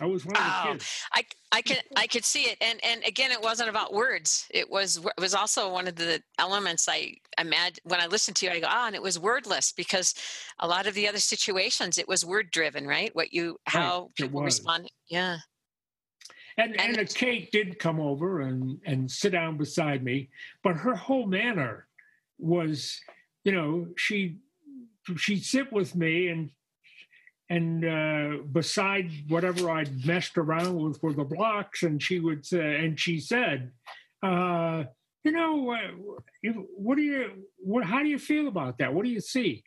I 0.00 0.06
was 0.06 0.26
one 0.26 0.34
of 0.34 0.42
the 0.42 0.50
oh, 0.50 0.72
kids. 0.72 1.02
I 1.14 1.22
I 1.52 1.62
could 1.62 1.82
I 1.96 2.06
could 2.06 2.24
see 2.24 2.42
it, 2.42 2.56
and 2.60 2.78
and 2.84 3.02
again, 3.04 3.32
it 3.32 3.42
wasn't 3.42 3.70
about 3.70 3.92
words. 3.92 4.46
It 4.50 4.70
was 4.70 4.98
it 4.98 5.20
was 5.20 5.34
also 5.34 5.72
one 5.72 5.88
of 5.88 5.96
the 5.96 6.22
elements 6.38 6.88
I 6.88 7.16
imagine 7.38 7.82
when 7.84 8.00
I 8.00 8.06
listened 8.06 8.36
to 8.36 8.46
you. 8.46 8.52
I 8.52 8.60
go, 8.60 8.68
ah, 8.68 8.84
oh, 8.84 8.86
and 8.86 8.94
it 8.94 9.02
was 9.02 9.18
wordless 9.18 9.72
because 9.72 10.14
a 10.60 10.68
lot 10.68 10.86
of 10.86 10.94
the 10.94 11.08
other 11.08 11.18
situations 11.18 11.98
it 11.98 12.06
was 12.06 12.24
word 12.24 12.52
driven, 12.52 12.86
right? 12.86 13.14
What 13.16 13.32
you 13.32 13.58
how 13.64 14.02
right, 14.02 14.14
people 14.14 14.42
respond. 14.42 14.90
Yeah. 15.08 15.38
And 16.56 16.80
and, 16.80 16.96
and 16.98 17.08
Kate 17.08 17.50
did 17.50 17.80
come 17.80 17.98
over 17.98 18.42
and 18.42 18.78
and 18.86 19.10
sit 19.10 19.32
down 19.32 19.56
beside 19.56 20.04
me, 20.04 20.30
but 20.62 20.76
her 20.76 20.94
whole 20.94 21.26
manner 21.26 21.88
was, 22.38 23.00
you 23.42 23.50
know, 23.50 23.88
she 23.96 24.36
she'd 25.16 25.44
sit 25.44 25.72
with 25.72 25.96
me 25.96 26.28
and 26.28 26.50
and 27.50 27.84
uh, 27.84 28.42
beside 28.52 29.10
whatever 29.28 29.70
I'd 29.70 30.06
messed 30.06 30.38
around 30.38 30.80
with 30.80 31.02
were 31.02 31.12
the 31.12 31.24
blocks, 31.24 31.82
and 31.82 32.00
she 32.00 32.20
would 32.20 32.46
say, 32.46 32.84
and 32.84 32.98
she 32.98 33.18
said, 33.18 33.72
uh, 34.22 34.84
"You 35.24 35.32
know, 35.32 35.72
uh, 35.72 36.52
what 36.76 36.96
do 36.96 37.02
you, 37.02 37.30
what, 37.58 37.84
how 37.84 38.04
do 38.04 38.08
you 38.08 38.20
feel 38.20 38.46
about 38.46 38.78
that? 38.78 38.94
What 38.94 39.04
do 39.04 39.10
you 39.10 39.20
see?" 39.20 39.64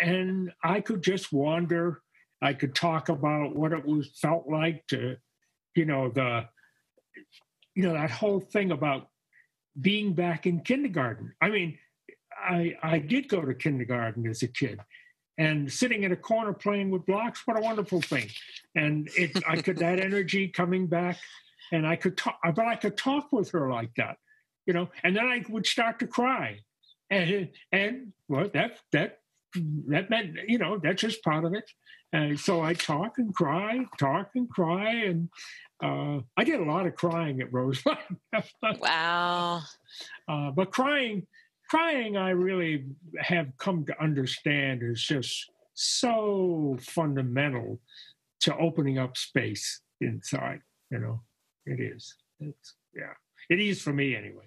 And 0.00 0.52
I 0.64 0.80
could 0.80 1.02
just 1.02 1.30
wander. 1.30 2.00
I 2.40 2.54
could 2.54 2.74
talk 2.74 3.10
about 3.10 3.54
what 3.54 3.72
it 3.72 3.84
was 3.84 4.08
felt 4.22 4.48
like 4.48 4.86
to, 4.88 5.16
you 5.74 5.84
know, 5.84 6.08
the, 6.08 6.46
you 7.74 7.82
know, 7.82 7.92
that 7.92 8.10
whole 8.10 8.40
thing 8.40 8.70
about 8.70 9.08
being 9.78 10.14
back 10.14 10.46
in 10.46 10.60
kindergarten. 10.60 11.34
I 11.42 11.50
mean, 11.50 11.78
I 12.40 12.74
I 12.82 12.98
did 13.00 13.28
go 13.28 13.42
to 13.42 13.52
kindergarten 13.52 14.26
as 14.26 14.42
a 14.42 14.48
kid 14.48 14.80
and 15.38 15.72
sitting 15.72 16.02
in 16.02 16.12
a 16.12 16.16
corner 16.16 16.52
playing 16.52 16.90
with 16.90 17.06
blocks 17.06 17.46
what 17.46 17.56
a 17.56 17.60
wonderful 17.60 18.00
thing 18.00 18.28
and 18.74 19.08
it 19.16 19.30
i 19.48 19.56
could 19.56 19.78
that 19.78 19.98
energy 20.10 20.48
coming 20.48 20.86
back 20.86 21.18
and 21.72 21.86
i 21.86 21.96
could 21.96 22.16
talk 22.16 22.38
but 22.54 22.66
i 22.66 22.76
could 22.76 22.96
talk 22.96 23.32
with 23.32 23.50
her 23.50 23.70
like 23.70 23.94
that 23.96 24.18
you 24.66 24.72
know 24.72 24.88
and 25.02 25.16
then 25.16 25.26
i 25.26 25.42
would 25.48 25.66
start 25.66 25.98
to 25.98 26.06
cry 26.06 26.58
and 27.10 27.48
and 27.72 28.12
well 28.28 28.48
that 28.52 28.78
that 28.92 29.20
that 29.86 30.10
meant 30.10 30.36
you 30.46 30.58
know 30.58 30.78
that's 30.78 31.00
just 31.00 31.22
part 31.22 31.44
of 31.44 31.54
it 31.54 31.70
and 32.12 32.38
so 32.38 32.60
i 32.60 32.74
talk 32.74 33.18
and 33.18 33.34
cry 33.34 33.84
talk 33.98 34.30
and 34.34 34.50
cry 34.50 34.92
and 34.92 35.28
uh, 35.82 36.18
I 36.36 36.44
did 36.44 36.60
a 36.60 36.64
lot 36.64 36.86
of 36.86 36.96
crying 36.96 37.40
at 37.40 37.52
Roseland. 37.52 37.98
wow. 38.80 39.62
Uh, 40.26 40.50
but 40.50 40.72
crying, 40.72 41.26
crying 41.68 42.16
i 42.16 42.30
really 42.30 42.84
have 43.18 43.46
come 43.58 43.84
to 43.84 44.02
understand 44.02 44.82
is 44.82 45.02
just 45.02 45.50
so 45.74 46.76
fundamental 46.80 47.80
to 48.40 48.56
opening 48.56 48.98
up 48.98 49.16
space 49.16 49.80
inside 50.00 50.60
you 50.90 50.98
know 50.98 51.20
it 51.66 51.80
is 51.80 52.14
it's 52.40 52.74
yeah 52.94 53.12
it 53.50 53.60
is 53.60 53.80
for 53.80 53.92
me 53.92 54.14
anyway 54.14 54.46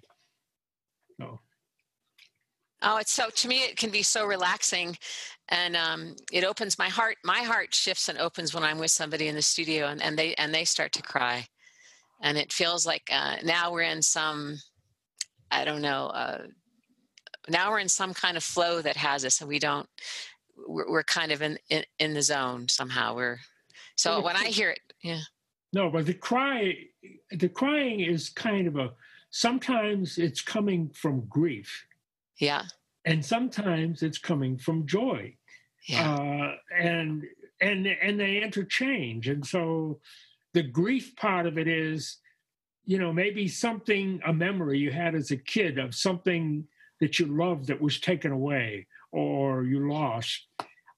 so 1.20 1.40
Oh, 2.84 2.96
it's 2.96 3.12
so 3.12 3.30
to 3.30 3.48
me 3.48 3.62
it 3.62 3.76
can 3.76 3.90
be 3.90 4.02
so 4.02 4.26
relaxing 4.26 4.98
and 5.48 5.76
um, 5.76 6.16
it 6.32 6.44
opens 6.44 6.78
my 6.78 6.88
heart. 6.88 7.16
My 7.24 7.38
heart 7.38 7.72
shifts 7.72 8.08
and 8.08 8.18
opens 8.18 8.52
when 8.52 8.64
I'm 8.64 8.78
with 8.78 8.90
somebody 8.90 9.28
in 9.28 9.36
the 9.36 9.42
studio 9.42 9.86
and, 9.86 10.02
and 10.02 10.18
they 10.18 10.34
and 10.34 10.52
they 10.52 10.64
start 10.64 10.90
to 10.92 11.02
cry. 11.02 11.46
And 12.20 12.36
it 12.36 12.52
feels 12.52 12.84
like 12.84 13.08
uh, 13.12 13.36
now 13.44 13.72
we're 13.72 13.82
in 13.82 14.02
some 14.02 14.58
I 15.52 15.64
don't 15.64 15.82
know, 15.82 16.06
uh, 16.06 16.46
now 17.48 17.70
we're 17.70 17.80
in 17.80 17.88
some 17.88 18.14
kind 18.14 18.36
of 18.36 18.44
flow 18.44 18.82
that 18.82 18.96
has 18.96 19.24
us 19.24 19.40
and 19.40 19.48
we 19.48 19.58
don't 19.58 19.88
we're, 20.66 20.90
we're 20.90 21.02
kind 21.02 21.32
of 21.32 21.42
in, 21.42 21.58
in, 21.70 21.84
in 21.98 22.14
the 22.14 22.22
zone 22.22 22.68
somehow. 22.68 23.14
We're 23.16 23.38
so 23.96 24.22
when 24.22 24.36
i 24.36 24.46
hear 24.46 24.70
it 24.70 24.80
yeah. 25.02 25.20
No 25.72 25.90
but 25.90 26.06
the 26.06 26.14
cry 26.14 26.76
the 27.30 27.48
crying 27.48 28.00
is 28.00 28.30
kind 28.30 28.66
of 28.66 28.76
a 28.76 28.92
sometimes 29.30 30.18
it's 30.18 30.42
coming 30.42 30.90
from 30.90 31.26
grief. 31.28 31.86
Yeah. 32.38 32.64
And 33.04 33.24
sometimes 33.24 34.02
it's 34.02 34.18
coming 34.18 34.56
from 34.58 34.86
joy. 34.86 35.34
Yeah. 35.88 36.14
Uh, 36.14 36.54
and 36.78 37.24
and 37.60 37.86
and 37.86 38.20
they 38.20 38.40
interchange. 38.40 39.28
And 39.28 39.44
so 39.44 40.00
the 40.52 40.62
grief 40.62 41.16
part 41.16 41.46
of 41.46 41.58
it 41.58 41.66
is 41.66 42.18
you 42.84 42.98
know 42.98 43.12
maybe 43.12 43.48
something 43.48 44.20
a 44.24 44.32
memory 44.32 44.78
you 44.78 44.90
had 44.90 45.14
as 45.14 45.30
a 45.30 45.36
kid 45.36 45.78
of 45.78 45.94
something 45.94 46.66
that 47.02 47.18
you 47.18 47.26
loved 47.26 47.66
that 47.66 47.80
was 47.80 47.98
taken 47.98 48.30
away 48.30 48.86
or 49.10 49.64
you 49.64 49.90
lost. 49.90 50.46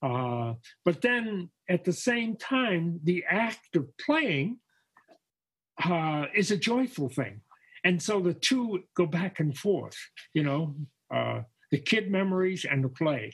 Uh, 0.02 0.52
but 0.84 1.00
then 1.00 1.48
at 1.66 1.82
the 1.84 1.94
same 1.94 2.36
time, 2.36 3.00
the 3.05 3.24
act 3.26 3.74
of 3.74 3.88
playing 3.96 4.59
uh, 5.82 6.26
is 6.34 6.50
a 6.50 6.59
joyful 6.59 7.09
thing. 7.09 7.40
And 7.84 8.02
so 8.02 8.20
the 8.20 8.34
two 8.34 8.84
go 8.94 9.07
back 9.07 9.40
and 9.40 9.57
forth, 9.57 9.96
you 10.34 10.42
know, 10.42 10.74
uh, 11.12 11.40
the 11.70 11.78
kid 11.78 12.11
memories 12.11 12.66
and 12.70 12.84
the 12.84 12.90
play 12.90 13.32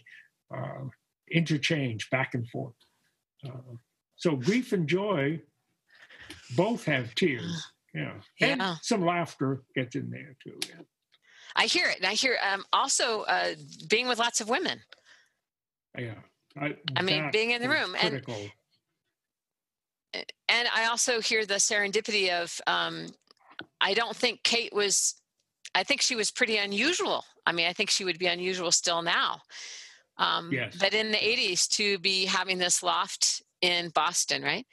uh, 0.57 0.85
interchange 1.29 2.09
back 2.11 2.35
and 2.35 2.49
forth. 2.49 2.75
Uh, 3.45 3.75
so 4.15 4.37
grief 4.37 4.73
and 4.73 4.89
joy 4.89 5.41
both 6.57 6.85
have 6.85 7.17
tears. 7.17 7.67
Yeah. 7.93 8.13
And 8.41 8.63
some 8.83 9.05
laughter 9.05 9.63
gets 9.75 9.97
in 9.97 10.09
there 10.11 10.37
too. 10.45 10.59
Yeah. 10.69 10.83
I 11.57 11.67
hear 11.67 11.89
it, 11.89 11.97
and 11.97 12.07
I 12.07 12.15
hear 12.15 12.39
um, 12.53 12.65
also 12.73 13.23
uh, 13.23 13.55
being 13.89 14.09
with 14.09 14.19
lots 14.19 14.41
of 14.41 14.49
women. 14.49 14.81
Yeah, 15.99 16.15
I, 16.59 16.77
I 16.97 17.03
mean, 17.03 17.31
being 17.33 17.51
in 17.51 17.63
the 17.63 17.69
room 17.69 17.95
critical. 17.99 18.35
and 20.13 20.25
and 20.49 20.69
I 20.75 20.87
also 20.87 21.21
hear 21.21 21.47
the 21.47 21.55
serendipity 21.55 22.31
of. 22.31 22.61
Um, 22.67 23.07
I 23.81 23.95
don't 23.95 24.17
think 24.17 24.43
Kate 24.43 24.73
was. 24.73 25.15
I 25.75 25.85
think 25.85 26.01
she 26.01 26.17
was 26.17 26.31
pretty 26.31 26.57
unusual. 26.57 27.25
I 27.47 27.53
mean, 27.53 27.69
I 27.69 27.73
think 27.73 27.91
she 27.91 28.05
would 28.05 28.19
be 28.19 28.27
unusual 28.27 28.73
still 28.73 29.03
now. 29.03 29.43
Um, 30.19 30.51
yes. 30.53 30.77
But 30.79 30.95
in 30.95 31.11
the 31.11 31.19
'80s, 31.19 31.69
to 31.77 31.99
be 31.99 32.27
having 32.27 32.59
this 32.59 32.83
loft 32.83 33.43
in 33.61 33.91
Boston, 33.91 34.43
right? 34.43 34.67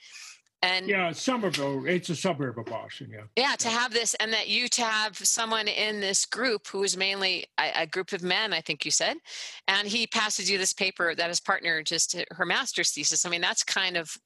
And 0.64 0.88
yeah 0.88 1.12
somerville 1.12 1.86
it's 1.86 2.10
a 2.10 2.16
suburb 2.16 2.58
of 2.58 2.66
boston 2.66 3.10
yeah. 3.12 3.22
Yeah 3.36 3.56
to 3.60 3.70
have 3.70 3.94
this 3.94 4.16
and 4.16 4.34
that 4.34 4.48
you 4.48 4.68
to 4.70 4.84
have 4.84 5.16
someone 5.16 5.68
in 5.68 6.00
this 6.00 6.26
group 6.26 6.68
who 6.68 6.84
is 6.84 6.98
mainly 6.98 7.46
a, 7.60 7.84
a, 7.84 7.88
group 7.88 8.12
of 8.12 8.24
men 8.24 8.54
i 8.54 8.62
think 8.62 8.84
you 8.84 8.92
said 8.92 9.18
and 9.68 9.88
he 9.88 10.08
passes 10.08 10.50
you 10.50 10.58
this 10.58 10.74
paper 10.74 11.14
that 11.14 11.30
his 11.30 11.40
partner 11.40 11.84
just 11.84 12.16
her 12.32 12.46
master's 12.46 12.92
thesis. 12.92 13.26
I 13.26 13.30
mean 13.30 13.42
that's 13.42 13.64
kind 13.64 13.98
of 13.98 14.18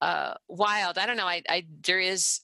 uh, 0.00 0.32
wild. 0.48 0.96
I 0.96 1.04
don't 1.04 1.18
know 1.18 1.26
i, 1.26 1.42
I 1.48 1.64
there 1.82 2.00
is 2.00 2.40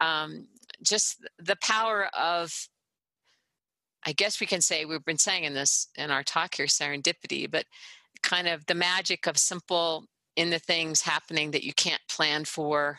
um, 0.00 0.46
just 0.82 1.26
the 1.38 1.56
power 1.60 2.08
of 2.16 2.68
i 4.06 4.12
guess 4.12 4.40
we 4.40 4.46
can 4.46 4.60
say 4.60 4.84
we've 4.84 5.04
been 5.04 5.18
saying 5.18 5.44
in 5.44 5.54
this 5.54 5.88
in 5.96 6.10
our 6.10 6.22
talk 6.22 6.54
here 6.54 6.66
serendipity 6.66 7.50
but 7.50 7.64
kind 8.22 8.48
of 8.48 8.64
the 8.66 8.74
magic 8.74 9.26
of 9.26 9.36
simple 9.36 10.06
in 10.40 10.48
the 10.48 10.58
things 10.58 11.02
happening 11.02 11.50
that 11.50 11.64
you 11.64 11.74
can't 11.74 12.00
plan 12.08 12.46
for. 12.46 12.98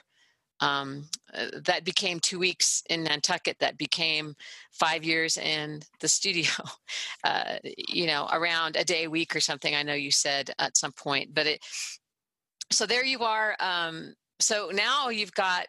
Um, 0.59 1.05
uh, 1.33 1.47
that 1.65 1.83
became 1.83 2.19
two 2.19 2.37
weeks 2.37 2.83
in 2.87 3.03
Nantucket. 3.03 3.57
That 3.59 3.79
became 3.79 4.35
five 4.71 5.03
years 5.03 5.37
in 5.37 5.81
the 6.01 6.07
studio. 6.17 6.51
Uh, 7.23 7.55
you 7.65 8.05
know, 8.05 8.29
around 8.31 8.75
a 8.75 8.83
day 8.83 9.05
a 9.05 9.09
week 9.09 9.35
or 9.35 9.39
something. 9.39 9.73
I 9.73 9.81
know 9.81 9.95
you 9.95 10.11
said 10.11 10.51
at 10.59 10.77
some 10.77 10.91
point, 10.91 11.33
but 11.33 11.47
it. 11.47 11.65
So 12.71 12.85
there 12.85 13.03
you 13.03 13.19
are. 13.23 13.55
Um, 13.59 14.13
so 14.39 14.69
now 14.71 15.09
you've 15.09 15.33
got 15.33 15.65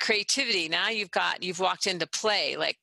creativity. 0.00 0.70
Now 0.70 0.88
you've 0.88 1.10
got 1.10 1.42
you've 1.42 1.60
walked 1.60 1.86
into 1.86 2.06
play 2.06 2.56
like 2.56 2.78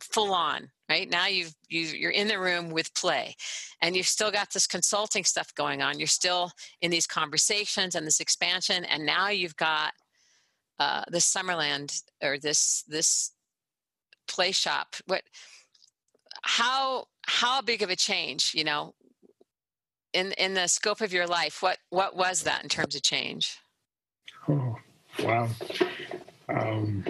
full 0.00 0.32
on 0.32 0.70
right? 0.88 1.08
Now 1.10 1.26
you've 1.26 1.54
you, 1.68 1.82
you're 1.82 2.10
in 2.10 2.28
the 2.28 2.38
room 2.38 2.70
with 2.70 2.94
play 2.94 3.36
and 3.82 3.94
you've 3.94 4.06
still 4.06 4.30
got 4.30 4.52
this 4.52 4.66
consulting 4.66 5.24
stuff 5.24 5.54
going 5.54 5.82
on. 5.82 5.98
You're 5.98 6.06
still 6.06 6.50
in 6.80 6.90
these 6.90 7.06
conversations 7.06 7.94
and 7.94 8.06
this 8.06 8.20
expansion 8.20 8.84
and 8.84 9.04
now 9.04 9.28
you've 9.28 9.56
got 9.56 9.92
uh, 10.78 11.04
this 11.08 11.32
summerland 11.32 12.02
or 12.22 12.38
this 12.38 12.84
this 12.88 13.32
play 14.26 14.52
shop. 14.52 14.96
What 15.06 15.22
how 16.42 17.06
how 17.26 17.60
big 17.60 17.82
of 17.82 17.90
a 17.90 17.96
change 17.96 18.52
you 18.54 18.64
know 18.64 18.94
in 20.12 20.32
in 20.32 20.54
the 20.54 20.68
scope 20.68 21.00
of 21.00 21.12
your 21.12 21.26
life 21.26 21.62
what 21.62 21.78
what 21.90 22.16
was 22.16 22.44
that 22.44 22.62
in 22.62 22.68
terms 22.68 22.94
of 22.94 23.02
change? 23.02 23.58
Oh 24.48 24.76
wow. 25.22 25.48
Um 26.48 27.04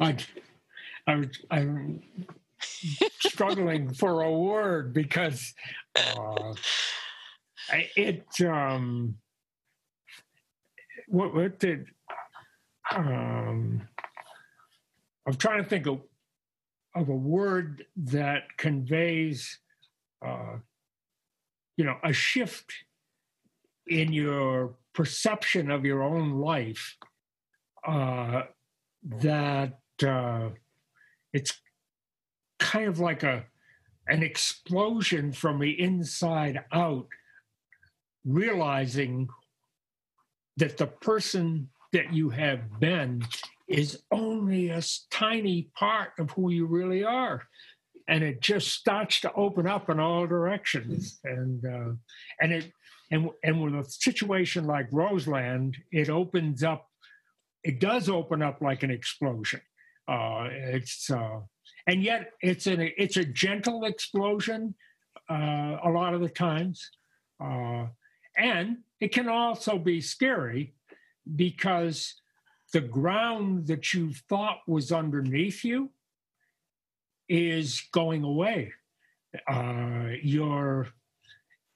I 0.00 0.16
I'm, 1.08 1.30
I'm 1.50 2.02
struggling 3.20 3.94
for 3.94 4.22
a 4.22 4.30
word 4.30 4.92
because 4.92 5.54
uh, 5.96 6.54
it 7.96 8.24
um 8.42 9.16
what 11.08 11.34
what 11.34 11.58
did 11.58 11.86
um 12.94 13.82
I'm 15.26 15.34
trying 15.34 15.62
to 15.62 15.68
think 15.68 15.86
of 15.86 16.00
of 16.94 17.08
a 17.08 17.16
word 17.16 17.86
that 17.96 18.56
conveys 18.56 19.58
uh 20.24 20.56
you 21.76 21.84
know 21.84 21.96
a 22.02 22.12
shift 22.12 22.72
in 23.86 24.12
your 24.12 24.74
perception 24.92 25.70
of 25.70 25.84
your 25.84 26.02
own 26.02 26.32
life 26.32 26.96
uh, 27.86 28.42
that 29.02 29.78
uh, 30.06 30.48
it's 31.32 31.52
kind 32.58 32.88
of 32.88 32.98
like 32.98 33.22
a 33.22 33.44
an 34.06 34.22
explosion 34.22 35.32
from 35.32 35.58
the 35.58 35.78
inside 35.78 36.64
out, 36.72 37.06
realizing 38.24 39.28
that 40.56 40.78
the 40.78 40.86
person 40.86 41.68
that 41.92 42.12
you 42.12 42.30
have 42.30 42.80
been 42.80 43.22
is 43.68 44.02
only 44.10 44.70
a 44.70 44.82
tiny 45.10 45.70
part 45.78 46.12
of 46.18 46.30
who 46.30 46.50
you 46.50 46.64
really 46.64 47.04
are. 47.04 47.42
And 48.08 48.24
it 48.24 48.40
just 48.40 48.68
starts 48.68 49.20
to 49.20 49.32
open 49.34 49.66
up 49.66 49.90
in 49.90 50.00
all 50.00 50.26
directions. 50.26 51.20
And 51.24 51.62
uh, 51.66 51.92
and 52.40 52.52
it 52.52 52.72
and 53.10 53.30
and 53.42 53.62
with 53.62 53.74
a 53.74 53.90
situation 53.90 54.66
like 54.66 54.86
roseland 54.92 55.76
it 55.90 56.08
opens 56.08 56.62
up 56.62 56.86
it 57.64 57.80
does 57.80 58.08
open 58.08 58.42
up 58.42 58.60
like 58.60 58.82
an 58.82 58.90
explosion 58.90 59.60
uh, 60.08 60.48
it's 60.50 61.10
uh, 61.10 61.40
and 61.86 62.02
yet 62.02 62.32
it's 62.40 62.66
an 62.66 62.90
it's 62.96 63.16
a 63.16 63.24
gentle 63.24 63.84
explosion 63.84 64.74
uh, 65.30 65.76
a 65.84 65.90
lot 65.90 66.14
of 66.14 66.20
the 66.20 66.28
times 66.28 66.90
uh, 67.42 67.86
and 68.36 68.78
it 69.00 69.12
can 69.12 69.28
also 69.28 69.78
be 69.78 70.00
scary 70.00 70.74
because 71.36 72.20
the 72.72 72.80
ground 72.80 73.66
that 73.66 73.94
you 73.94 74.12
thought 74.12 74.58
was 74.66 74.92
underneath 74.92 75.64
you 75.64 75.90
is 77.28 77.82
going 77.92 78.24
away. 78.24 78.72
Uh, 79.46 80.08
your, 80.22 80.88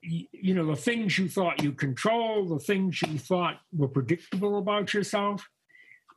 you 0.03 0.55
know, 0.55 0.67
the 0.67 0.77
things 0.77 1.19
you 1.19 1.29
thought 1.29 1.63
you 1.63 1.73
control, 1.73 2.47
the 2.47 2.59
things 2.59 3.01
you 3.03 3.19
thought 3.19 3.61
were 3.73 3.89
predictable 3.89 4.59
about 4.59 4.93
yourself, 4.95 5.49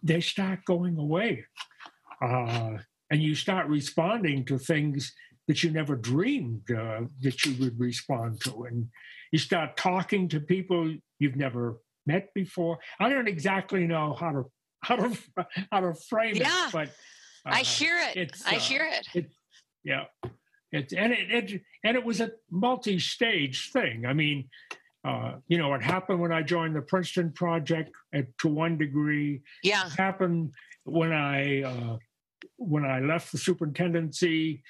they 0.01 0.21
start 0.21 0.65
going 0.65 0.97
away. 0.97 1.45
Uh, 2.21 2.77
and 3.11 3.21
you 3.21 3.35
start 3.35 3.67
responding 3.67 4.45
to 4.45 4.57
things 4.57 5.13
that 5.47 5.63
you 5.63 5.69
never 5.69 5.95
dreamed 5.95 6.69
uh, 6.71 7.01
that 7.21 7.45
you 7.45 7.55
would 7.59 7.79
respond 7.79 8.41
to. 8.41 8.63
And 8.63 8.87
you 9.31 9.39
start 9.39 9.77
talking 9.77 10.27
to 10.29 10.39
people 10.39 10.95
you've 11.19 11.35
never 11.35 11.77
met 12.05 12.33
before. 12.33 12.79
I 12.99 13.09
don't 13.09 13.27
exactly 13.27 13.85
know 13.85 14.13
how 14.13 14.31
to 14.31 14.43
how 14.81 14.95
to 14.95 15.17
how 15.71 15.79
to 15.81 15.93
frame 15.93 16.35
yeah. 16.35 16.67
it, 16.67 16.71
but 16.71 16.87
uh, 17.45 17.55
I 17.57 17.61
hear 17.61 17.97
it. 18.15 18.31
I 18.45 18.55
uh, 18.55 18.59
hear 18.59 18.85
it. 18.85 19.07
it 19.13 19.31
yeah, 19.83 20.05
it's 20.71 20.93
and 20.93 21.13
it, 21.13 21.31
it 21.31 21.61
and 21.83 21.97
it 21.97 22.03
was 22.03 22.21
a 22.21 22.31
multi-stage 22.51 23.71
thing. 23.71 24.05
I 24.05 24.13
mean, 24.13 24.49
uh, 25.05 25.35
you 25.47 25.59
know, 25.59 25.73
it 25.75 25.83
happened 25.83 26.19
when 26.19 26.31
I 26.31 26.41
joined 26.41 26.75
the 26.75 26.81
Princeton 26.81 27.31
Project 27.31 27.95
at, 28.11 28.25
to 28.39 28.47
one 28.47 28.75
degree. 28.77 29.41
Yeah, 29.61 29.85
it 29.85 29.93
happened 29.93 30.51
when 30.83 31.13
I 31.13 31.61
uh, 31.61 31.97
when 32.57 32.85
I 32.85 32.99
left 33.01 33.31
the 33.31 33.37
superintendency 33.37 34.63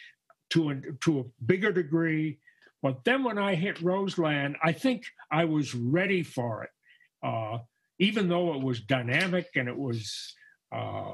to 0.49 0.71
a, 0.71 0.75
to 1.01 1.19
a 1.21 1.23
bigger 1.45 1.71
degree. 1.71 2.39
But 2.81 3.05
then 3.05 3.23
when 3.23 3.37
I 3.37 3.55
hit 3.55 3.81
Roseland, 3.81 4.57
I 4.61 4.73
think 4.73 5.05
I 5.31 5.45
was 5.45 5.73
ready 5.73 6.21
for 6.21 6.63
it. 6.63 6.69
Uh, 7.23 7.59
even 7.97 8.27
though 8.27 8.53
it 8.55 8.61
was 8.61 8.81
dynamic 8.81 9.47
and 9.55 9.69
it 9.69 9.77
was 9.77 10.35
uh, 10.71 11.13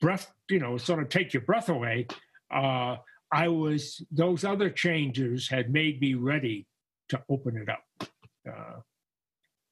breath, 0.00 0.32
you 0.48 0.60
know, 0.60 0.78
sort 0.78 1.02
of 1.02 1.08
take 1.08 1.34
your 1.34 1.42
breath 1.42 1.68
away, 1.68 2.06
uh, 2.54 2.96
I 3.32 3.48
was, 3.48 4.02
those 4.10 4.44
other 4.44 4.70
changes 4.70 5.48
had 5.48 5.72
made 5.72 6.00
me 6.00 6.14
ready 6.14 6.66
to 7.16 7.22
open 7.28 7.56
it 7.56 7.68
up. 7.68 7.84
Uh, 8.48 8.80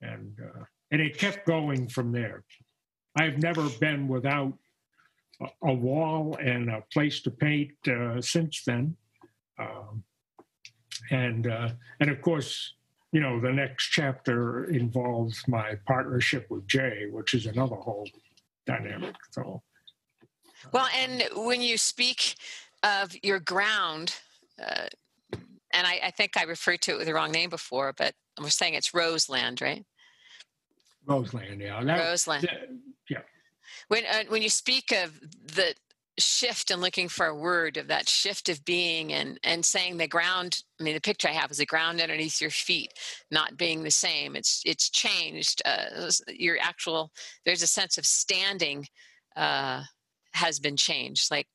and, 0.01 0.37
uh, 0.41 0.65
and 0.91 1.01
it 1.01 1.19
kept 1.19 1.47
going 1.47 1.89
from 1.89 2.13
there. 2.13 2.45
I've 3.17 3.39
never 3.39 3.69
been 3.81 4.09
without 4.09 4.55
a, 5.41 5.47
a 5.69 5.75
wall 5.75 6.37
and 6.41 6.71
a 6.71 6.83
place 6.93 7.21
to 7.23 7.31
paint 7.31 7.73
uh, 7.87 8.21
since 8.21 8.63
then. 8.65 8.97
Um, 9.59 10.03
and, 11.11 11.47
uh, 11.47 11.71
and 12.01 12.11
of 12.11 12.21
course, 12.23 12.75
you 13.13 13.21
know, 13.21 13.41
the 13.41 13.53
next 13.53 13.91
chapter 13.91 14.65
involves 14.65 15.47
my 15.47 15.75
partnership 15.87 16.47
with 16.51 16.67
Jay, 16.67 17.07
which 17.11 17.35
is 17.35 17.47
another 17.47 17.77
whole 17.77 18.09
dynamic. 18.67 19.15
So, 19.31 19.63
well, 20.73 20.89
and 20.97 21.25
when 21.37 21.61
you 21.61 21.77
speak 21.77 22.37
of 22.83 23.15
your 23.23 23.39
ground, 23.39 24.15
uh, 24.65 24.87
and 25.73 25.87
I, 25.87 26.01
I, 26.05 26.11
think 26.11 26.37
I 26.37 26.45
referred 26.45 26.81
to 26.83 26.93
it 26.93 26.99
with 26.99 27.07
the 27.07 27.15
wrong 27.15 27.33
name 27.33 27.51
before, 27.51 27.93
but 27.97 28.15
we're 28.41 28.51
saying 28.51 28.75
it's 28.75 28.95
Roseland, 28.95 29.61
right? 29.61 29.85
Roseland, 31.07 31.61
yeah. 31.61 31.83
That, 31.83 31.99
Roseland. 31.99 32.45
That, 32.45 32.69
yeah. 33.09 33.19
When 33.89 34.05
uh, 34.05 34.25
when 34.29 34.43
you 34.43 34.49
speak 34.49 34.93
of 34.93 35.19
the 35.21 35.75
shift 36.19 36.71
and 36.71 36.81
looking 36.81 37.09
for 37.09 37.27
a 37.27 37.35
word 37.35 37.77
of 37.77 37.89
that 37.89 38.09
shift 38.09 38.49
of 38.49 38.65
being 38.65 39.13
and 39.13 39.39
and 39.43 39.65
saying 39.65 39.97
the 39.97 40.07
ground 40.07 40.63
i 40.79 40.83
mean 40.83 40.95
the 40.95 41.01
picture 41.01 41.27
i 41.27 41.33
have 41.33 41.51
is 41.51 41.57
the 41.57 41.65
ground 41.65 42.03
underneath 42.03 42.39
your 42.39 42.51
feet 42.51 42.93
not 43.31 43.57
being 43.57 43.83
the 43.83 43.91
same 43.91 44.37
it's 44.37 44.61
it's 44.67 44.91
changed 44.91 45.63
uh, 45.65 46.11
your 46.29 46.59
actual 46.61 47.11
there's 47.47 47.63
a 47.63 47.67
sense 47.67 47.97
of 47.97 48.05
standing 48.05 48.87
uh, 49.37 49.83
has 50.35 50.59
been 50.59 50.77
changed 50.77 51.31
like 51.31 51.47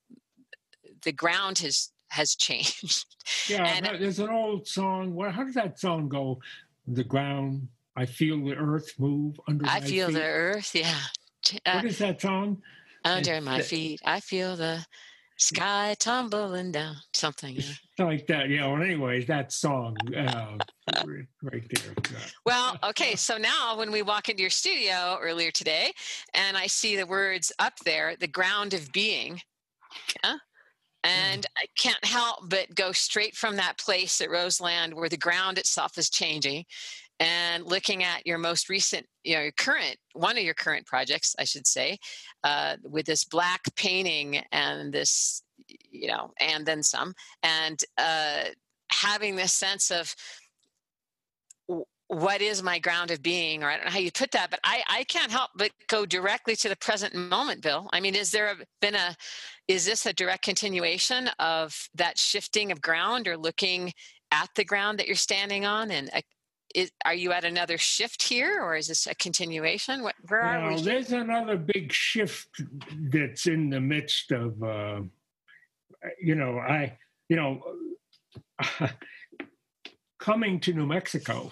the 1.04 1.12
ground 1.12 1.60
has 1.60 1.92
has 2.10 2.36
changed 2.36 3.06
yeah 3.48 3.66
and, 3.66 3.86
there's 4.02 4.20
an 4.20 4.30
old 4.30 4.68
song 4.68 5.14
what 5.14 5.32
how 5.32 5.44
does 5.44 5.54
that 5.54 5.80
song 5.80 6.08
go 6.08 6.40
the 6.88 7.04
ground 7.04 7.68
i 7.96 8.06
feel 8.06 8.44
the 8.44 8.56
earth 8.56 8.94
move 8.98 9.40
under 9.48 9.66
i 9.66 9.80
feel 9.80 10.08
feet. 10.08 10.14
the 10.14 10.24
earth 10.24 10.72
yeah 10.74 11.00
uh, 11.66 11.74
what 11.76 11.86
is 11.86 11.98
that 11.98 12.22
song 12.22 12.62
under 13.08 13.42
my 13.42 13.62
feet. 13.62 14.02
I 14.06 14.20
feel 14.20 14.56
the 14.56 14.86
sky 15.38 15.96
tumbling 16.00 16.72
down. 16.72 16.96
Something 17.14 17.56
yeah. 17.56 18.06
like 18.06 18.28
that. 18.28 18.50
Yeah. 18.50 18.68
Well, 18.68 18.82
anyways, 18.82 19.28
that 19.28 19.52
song 19.52 19.96
uh, 20.16 20.58
right 21.04 21.28
there. 21.42 21.94
Yeah. 22.12 22.18
Well, 22.46 22.78
okay. 22.84 23.16
So 23.16 23.38
now, 23.38 23.78
when 23.78 23.92
we 23.92 24.02
walk 24.02 24.30
into 24.30 24.42
your 24.42 24.50
studio 24.50 25.18
earlier 25.22 25.52
today, 25.52 25.94
and 26.34 26.58
I 26.58 26.68
see 26.68 26.96
the 26.96 27.06
words 27.06 27.52
up 27.60 27.74
there, 27.86 28.16
the 28.20 28.28
ground 28.28 28.74
of 28.74 28.92
being. 28.92 29.42
Yeah. 30.24 30.36
And 31.08 31.46
I 31.58 31.66
can't 31.78 32.04
help 32.04 32.50
but 32.50 32.74
go 32.76 32.92
straight 32.92 33.36
from 33.36 33.56
that 33.56 33.78
place 33.78 34.20
at 34.22 34.30
Roseland 34.30 34.94
where 34.94 35.10
the 35.10 35.18
ground 35.18 35.58
itself 35.58 35.98
is 35.98 36.10
changing 36.10 36.66
and 37.20 37.66
looking 37.66 38.04
at 38.04 38.26
your 38.28 38.38
most 38.38 38.70
recent, 38.70 39.06
you 39.24 39.36
know, 39.36 39.42
your 39.42 39.52
current, 39.52 39.98
one 40.14 40.38
of 40.38 40.44
your 40.44 40.54
current 40.54 40.86
projects, 40.86 41.36
I 41.40 41.46
should 41.46 41.66
say, 41.66 41.98
uh, 42.44 42.76
with 42.84 43.06
this 43.06 43.24
black 43.24 43.62
painting 43.76 44.44
and 44.52 44.94
this, 44.94 45.42
you 45.90 46.08
know, 46.08 46.32
and 46.40 46.66
then 46.66 46.84
some, 46.84 47.14
and 47.42 47.80
uh, 47.98 48.44
having 48.92 49.36
this 49.36 49.54
sense 49.54 49.90
of 49.90 50.16
what 52.08 52.42
is 52.42 52.64
my 52.64 52.80
ground 52.80 53.12
of 53.12 53.22
being, 53.22 53.64
or 53.64 53.70
I 53.70 53.76
don't 53.76 53.86
know 53.86 53.92
how 53.92 54.00
you 54.00 54.12
put 54.12 54.32
that, 54.32 54.50
but 54.50 54.60
I, 54.64 54.82
I 54.88 55.04
can't 55.06 55.32
help 55.32 55.50
but 55.56 55.72
go 55.88 56.06
directly 56.06 56.56
to 56.58 56.70
the 56.70 56.76
present 56.78 57.14
moment, 57.14 57.62
Bill. 57.62 57.90
I 57.92 58.00
mean, 58.00 58.16
is 58.16 58.32
there 58.32 58.52
a, 58.52 58.56
been 58.80 58.96
a, 58.96 59.16
is 59.68 59.86
this 59.86 60.06
a 60.06 60.14
direct 60.14 60.44
continuation 60.44 61.30
of 61.40 61.90
that 61.96 62.18
shifting 62.18 62.72
of 62.72 62.82
ground 62.82 63.28
or 63.28 63.38
looking 63.38 63.94
at 64.32 64.50
the 64.56 64.64
ground 64.64 65.00
that 65.00 65.08
you're 65.08 65.16
standing 65.16 65.66
on? 65.66 65.92
And 65.92 66.10
is, 66.74 66.92
are 67.06 67.14
you 67.14 67.32
at 67.32 67.44
another 67.44 67.78
shift 67.78 68.24
here 68.24 68.62
or 68.62 68.76
is 68.76 68.88
this 68.88 69.08
a 69.08 69.16
continuation? 69.16 70.04
What 70.04 70.16
where 70.28 70.42
are 70.42 70.74
we 70.74 70.82
there's 70.82 71.12
another 71.12 71.58
big 71.58 71.92
shift 71.92 72.50
that's 73.12 73.48
in 73.48 73.70
the 73.70 73.82
midst 73.82 74.32
of 74.32 74.62
uh, 74.64 75.02
you 76.22 76.36
know 76.36 76.60
i 76.60 76.98
you 77.30 77.36
know 77.36 77.62
coming 80.20 80.60
to 80.60 80.74
new 80.74 80.86
mexico 80.86 81.52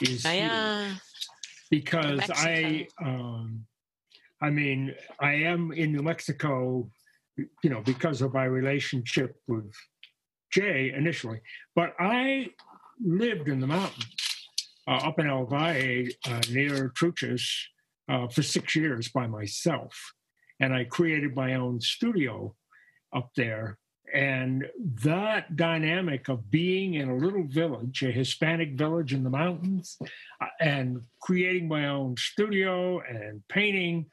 is 0.00 0.24
uh, 0.24 0.90
because 1.70 2.30
i 2.34 2.86
um, 3.02 3.64
i 4.40 4.50
mean 4.50 4.94
i 5.20 5.32
am 5.32 5.72
in 5.72 5.92
new 5.92 6.02
mexico 6.02 6.88
you 7.36 7.70
know 7.70 7.80
because 7.84 8.22
of 8.22 8.32
my 8.32 8.44
relationship 8.44 9.36
with 9.48 9.72
jay 10.52 10.92
initially 10.96 11.40
but 11.74 11.94
i 11.98 12.46
lived 13.00 13.48
in 13.48 13.60
the 13.60 13.66
mountains 13.66 14.24
uh, 14.86 14.96
up 14.96 15.18
in 15.18 15.28
El 15.28 15.46
Valle 15.46 16.08
uh, 16.26 16.40
near 16.50 16.90
Truchas 16.90 17.42
uh, 18.08 18.28
for 18.28 18.42
six 18.42 18.76
years 18.76 19.08
by 19.08 19.26
myself. 19.26 20.12
And 20.60 20.74
I 20.74 20.84
created 20.84 21.34
my 21.34 21.54
own 21.54 21.80
studio 21.80 22.54
up 23.14 23.30
there. 23.36 23.78
And 24.12 24.66
that 25.02 25.56
dynamic 25.56 26.28
of 26.28 26.50
being 26.50 26.94
in 26.94 27.08
a 27.08 27.16
little 27.16 27.46
village, 27.48 28.02
a 28.02 28.12
Hispanic 28.12 28.74
village 28.74 29.12
in 29.12 29.24
the 29.24 29.30
mountains, 29.30 29.96
uh, 30.40 30.46
and 30.60 31.00
creating 31.20 31.66
my 31.66 31.88
own 31.88 32.16
studio 32.16 33.00
and 33.00 33.42
painting 33.48 34.06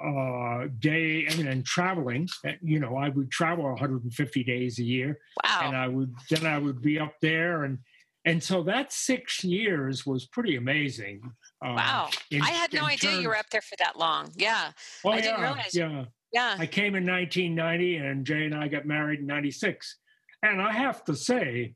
uh, 0.00 0.66
day 0.78 1.26
I 1.28 1.36
mean, 1.36 1.48
and 1.48 1.64
traveling. 1.64 2.28
Uh, 2.46 2.52
you 2.62 2.78
know, 2.78 2.96
I 2.96 3.08
would 3.08 3.30
travel 3.30 3.64
150 3.64 4.44
days 4.44 4.78
a 4.78 4.84
year, 4.84 5.18
wow. 5.44 5.60
and 5.64 5.76
I 5.76 5.88
would 5.88 6.14
then 6.30 6.46
I 6.46 6.58
would 6.58 6.80
be 6.82 6.98
up 6.98 7.14
there 7.20 7.64
and 7.64 7.78
and 8.24 8.42
so 8.42 8.62
that 8.64 8.92
six 8.92 9.42
years 9.42 10.04
was 10.04 10.26
pretty 10.26 10.56
amazing 10.56 11.22
Uh, 11.64 11.74
wow. 11.76 12.10
in- 12.30 12.42
I 12.42 12.50
had 12.50 12.72
no 12.72 12.84
idea 12.84 13.20
you 13.20 13.28
were 13.28 13.36
up 13.36 13.48
there 13.50 13.62
for 13.62 13.76
that 13.78 13.98
long. 13.98 14.30
Yeah. 14.36 14.72
Oh, 15.04 15.10
I 15.10 15.20
didn't 15.20 15.40
realize- 15.40 15.74
Yeah. 15.74 16.04
Yeah. 16.32 16.56
I 16.58 16.66
came 16.66 16.94
in 16.94 17.06
1990, 17.06 17.96
and 17.96 18.26
Jay 18.26 18.44
and 18.44 18.54
I 18.54 18.68
got 18.68 18.84
married 18.84 19.20
in 19.20 19.26
96. 19.26 19.98
And 20.42 20.60
I 20.60 20.72
have 20.72 21.02
to 21.04 21.16
say 21.16 21.74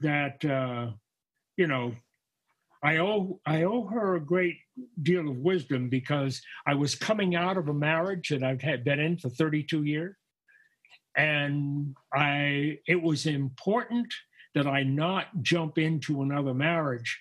that, 0.00 0.44
uh, 0.44 0.92
you 1.56 1.66
know, 1.66 1.94
I 2.82 2.98
owe 2.98 3.40
I 3.46 3.62
owe 3.62 3.86
her 3.86 4.16
a 4.16 4.20
great 4.20 4.56
deal 5.02 5.28
of 5.28 5.38
wisdom 5.38 5.88
because 5.88 6.40
I 6.66 6.74
was 6.74 6.94
coming 6.94 7.34
out 7.34 7.56
of 7.56 7.68
a 7.68 7.74
marriage 7.74 8.28
that 8.28 8.42
I've 8.42 8.62
had 8.62 8.84
been 8.84 9.00
in 9.00 9.18
for 9.18 9.28
32 9.30 9.84
years, 9.84 10.16
and 11.16 11.96
I 12.12 12.78
it 12.86 13.00
was 13.00 13.26
important 13.26 14.12
that 14.54 14.66
I 14.66 14.82
not 14.82 15.42
jump 15.42 15.78
into 15.78 16.22
another 16.22 16.54
marriage. 16.54 17.20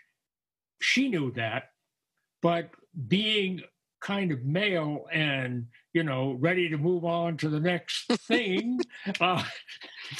She 0.82 1.10
knew 1.10 1.32
that, 1.34 1.70
but 2.42 2.70
being 3.08 3.62
kind 4.02 4.32
of 4.32 4.44
male 4.46 5.06
and 5.12 5.66
you 5.94 6.04
know 6.04 6.38
ready 6.40 6.70
to 6.70 6.78
move 6.78 7.06
on 7.06 7.38
to 7.38 7.50
the 7.50 7.60
next 7.60 8.08
thing, 8.28 8.80
uh, 9.22 9.44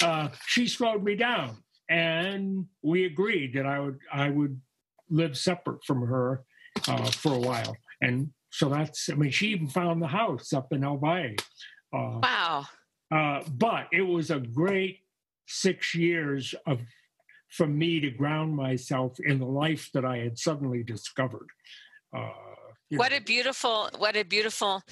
uh, 0.02 0.28
she 0.46 0.66
slowed 0.66 1.04
me 1.04 1.14
down, 1.14 1.58
and 1.90 2.66
we 2.82 3.04
agreed 3.04 3.54
that 3.54 3.66
I 3.66 3.80
would 3.80 3.98
I 4.12 4.30
would 4.30 4.60
live 5.10 5.36
separate 5.36 5.84
from 5.84 6.02
her 6.02 6.42
uh, 6.88 7.06
for 7.10 7.34
a 7.34 7.38
while, 7.38 7.76
and 8.00 8.30
so 8.50 8.68
that's 8.68 9.08
I 9.08 9.14
mean 9.14 9.30
she 9.30 9.48
even 9.48 9.68
found 9.68 10.00
the 10.02 10.06
house 10.08 10.52
up 10.52 10.72
in 10.72 10.84
El 10.84 10.98
Valle. 10.98 11.34
Uh, 11.92 12.20
Wow. 12.22 12.66
uh, 13.10 13.42
but 13.48 13.86
it 13.92 14.02
was 14.02 14.30
a 14.30 14.40
great 14.40 15.00
six 15.46 15.94
years 15.94 16.54
of 16.66 16.80
for 17.48 17.66
me 17.66 18.00
to 18.00 18.10
ground 18.10 18.54
myself 18.56 19.18
in 19.20 19.38
the 19.38 19.46
life 19.46 19.88
that 19.94 20.04
I 20.04 20.18
had 20.18 20.36
suddenly 20.38 20.82
discovered. 20.82 21.48
Uh, 22.14 22.30
What 22.90 23.12
know, 23.12 23.18
a 23.18 23.20
beautiful, 23.20 23.88
what 23.98 24.16
a 24.16 24.24
beautiful 24.24 24.82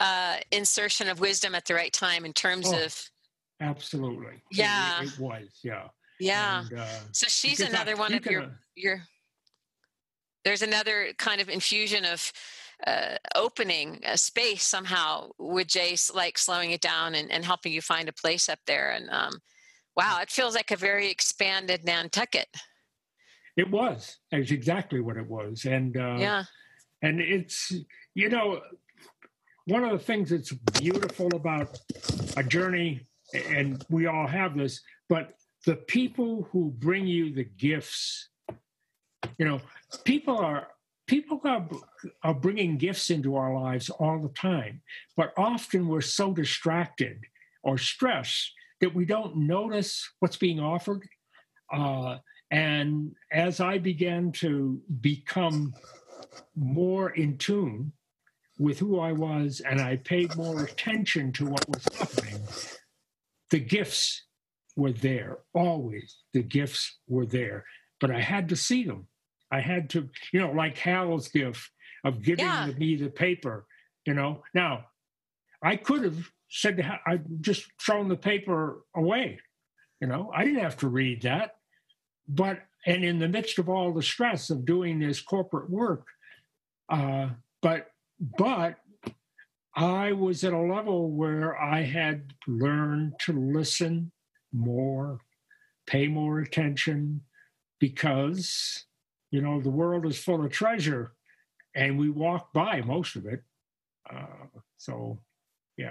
uh, 0.00 0.36
insertion 0.52 1.08
of 1.08 1.18
wisdom 1.20 1.54
at 1.56 1.64
the 1.66 1.74
right 1.74 1.92
time 1.92 2.24
in 2.24 2.32
terms 2.32 2.66
Oh, 2.72 2.84
of, 2.84 3.10
absolutely. 3.60 4.42
Yeah. 4.52 5.02
it, 5.02 5.18
was. 5.18 5.48
Yeah. 5.64 5.88
yeah. 6.20 6.60
And, 6.70 6.78
uh, 6.78 6.86
So 7.12 7.26
she's 7.28 7.58
because 7.58 7.74
I- 7.74 7.76
another 7.76 7.96
one 7.96 8.14
of 8.14 8.24
your, 8.26 8.42
can, 8.42 8.50
uh, 8.50 8.54
your, 8.76 9.02
there's 10.44 10.62
another 10.62 11.08
kind 11.18 11.40
of 11.40 11.48
infusion 11.48 12.04
of 12.04 12.32
uh, 12.86 13.16
opening 13.34 14.00
a 14.04 14.18
space 14.18 14.64
somehow 14.64 15.30
with 15.38 15.68
Jay's, 15.68 16.10
like 16.14 16.38
slowing 16.38 16.70
it 16.72 16.80
down 16.80 17.14
and, 17.14 17.30
and 17.30 17.44
helping 17.44 17.72
you 17.72 17.80
find 17.80 18.08
a 18.08 18.12
place 18.12 18.48
up 18.48 18.58
there. 18.66 18.90
And 18.90 19.08
um, 19.10 19.40
wow, 19.96 20.18
it 20.20 20.30
feels 20.30 20.54
like 20.54 20.70
a 20.70 20.76
very 20.76 21.10
expanded 21.10 21.84
Nantucket. 21.84 22.48
It 23.56 23.70
was. 23.70 24.18
It's 24.32 24.50
exactly 24.50 25.00
what 25.00 25.16
it 25.16 25.28
was, 25.28 25.64
and 25.64 25.96
uh, 25.96 26.16
yeah. 26.18 26.44
and 27.02 27.20
it's 27.20 27.72
you 28.14 28.28
know 28.28 28.60
one 29.66 29.84
of 29.84 29.92
the 29.92 30.04
things 30.04 30.30
that's 30.30 30.52
beautiful 30.52 31.28
about 31.34 31.78
a 32.36 32.42
journey 32.42 33.06
and 33.48 33.84
we 33.88 34.06
all 34.06 34.26
have 34.26 34.56
this 34.56 34.82
but 35.08 35.34
the 35.66 35.76
people 35.76 36.46
who 36.52 36.70
bring 36.78 37.06
you 37.06 37.34
the 37.34 37.44
gifts 37.44 38.28
you 39.38 39.44
know 39.44 39.60
people 40.04 40.38
are 40.38 40.68
people 41.06 41.40
are, 41.44 41.66
are 42.22 42.34
bringing 42.34 42.78
gifts 42.78 43.10
into 43.10 43.36
our 43.36 43.54
lives 43.54 43.90
all 43.90 44.18
the 44.18 44.28
time 44.30 44.80
but 45.16 45.32
often 45.36 45.88
we're 45.88 46.00
so 46.00 46.32
distracted 46.32 47.18
or 47.62 47.78
stressed 47.78 48.52
that 48.80 48.94
we 48.94 49.04
don't 49.04 49.36
notice 49.36 50.10
what's 50.20 50.36
being 50.36 50.60
offered 50.60 51.02
uh, 51.72 52.18
and 52.50 53.14
as 53.32 53.60
i 53.60 53.78
began 53.78 54.32
to 54.32 54.80
become 55.00 55.74
more 56.56 57.10
in 57.10 57.36
tune 57.38 57.92
with 58.58 58.78
who 58.78 59.00
I 59.00 59.12
was 59.12 59.60
and 59.68 59.80
I 59.80 59.96
paid 59.96 60.36
more 60.36 60.64
attention 60.64 61.32
to 61.32 61.46
what 61.46 61.68
was 61.68 61.84
happening, 61.98 62.40
the 63.50 63.60
gifts 63.60 64.24
were 64.76 64.92
there. 64.92 65.38
Always 65.54 66.18
the 66.32 66.42
gifts 66.42 66.98
were 67.08 67.26
there. 67.26 67.64
But 68.00 68.10
I 68.10 68.20
had 68.20 68.48
to 68.50 68.56
see 68.56 68.84
them. 68.84 69.08
I 69.54 69.60
had 69.60 69.88
to, 69.90 70.08
you 70.32 70.40
know, 70.40 70.50
like 70.50 70.76
Hal's 70.76 71.28
gift 71.28 71.70
of 72.02 72.22
giving 72.22 72.44
Yeah. 72.44 72.66
me 72.76 72.96
the 72.96 73.08
paper, 73.08 73.66
you 74.04 74.14
know. 74.14 74.42
Now, 74.52 74.86
I 75.62 75.76
could 75.76 76.02
have 76.02 76.28
said, 76.48 76.80
Hal, 76.80 76.98
I 77.06 77.20
just 77.40 77.70
thrown 77.80 78.08
the 78.08 78.16
paper 78.16 78.82
away, 78.96 79.38
you 80.00 80.08
know. 80.08 80.30
I 80.34 80.44
didn't 80.44 80.60
have 80.64 80.76
to 80.78 80.88
read 80.88 81.22
that. 81.22 81.56
But, 82.26 82.62
and 82.84 83.04
in 83.04 83.18
the 83.20 83.28
midst 83.28 83.58
of 83.60 83.68
all 83.68 83.92
the 83.92 84.02
stress 84.02 84.50
of 84.50 84.64
doing 84.64 84.98
this 84.98 85.20
corporate 85.20 85.70
work, 85.70 86.06
uh, 86.88 87.28
but 87.62 87.92
but 88.38 88.78
I 89.76 90.12
was 90.12 90.44
at 90.44 90.52
a 90.52 90.58
level 90.76 91.10
where 91.12 91.56
I 91.60 91.82
had 91.82 92.34
learned 92.46 93.14
to 93.20 93.32
listen 93.32 94.12
more, 94.52 95.20
pay 95.86 96.08
more 96.08 96.40
attention, 96.40 97.22
because 97.80 98.86
you 99.34 99.40
know 99.40 99.60
the 99.60 99.68
world 99.68 100.06
is 100.06 100.16
full 100.16 100.44
of 100.44 100.52
treasure, 100.52 101.12
and 101.74 101.98
we 101.98 102.08
walk 102.08 102.52
by 102.52 102.80
most 102.82 103.16
of 103.16 103.26
it. 103.26 103.42
Uh, 104.08 104.46
so, 104.76 105.18
yeah. 105.76 105.90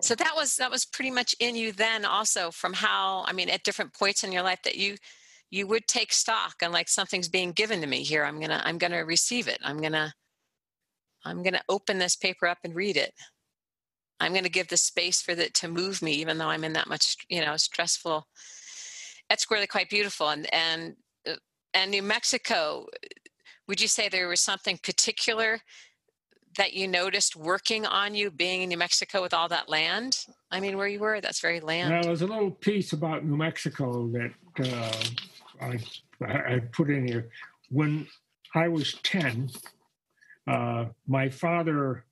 So 0.00 0.14
that 0.14 0.32
was 0.34 0.56
that 0.56 0.70
was 0.70 0.86
pretty 0.86 1.10
much 1.10 1.34
in 1.38 1.54
you 1.54 1.72
then 1.72 2.06
also 2.06 2.50
from 2.50 2.72
how 2.72 3.24
I 3.26 3.34
mean 3.34 3.50
at 3.50 3.62
different 3.62 3.92
points 3.92 4.24
in 4.24 4.32
your 4.32 4.42
life 4.42 4.60
that 4.64 4.76
you 4.76 4.96
you 5.50 5.66
would 5.66 5.86
take 5.86 6.14
stock 6.14 6.54
and 6.62 6.72
like 6.72 6.88
something's 6.88 7.28
being 7.28 7.52
given 7.52 7.82
to 7.82 7.86
me 7.86 8.02
here 8.04 8.24
I'm 8.24 8.40
to 8.40 8.66
I'm 8.66 8.78
to 8.78 8.96
receive 9.00 9.48
it. 9.48 9.58
I'm 9.62 9.82
to 9.82 10.14
I'm 11.26 11.44
to 11.44 11.62
open 11.68 11.98
this 11.98 12.16
paper 12.16 12.46
up 12.46 12.58
and 12.64 12.74
read 12.74 12.96
it. 12.96 13.12
I'm 14.18 14.32
going 14.32 14.44
to 14.44 14.50
give 14.50 14.68
the 14.68 14.78
space 14.78 15.20
for 15.20 15.32
it 15.32 15.52
to 15.54 15.68
move 15.68 16.00
me 16.00 16.12
even 16.14 16.38
though 16.38 16.48
I'm 16.48 16.64
in 16.64 16.72
that 16.72 16.88
much, 16.88 17.16
you 17.28 17.44
know, 17.44 17.58
stressful. 17.58 18.26
That's 19.28 19.50
really 19.50 19.66
quite 19.66 19.90
beautiful 19.90 20.30
and 20.30 20.52
and 20.54 20.96
and 21.74 21.90
New 21.90 22.02
Mexico 22.02 22.86
would 23.68 23.80
you 23.80 23.88
say 23.88 24.08
there 24.08 24.28
was 24.28 24.40
something 24.40 24.78
particular 24.82 25.60
that 26.56 26.74
you 26.74 26.86
noticed 26.86 27.36
working 27.36 27.86
on 27.86 28.14
you 28.14 28.30
being 28.30 28.62
in 28.62 28.68
New 28.68 28.76
Mexico 28.76 29.22
with 29.22 29.32
all 29.32 29.48
that 29.48 29.68
land? 29.68 30.26
I 30.50 30.60
mean, 30.60 30.76
where 30.76 30.88
you 30.88 30.98
were, 30.98 31.20
that's 31.20 31.40
very 31.40 31.60
land. 31.60 31.90
Now, 31.90 32.02
there's 32.02 32.22
a 32.22 32.26
little 32.26 32.50
piece 32.50 32.92
about 32.92 33.24
New 33.24 33.36
Mexico 33.36 34.08
that 34.08 34.32
uh, 34.60 35.64
I, 35.64 35.78
I 36.26 36.58
put 36.72 36.90
in 36.90 37.06
here. 37.06 37.30
When 37.70 38.06
I 38.54 38.68
was 38.68 38.94
10, 39.04 39.48
uh, 40.46 40.86
my 41.06 41.30
father 41.30 42.04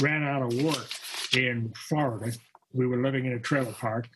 ran 0.00 0.22
out 0.22 0.42
of 0.42 0.62
work 0.62 0.88
in 1.36 1.72
Florida. 1.76 2.32
We 2.72 2.86
were 2.86 3.02
living 3.02 3.26
in 3.26 3.32
a 3.32 3.40
trailer 3.40 3.72
park, 3.72 4.08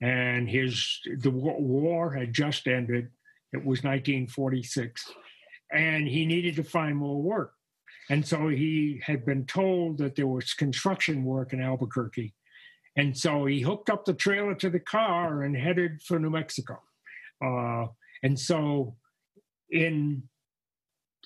and 0.00 0.48
his 0.48 1.00
the 1.18 1.30
war 1.30 2.14
had 2.14 2.32
just 2.32 2.66
ended. 2.66 3.10
It 3.54 3.64
was 3.64 3.84
1946, 3.84 5.12
and 5.72 6.08
he 6.08 6.26
needed 6.26 6.56
to 6.56 6.64
find 6.64 6.96
more 6.96 7.22
work. 7.22 7.54
And 8.10 8.26
so 8.26 8.48
he 8.48 9.00
had 9.04 9.24
been 9.24 9.46
told 9.46 9.98
that 9.98 10.16
there 10.16 10.26
was 10.26 10.54
construction 10.54 11.24
work 11.24 11.52
in 11.52 11.62
Albuquerque. 11.62 12.34
And 12.96 13.16
so 13.16 13.46
he 13.46 13.60
hooked 13.60 13.90
up 13.90 14.04
the 14.04 14.12
trailer 14.12 14.54
to 14.56 14.70
the 14.70 14.80
car 14.80 15.42
and 15.42 15.56
headed 15.56 16.02
for 16.02 16.18
New 16.18 16.30
Mexico. 16.30 16.82
Uh, 17.44 17.86
and 18.24 18.38
so 18.38 18.96
in 19.70 20.24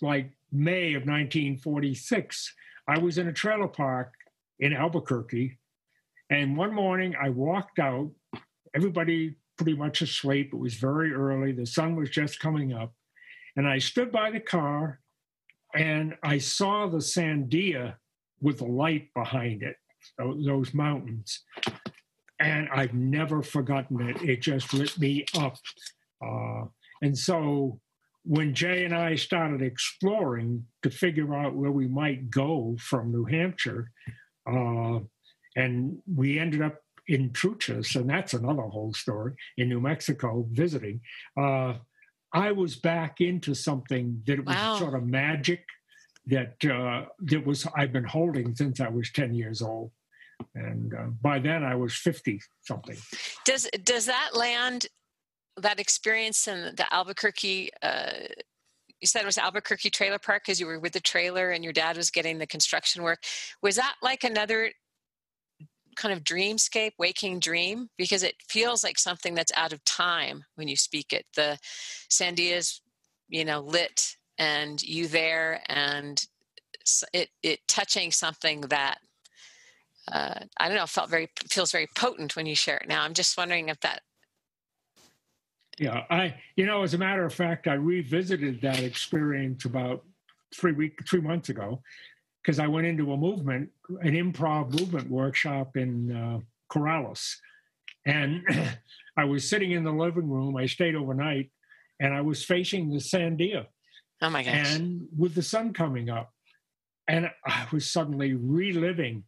like 0.03 0.31
May 0.53 0.95
of 0.95 1.07
1946, 1.07 2.55
I 2.87 2.99
was 2.99 3.17
in 3.17 3.29
a 3.29 3.33
trailer 3.33 3.69
park 3.69 4.13
in 4.61 4.73
Albuquerque. 4.73 5.59
And 6.31 6.57
one 6.57 6.75
morning 6.75 7.15
I 7.21 7.31
walked 7.31 7.79
out, 7.79 8.11
everybody 8.75 9.37
pretty 9.59 9.77
much 9.77 10.01
asleep. 10.01 10.51
It 10.53 10.59
was 10.59 10.75
very 10.75 11.13
early, 11.13 11.53
the 11.53 11.67
sun 11.67 11.97
was 11.97 12.11
just 12.11 12.41
coming 12.41 12.73
up. 12.73 12.95
And 13.57 13.69
I 13.69 13.79
stood 13.79 14.13
by 14.13 14.31
the 14.31 14.41
car 14.41 15.01
and 15.75 16.17
I 16.23 16.39
saw 16.39 16.87
the 16.87 16.99
Sandia 16.99 17.95
with 18.41 18.59
the 18.59 18.65
light 18.65 19.13
behind 19.15 19.63
it, 19.63 19.77
those 20.17 20.73
mountains. 20.73 21.43
And 22.41 22.69
I've 22.73 22.95
never 22.95 23.43
forgotten 23.43 24.01
it. 24.09 24.23
It 24.23 24.43
just 24.43 24.73
lit 24.73 24.97
me 24.99 25.27
up. 25.37 25.57
Uh, 26.25 26.67
and 27.03 27.19
so 27.19 27.81
when 28.25 28.55
Jay 28.55 28.85
and 28.85 28.95
I 28.95 29.17
started 29.17 29.61
exploring 29.61 30.65
to 30.83 30.91
figure 30.91 31.35
out 31.35 31.55
where 31.55 31.73
we 31.73 31.89
might 31.89 32.31
go 32.31 32.77
from 32.79 33.11
New 33.11 33.25
Hampshire, 33.25 33.91
uh, 34.47 35.01
and 35.57 35.99
we 36.15 36.39
ended 36.39 36.63
up 36.63 36.77
in 37.09 37.31
Truchas, 37.31 37.97
and 37.97 38.09
that's 38.09 38.35
another 38.35 38.63
whole 38.63 38.93
story 38.93 39.33
in 39.57 39.69
New 39.69 39.81
Mexico 39.81 40.47
visiting. 40.53 41.01
Uh, 41.37 41.75
I 42.33 42.53
was 42.53 42.77
back 42.77 43.21
into 43.21 43.55
something 43.55 44.23
that 44.27 44.45
was 44.45 44.55
Wow. 44.55 44.79
sort 44.79 44.95
of 44.95 45.07
magic 45.07 45.65
that 46.27 46.63
uh, 46.65 47.07
that 47.21 47.47
was 47.47 47.67
I've 47.75 47.93
been 47.93 48.05
holding 48.05 48.55
since 48.55 48.81
I 48.81 48.89
was 48.89 49.11
ten 49.11 49.35
years 49.35 49.63
old, 49.63 49.91
and 50.55 50.93
uh, 50.93 51.07
by 51.23 51.39
then 51.39 51.65
I 51.65 51.75
was 51.75 51.95
fifty 51.97 52.41
something. 52.61 52.99
Does 53.47 53.67
does 53.83 54.05
that 54.07 54.31
land, 54.35 54.87
that 55.57 55.81
experience 55.81 56.47
in 56.47 56.75
the 56.77 56.87
Albuquerque, 56.93 57.71
uh, 57.83 58.13
you 59.01 59.07
said 59.07 59.23
it 59.23 59.27
was 59.27 59.39
Albuquerque 59.39 59.89
Trailer 59.91 60.19
Park 60.19 60.43
because 60.45 60.61
you 60.61 60.67
were 60.67 60.79
with 60.79 60.93
the 60.93 61.01
trailer 61.01 61.51
and 61.51 61.65
your 61.65 61.73
dad 61.73 61.97
was 61.97 62.11
getting 62.11 62.37
the 62.37 62.47
construction 62.47 63.03
work. 63.03 63.21
Was 63.63 63.77
that 63.77 63.95
like 64.03 64.23
another 64.23 64.71
kind 65.99 66.15
of 66.15 66.25
dreamscape, 66.25 66.93
waking 66.99 67.41
dream? 67.41 67.89
Because 67.99 68.23
it 68.23 68.37
feels 68.49 68.83
like 68.83 68.99
something 68.99 69.35
that's 69.35 69.53
out 69.57 69.73
of 69.73 69.85
time 69.85 70.45
when 70.55 70.69
you 70.69 70.77
speak 70.77 71.13
it. 71.13 71.27
The 71.35 71.59
Sandias, 72.09 72.81
you 73.29 73.45
know, 73.45 73.61
lit 73.61 74.17
and 74.39 74.81
you 74.83 75.09
there 75.09 75.61
and 75.67 76.25
it 77.13 77.29
it 77.43 77.61
touching 77.69 78.11
something 78.11 78.63
that 78.63 78.99
uh, 80.11 80.41
I 80.59 80.69
don't 80.69 80.77
know 80.77 80.87
felt 80.87 81.11
very 81.11 81.29
feels 81.51 81.73
very 81.73 81.89
potent 81.95 82.37
when 82.37 82.47
you 82.47 82.55
share 82.55 82.79
it 82.79 82.89
now. 82.89 83.03
I'm 83.03 83.15
just 83.15 83.37
wondering 83.37 83.69
if 83.69 83.81
that. 83.81 84.01
Yeah, 85.79 86.05
I 86.11 86.35
you 86.57 86.67
know 86.67 86.83
as 86.83 86.95
a 86.95 86.99
matter 86.99 87.25
of 87.25 87.35
fact, 87.35 87.69
I 87.69 87.75
revisited 87.75 88.61
that 88.63 88.81
experience 88.81 89.65
about 89.65 90.05
three 90.55 90.73
week 90.73 90.99
three 91.07 91.21
months 91.21 91.51
ago 91.51 91.83
because 92.49 92.59
I 92.59 92.67
went 92.67 92.87
into 92.87 93.13
a 93.13 93.17
movement, 93.19 93.69
an 94.01 94.15
improv 94.15 94.73
movement 94.73 95.11
workshop 95.11 95.77
in 95.77 96.11
uh, 96.11 96.39
Corrales, 96.73 97.35
and 98.07 98.43
I 99.19 99.25
was 99.25 99.47
sitting 99.47 99.73
in 99.73 99.85
the 99.85 99.93
living 99.93 100.31
room. 100.31 100.57
I 100.57 100.65
stayed 100.65 100.95
overnight, 100.95 101.51
and 102.01 102.15
I 102.15 102.23
was 102.23 102.43
facing 102.43 102.89
the 102.89 103.01
Sandia. 103.01 103.67
Oh 104.23 104.31
my 104.31 104.43
gosh! 104.43 104.77
And 104.77 105.09
with 105.15 105.35
the 105.35 105.43
sun 105.43 105.75
coming 105.75 106.09
up, 106.09 106.33
and 107.07 107.29
I 107.45 107.67
was 107.71 107.93
suddenly 107.93 108.33
reliving 108.33 109.25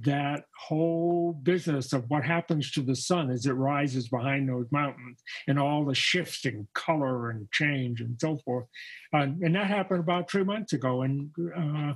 that 0.00 0.44
whole 0.56 1.32
business 1.32 1.92
of 1.92 2.08
what 2.08 2.24
happens 2.24 2.70
to 2.70 2.82
the 2.82 2.94
sun 2.94 3.30
as 3.30 3.46
it 3.46 3.52
rises 3.52 4.08
behind 4.08 4.48
those 4.48 4.66
mountains 4.70 5.20
and 5.48 5.58
all 5.58 5.84
the 5.84 5.94
shifts 5.94 6.44
in 6.44 6.68
color 6.72 7.30
and 7.30 7.50
change 7.50 8.00
and 8.00 8.18
so 8.20 8.36
forth. 8.44 8.66
Uh, 9.12 9.26
and 9.42 9.56
that 9.56 9.66
happened 9.66 10.00
about 10.00 10.30
three 10.30 10.44
months 10.44 10.72
ago. 10.72 11.02
And 11.02 11.30
uh, 11.56 11.94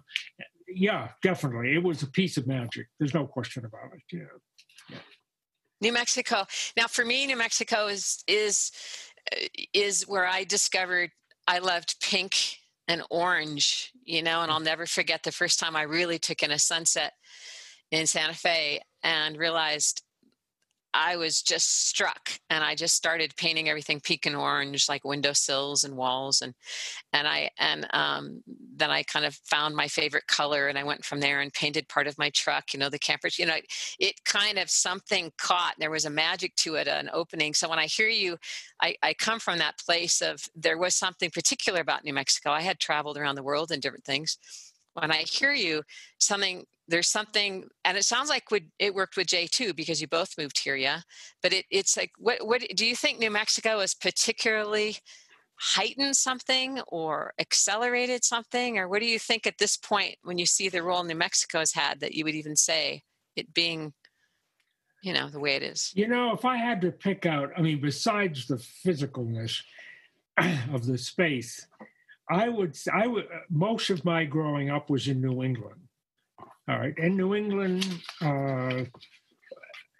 yeah, 0.74 1.08
definitely. 1.22 1.74
It 1.74 1.82
was 1.82 2.02
a 2.02 2.10
piece 2.10 2.36
of 2.36 2.46
magic. 2.46 2.86
There's 2.98 3.14
no 3.14 3.26
question 3.26 3.64
about 3.64 3.92
it. 3.94 4.02
Yeah. 4.10 4.22
yeah. 4.90 4.98
New 5.80 5.92
Mexico. 5.92 6.46
Now, 6.76 6.86
for 6.86 7.04
me, 7.04 7.26
New 7.26 7.36
Mexico 7.36 7.86
is 7.88 8.22
is 8.26 8.70
is 9.72 10.02
where 10.08 10.26
I 10.26 10.44
discovered 10.44 11.10
I 11.46 11.58
loved 11.58 12.00
pink 12.00 12.36
and 12.88 13.02
orange, 13.10 13.92
you 14.04 14.22
know, 14.22 14.42
and 14.42 14.50
I'll 14.50 14.60
never 14.60 14.86
forget 14.86 15.22
the 15.22 15.32
first 15.32 15.58
time 15.58 15.76
I 15.76 15.82
really 15.82 16.18
took 16.18 16.42
in 16.42 16.50
a 16.50 16.58
sunset 16.58 17.12
in 17.90 18.06
Santa 18.06 18.34
Fe 18.34 18.80
and 19.02 19.36
realized 19.36 20.02
I 20.94 21.16
was 21.16 21.42
just 21.42 21.88
struck 21.88 22.30
and 22.50 22.62
I 22.62 22.74
just 22.74 22.94
started 22.94 23.34
painting 23.36 23.68
everything 23.68 24.00
pink 24.00 24.26
and 24.26 24.36
orange 24.36 24.88
like 24.88 25.04
windowsills 25.04 25.84
and 25.84 25.96
walls 25.96 26.42
and 26.42 26.54
and 27.12 27.26
I 27.26 27.50
and 27.58 27.86
um, 27.92 28.42
then 28.76 28.90
I 28.90 29.02
kind 29.02 29.24
of 29.24 29.34
found 29.44 29.74
my 29.74 29.88
favorite 29.88 30.26
color 30.26 30.68
and 30.68 30.78
I 30.78 30.84
went 30.84 31.04
from 31.04 31.20
there 31.20 31.40
and 31.40 31.52
painted 31.52 31.88
part 31.88 32.06
of 32.06 32.18
my 32.18 32.30
truck 32.30 32.72
you 32.72 32.78
know 32.78 32.88
the 32.88 32.98
campers 32.98 33.38
you 33.38 33.46
know 33.46 33.54
it, 33.54 33.66
it 33.98 34.24
kind 34.24 34.58
of 34.58 34.70
something 34.70 35.32
caught 35.38 35.74
there 35.78 35.90
was 35.90 36.04
a 36.04 36.10
magic 36.10 36.54
to 36.56 36.74
it 36.74 36.88
an 36.88 37.10
opening. 37.12 37.54
So 37.54 37.68
when 37.68 37.78
I 37.78 37.86
hear 37.86 38.08
you 38.08 38.36
I, 38.80 38.96
I 39.02 39.14
come 39.14 39.38
from 39.38 39.58
that 39.58 39.78
place 39.78 40.20
of 40.20 40.48
there 40.54 40.78
was 40.78 40.94
something 40.94 41.30
particular 41.30 41.80
about 41.80 42.04
New 42.04 42.12
Mexico. 42.12 42.50
I 42.50 42.62
had 42.62 42.78
traveled 42.80 43.16
around 43.16 43.36
the 43.36 43.42
world 43.42 43.70
and 43.70 43.80
different 43.80 44.04
things 44.04 44.38
when 44.94 45.10
I 45.10 45.22
hear 45.22 45.52
you 45.52 45.82
something 46.18 46.64
there's 46.88 47.08
something 47.08 47.68
and 47.84 47.96
it 47.96 48.04
sounds 48.04 48.28
like 48.28 48.44
it 48.78 48.94
worked 48.94 49.16
with 49.16 49.28
jay 49.28 49.46
too 49.46 49.72
because 49.72 50.00
you 50.00 50.08
both 50.08 50.36
moved 50.36 50.58
here 50.58 50.76
yeah? 50.76 51.00
But 51.42 51.52
it, 51.52 51.64
it's 51.70 51.96
like 51.96 52.12
what 52.18 52.46
what 52.46 52.62
do 52.74 52.86
you 52.86 52.96
think 52.96 53.18
new 53.18 53.30
mexico 53.30 53.80
is 53.80 53.94
particularly 53.94 54.96
heightened 55.58 56.16
something 56.16 56.80
or 56.88 57.32
accelerated 57.38 58.24
something? 58.24 58.78
Or 58.78 58.88
what 58.88 59.00
do 59.00 59.06
you 59.06 59.18
think 59.18 59.46
at 59.46 59.58
this 59.58 59.76
point 59.76 60.16
when 60.22 60.38
you 60.38 60.46
see 60.46 60.68
the 60.68 60.82
role 60.82 61.04
new 61.04 61.14
mexico 61.14 61.60
has 61.60 61.72
had 61.72 62.00
that 62.00 62.14
you 62.14 62.24
would 62.24 62.34
even 62.34 62.56
say 62.56 63.02
it 63.36 63.54
being 63.54 63.92
you 65.02 65.12
know 65.12 65.28
the 65.28 65.40
way 65.40 65.54
it 65.54 65.62
is? 65.62 65.92
You 65.94 66.08
know 66.08 66.32
if 66.32 66.44
i 66.44 66.56
had 66.56 66.80
to 66.82 66.90
pick 66.90 67.26
out 67.26 67.50
i 67.56 67.62
mean 67.62 67.80
besides 67.80 68.46
the 68.46 68.56
physicalness 68.56 69.62
of 70.72 70.86
the 70.86 70.98
space 70.98 71.66
i 72.32 72.48
would 72.48 72.76
i 72.92 73.06
would 73.06 73.26
most 73.50 73.90
of 73.90 74.04
my 74.04 74.24
growing 74.24 74.70
up 74.70 74.90
was 74.90 75.08
in 75.08 75.20
new 75.20 75.42
england 75.42 75.82
all 76.68 76.78
right. 76.78 76.94
And 76.96 77.16
New 77.16 77.34
England 77.34 77.84
uh, 78.20 78.84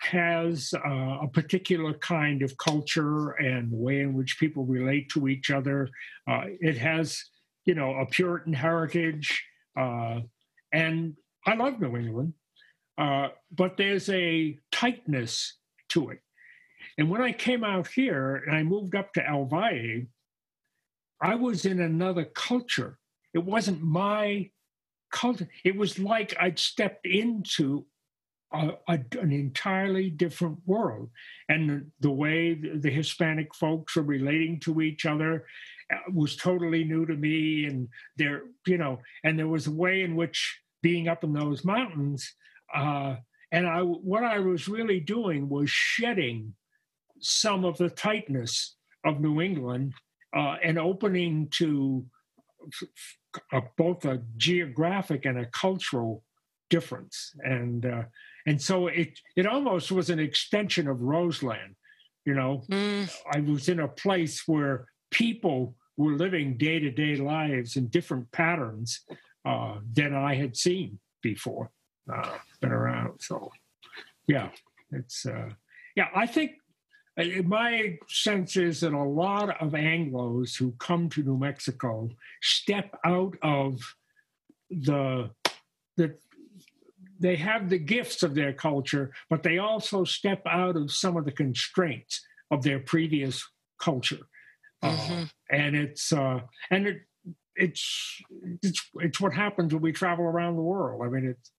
has 0.00 0.72
uh, 0.74 1.18
a 1.22 1.28
particular 1.28 1.94
kind 1.94 2.42
of 2.42 2.56
culture 2.56 3.30
and 3.32 3.68
way 3.70 4.00
in 4.00 4.14
which 4.14 4.38
people 4.38 4.64
relate 4.64 5.08
to 5.10 5.26
each 5.28 5.50
other. 5.50 5.88
Uh, 6.28 6.44
it 6.60 6.78
has, 6.78 7.22
you 7.64 7.74
know, 7.74 7.94
a 7.96 8.06
Puritan 8.06 8.52
heritage. 8.52 9.44
Uh, 9.78 10.20
and 10.72 11.16
I 11.46 11.54
love 11.54 11.80
New 11.80 11.96
England, 11.96 12.34
uh, 12.96 13.28
but 13.50 13.76
there's 13.76 14.08
a 14.08 14.56
tightness 14.70 15.58
to 15.90 16.10
it. 16.10 16.20
And 16.96 17.10
when 17.10 17.22
I 17.22 17.32
came 17.32 17.64
out 17.64 17.88
here 17.88 18.36
and 18.36 18.54
I 18.54 18.62
moved 18.62 18.94
up 18.94 19.12
to 19.14 19.28
El 19.28 19.46
I 21.22 21.36
was 21.36 21.64
in 21.64 21.80
another 21.80 22.24
culture. 22.24 22.98
It 23.32 23.44
wasn't 23.44 23.80
my 23.80 24.50
culture. 25.12 25.48
It 25.64 25.76
was 25.76 25.98
like 25.98 26.34
I'd 26.40 26.58
stepped 26.58 27.06
into 27.06 27.86
a, 28.52 28.72
a, 28.88 28.98
an 29.20 29.32
entirely 29.32 30.10
different 30.10 30.58
world. 30.66 31.10
And 31.48 31.92
the 32.00 32.10
way 32.10 32.54
the 32.54 32.90
Hispanic 32.90 33.54
folks 33.54 33.96
are 33.96 34.02
relating 34.02 34.58
to 34.60 34.80
each 34.80 35.06
other 35.06 35.46
uh, 35.92 35.98
was 36.12 36.36
totally 36.36 36.84
new 36.84 37.06
to 37.06 37.14
me. 37.14 37.66
And 37.66 37.88
there, 38.16 38.42
you 38.66 38.78
know, 38.78 38.98
and 39.22 39.38
there 39.38 39.48
was 39.48 39.68
a 39.68 39.72
way 39.72 40.02
in 40.02 40.16
which 40.16 40.60
being 40.82 41.06
up 41.06 41.22
in 41.22 41.32
those 41.32 41.64
mountains, 41.64 42.34
uh, 42.74 43.16
and 43.52 43.68
I, 43.68 43.82
what 43.82 44.24
I 44.24 44.40
was 44.40 44.66
really 44.66 44.98
doing 44.98 45.48
was 45.48 45.70
shedding 45.70 46.54
some 47.20 47.64
of 47.64 47.76
the 47.76 47.90
tightness 47.90 48.76
of 49.04 49.20
New 49.20 49.40
England 49.40 49.92
uh, 50.34 50.56
and 50.62 50.78
opening 50.78 51.48
to 51.52 52.04
both 53.76 54.04
a 54.04 54.22
geographic 54.36 55.24
and 55.24 55.38
a 55.38 55.46
cultural 55.46 56.22
difference, 56.70 57.34
and 57.44 57.86
uh, 57.86 58.02
and 58.46 58.60
so 58.60 58.86
it 58.86 59.18
it 59.36 59.46
almost 59.46 59.92
was 59.92 60.10
an 60.10 60.18
extension 60.18 60.88
of 60.88 61.00
Roseland. 61.00 61.76
You 62.24 62.34
know, 62.34 62.62
mm. 62.70 63.12
I 63.32 63.40
was 63.40 63.68
in 63.68 63.80
a 63.80 63.88
place 63.88 64.42
where 64.46 64.86
people 65.10 65.76
were 65.96 66.12
living 66.12 66.56
day 66.56 66.78
to 66.78 66.90
day 66.90 67.16
lives 67.16 67.76
in 67.76 67.88
different 67.88 68.30
patterns 68.32 69.00
uh, 69.44 69.78
than 69.92 70.14
I 70.14 70.34
had 70.34 70.56
seen 70.56 70.98
before. 71.22 71.70
Uh, 72.12 72.38
been 72.60 72.72
around, 72.72 73.20
so 73.20 73.50
yeah, 74.26 74.48
it's 74.90 75.26
uh, 75.26 75.50
yeah. 75.94 76.08
I 76.14 76.26
think 76.26 76.52
my 77.44 77.98
sense 78.08 78.56
is 78.56 78.80
that 78.80 78.92
a 78.92 79.02
lot 79.02 79.60
of 79.60 79.72
Anglos 79.72 80.56
who 80.56 80.72
come 80.78 81.08
to 81.10 81.22
New 81.22 81.36
Mexico 81.36 82.08
step 82.40 82.98
out 83.04 83.36
of 83.42 83.80
the 84.70 85.30
the 85.96 86.16
they 87.20 87.36
have 87.36 87.70
the 87.70 87.78
gifts 87.78 88.22
of 88.22 88.34
their 88.34 88.52
culture, 88.52 89.12
but 89.30 89.42
they 89.42 89.58
also 89.58 90.02
step 90.04 90.42
out 90.46 90.76
of 90.76 90.90
some 90.90 91.16
of 91.16 91.24
the 91.24 91.30
constraints 91.32 92.20
of 92.50 92.62
their 92.64 92.80
previous 92.80 93.46
culture, 93.78 94.26
uh, 94.82 94.96
mm-hmm. 94.96 95.22
uh, 95.22 95.26
and 95.50 95.76
it's 95.76 96.12
uh, 96.12 96.40
and 96.70 96.86
it 96.86 97.02
it's 97.54 98.22
it's 98.62 98.90
it's 98.94 99.20
what 99.20 99.34
happens 99.34 99.72
when 99.72 99.82
we 99.82 99.92
travel 99.92 100.24
around 100.24 100.56
the 100.56 100.62
world. 100.62 101.02
I 101.04 101.08
mean, 101.08 101.26
it's 101.26 101.52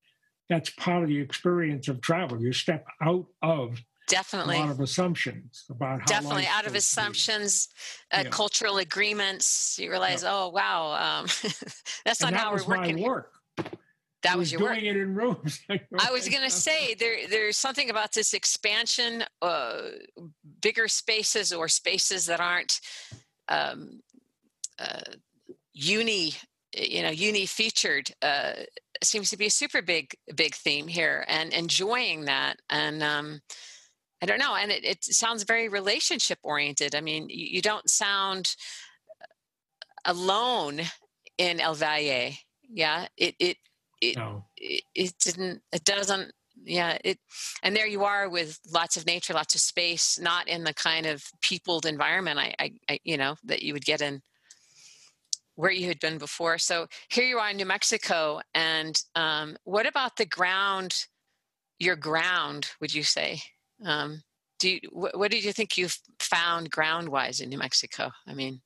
that's 0.50 0.70
part 0.72 1.04
of 1.04 1.10
the 1.10 1.20
experience 1.20 1.88
of 1.88 2.02
travel. 2.02 2.42
You 2.42 2.52
step 2.54 2.86
out 3.02 3.28
of 3.42 3.82
definitely 4.08 4.58
a 4.58 4.60
lot 4.60 4.70
of 4.70 4.80
assumptions 4.80 5.66
about 5.70 6.00
how 6.00 6.06
definitely 6.06 6.46
out 6.48 6.66
of 6.66 6.76
assumptions 6.76 7.70
uh, 8.12 8.22
yeah. 8.24 8.30
cultural 8.30 8.78
agreements 8.78 9.78
you 9.80 9.90
realize 9.90 10.24
yeah. 10.24 10.32
oh 10.32 10.50
wow 10.50 11.20
um, 11.20 11.26
that's 12.06 12.22
not 12.22 12.34
how 12.34 12.54
we're 12.54 12.66
working 12.66 13.02
work 13.02 13.32
that 14.24 14.38
was, 14.38 14.46
was 14.46 14.52
your 14.54 14.60
doing 14.62 14.72
work. 14.72 14.84
it 14.84 14.98
in 14.98 15.16
rooms. 15.16 15.62
I 15.70 16.12
was 16.12 16.28
going 16.30 16.44
to 16.44 16.50
say 16.50 16.96
there. 16.96 17.28
There's 17.30 17.58
something 17.58 17.90
about 17.90 18.14
this 18.14 18.34
expansion, 18.34 19.24
uh, 19.42 19.82
bigger 20.62 20.88
spaces 20.88 21.52
or 21.52 21.68
spaces 21.68 22.26
that 22.28 22.40
aren't 22.40 22.80
um, 23.50 24.00
uh, 24.80 25.02
uni, 25.74 26.34
you 26.76 27.04
know, 27.04 27.10
uni 27.10 27.46
featured. 27.46 28.12
Uh, 28.22 28.54
seems 29.04 29.30
to 29.30 29.38
be 29.38 29.48
a 29.48 29.52
super 29.52 29.82
big, 29.82 30.16
big 30.36 30.56
theme 30.56 30.88
here, 30.88 31.26
and 31.28 31.52
enjoying 31.52 32.26
that. 32.26 32.56
And 32.70 33.04
um, 33.04 33.42
I 34.24 34.26
don't 34.26 34.40
know. 34.40 34.56
And 34.56 34.72
it, 34.72 34.86
it 34.86 35.04
sounds 35.04 35.44
very 35.44 35.68
relationship 35.68 36.40
oriented. 36.44 36.96
I 36.96 37.02
mean, 37.02 37.28
you, 37.30 37.48
you 37.56 37.62
don't 37.62 37.90
sound 37.90 38.56
uh, 39.22 40.12
alone 40.12 40.82
in 41.38 41.60
El 41.60 41.74
Valle. 41.74 42.32
Yeah. 42.70 43.08
It, 43.18 43.36
it, 43.38 43.58
it, 44.02 44.16
no. 44.16 44.46
it, 44.56 44.84
it 44.96 45.14
didn't, 45.20 45.62
it 45.74 45.84
doesn't, 45.84 46.32
yeah. 46.64 46.98
It, 47.04 47.20
and 47.64 47.76
there 47.76 47.88
you 47.88 48.06
are 48.06 48.30
with 48.30 48.60
lots 48.72 48.96
of 48.96 49.06
nature, 49.06 49.34
lots 49.34 49.56
of 49.56 49.62
space, 49.62 50.18
not 50.18 50.48
in 50.48 50.64
the 50.64 50.74
kind 50.74 51.06
of 51.06 51.22
peopled 51.42 51.86
environment 51.86 52.40
I, 52.40 52.54
I, 52.60 52.72
I 52.88 53.00
you 53.04 53.18
know, 53.18 53.36
that 53.44 53.64
you 53.64 53.74
would 53.74 53.86
get 53.86 54.02
in 54.02 54.22
where 55.56 55.72
you 55.72 55.88
had 55.88 56.00
been 56.00 56.18
before. 56.18 56.58
So 56.58 56.88
here 57.10 57.26
you 57.26 57.40
are 57.40 57.50
in 57.50 57.58
New 57.58 57.66
Mexico, 57.66 58.40
and 58.54 59.00
um, 59.16 59.58
what 59.66 59.86
about 59.86 60.16
the 60.16 60.26
ground? 60.26 60.96
Your 61.80 61.98
ground, 61.98 62.70
would 62.80 62.94
you 62.94 63.04
say? 63.04 63.42
Um, 63.86 64.24
do 64.60 64.70
you, 64.72 64.80
wh- 64.92 65.18
what 65.18 65.32
did 65.32 65.44
you 65.44 65.54
think 65.54 65.78
you 65.78 65.88
found 66.20 66.72
ground 66.72 67.10
wise 67.10 67.40
in 67.40 67.50
New 67.50 67.58
Mexico? 67.58 68.12
I 68.28 68.34
mean, 68.34 68.62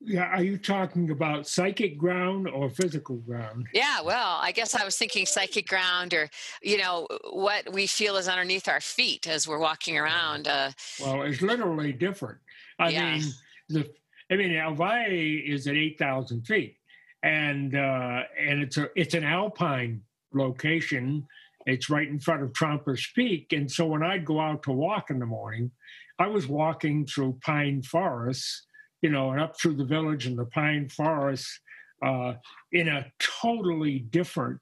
yeah, 0.00 0.26
are 0.26 0.42
you 0.44 0.58
talking 0.58 1.10
about 1.10 1.48
psychic 1.48 1.98
ground 1.98 2.48
or 2.48 2.70
physical 2.70 3.16
ground? 3.16 3.66
Yeah, 3.74 4.00
well, 4.00 4.38
I 4.40 4.52
guess 4.52 4.76
I 4.76 4.84
was 4.84 4.96
thinking 4.96 5.26
psychic 5.26 5.66
ground 5.66 6.14
or, 6.14 6.30
you 6.62 6.78
know, 6.78 7.08
what 7.30 7.72
we 7.72 7.88
feel 7.88 8.16
is 8.16 8.28
underneath 8.28 8.68
our 8.68 8.80
feet 8.80 9.26
as 9.26 9.48
we're 9.48 9.58
walking 9.58 9.98
around. 9.98 10.46
Uh, 10.46 10.70
well, 11.00 11.22
it's 11.22 11.42
literally 11.42 11.92
different. 11.92 12.38
I 12.78 12.90
yeah. 12.90 13.16
mean, 13.16 13.24
the 13.68 13.90
I 14.30 14.36
mean, 14.36 14.54
El 14.54 14.74
Valle 14.74 15.10
is 15.10 15.66
at 15.66 15.74
8,000 15.74 16.46
feet 16.46 16.78
and 17.22 17.74
uh, 17.74 18.22
and 18.38 18.62
it's 18.62 18.76
a 18.76 18.88
it's 18.94 19.14
an 19.14 19.24
alpine 19.24 20.02
location. 20.32 21.26
It's 21.68 21.90
right 21.90 22.08
in 22.08 22.20
front 22.20 22.42
of 22.42 22.52
Trampas 22.52 23.06
Peak. 23.14 23.52
And 23.52 23.70
so 23.70 23.86
when 23.86 24.02
I'd 24.02 24.24
go 24.24 24.40
out 24.40 24.62
to 24.64 24.72
walk 24.72 25.10
in 25.10 25.18
the 25.18 25.26
morning, 25.26 25.70
I 26.18 26.26
was 26.26 26.46
walking 26.46 27.06
through 27.06 27.38
pine 27.42 27.82
forests 27.82 28.66
you 29.02 29.10
know, 29.10 29.30
and 29.30 29.40
up 29.40 29.58
through 29.58 29.76
the 29.76 29.84
village 29.84 30.26
and 30.26 30.38
the 30.38 30.46
pine 30.46 30.88
forests 30.88 31.60
uh, 32.04 32.34
in 32.72 32.88
a 32.88 33.06
totally 33.18 34.00
different 34.00 34.60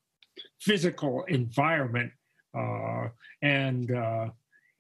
physical 0.61 1.25
environment. 1.29 2.13
Uh, 2.57 3.09
and 3.43 3.91
uh, 3.93 4.29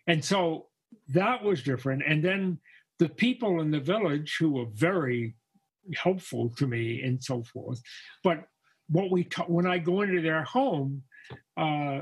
and 0.06 0.24
so 0.24 0.66
that 1.08 1.42
was 1.42 1.62
different. 1.62 2.02
And 2.06 2.22
then 2.22 2.58
the 2.98 3.08
people 3.08 3.60
in 3.60 3.70
the 3.70 3.80
village 3.80 4.36
who 4.38 4.52
were 4.52 4.66
very 4.72 5.34
helpful 5.94 6.50
to 6.56 6.66
me 6.66 7.02
and 7.02 7.22
so 7.22 7.42
forth. 7.42 7.80
But 8.24 8.44
what 8.88 9.10
we 9.10 9.24
ta- 9.24 9.44
when 9.44 9.66
I 9.66 9.78
go 9.78 10.02
into 10.02 10.22
their 10.22 10.44
home, 10.44 11.02
uh, 11.56 12.00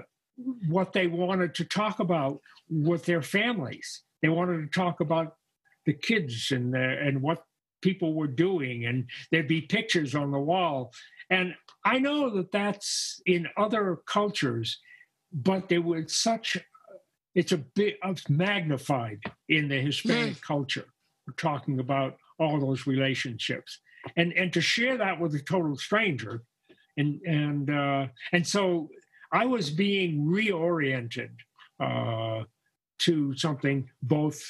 what 0.69 0.93
they 0.93 1.07
wanted 1.07 1.55
to 1.57 1.65
talk 1.65 2.01
about 2.01 2.41
with 2.69 3.05
their 3.05 3.23
families. 3.23 4.03
They 4.23 4.29
wanted 4.29 4.63
to 4.63 4.79
talk 4.79 5.01
about 5.01 5.37
the 5.87 5.93
kids 5.93 6.51
and 6.51 6.73
the, 6.73 6.79
and 6.79 7.23
what 7.23 7.45
people 7.83 8.15
were 8.15 8.27
doing, 8.27 8.87
and 8.87 9.05
there'd 9.31 9.47
be 9.47 9.61
pictures 9.61 10.15
on 10.15 10.31
the 10.31 10.39
wall. 10.39 10.93
And 11.31 11.55
I 11.85 11.99
know 11.99 12.31
that 12.31 12.51
that's 12.51 13.21
in 13.27 13.47
other 13.57 13.99
cultures, 14.07 14.81
but 15.33 15.69
there 15.69 15.83
was 15.83 16.17
such 16.17 16.57
it's 17.35 17.53
a 17.53 17.59
bit 17.59 17.99
of 18.03 18.19
magnified 18.29 19.21
in 19.49 19.69
the 19.69 19.81
Hispanic 19.81 20.37
mm. 20.37 20.43
culture. 20.43 20.87
We're 21.27 21.35
talking 21.35 21.81
about 21.81 22.17
all 22.39 22.61
those 22.61 22.87
relationships, 22.87 23.81
and 24.17 24.33
and 24.33 24.53
to 24.53 24.61
share 24.61 24.97
that 24.99 25.21
with 25.21 25.35
a 25.35 25.41
total 25.41 25.77
stranger, 25.77 26.43
and 26.97 27.21
and 27.23 27.71
uh, 27.71 28.07
and 28.33 28.47
so 28.47 28.89
I 29.35 29.45
was 29.45 29.69
being 29.69 30.25
reoriented 30.25 31.31
uh, 31.81 32.45
to 33.01 33.37
something 33.37 33.91
both 34.03 34.41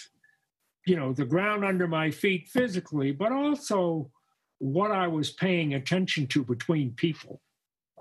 you 0.87 0.97
know, 0.97 1.12
the 1.12 1.24
ground 1.24 1.64
under 1.64 1.87
my 1.87 2.11
feet 2.11 2.49
physically, 2.49 3.12
but 3.12 3.32
also 3.32 4.11
what 4.59 4.93
I 4.93 5.09
was 5.09 5.30
paying 5.30 5.74
attention 5.74 6.26
to 6.28 6.45
between 6.45 6.93
people 6.93 7.41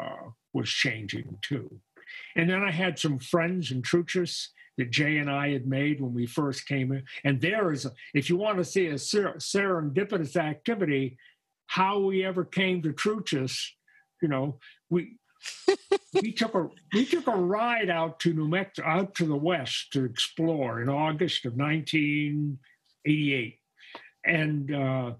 uh, 0.02 0.30
was 0.54 0.70
changing 0.70 1.38
too. 1.42 1.80
And 2.36 2.50
then 2.50 2.62
I 2.62 2.72
had 2.72 3.00
some 3.00 3.20
friends 3.20 3.72
in 3.72 3.82
Truchas 3.82 4.48
that 4.78 4.92
Jay 4.92 5.18
and 5.18 5.30
I 5.30 5.52
had 5.52 5.68
made 5.68 6.02
when 6.02 6.14
we 6.14 6.26
first 6.26 6.68
came 6.68 6.92
in. 6.92 7.04
And 7.24 7.40
there 7.40 7.72
is, 7.72 7.86
a, 7.86 7.92
if 8.14 8.30
you 8.30 8.38
want 8.38 8.58
to 8.58 8.66
see 8.66 8.88
a 8.88 8.98
ser- 8.98 9.36
serendipitous 9.38 10.36
activity, 10.36 11.18
how 11.68 12.00
we 12.00 12.26
ever 12.26 12.44
came 12.44 12.82
to 12.82 12.92
Truchas, 12.94 13.58
you 14.22 14.28
know, 14.28 14.60
we 14.90 15.18
we 16.22 16.32
took 16.32 16.56
a 16.56 16.70
we 16.94 17.06
took 17.06 17.28
a 17.28 17.36
ride 17.36 17.89
out 17.89 18.20
to 18.22 18.34
New 18.34 18.48
Mexico, 18.48 18.88
out 18.88 19.16
to 19.16 19.26
the 19.26 19.36
west 19.36 19.91
to 19.94 20.06
explore 20.06 20.82
in 20.82 20.89
August 20.89 21.46
of 21.46 21.56
1988, 21.56 23.60
And 24.24 24.74
uh, 24.74 25.14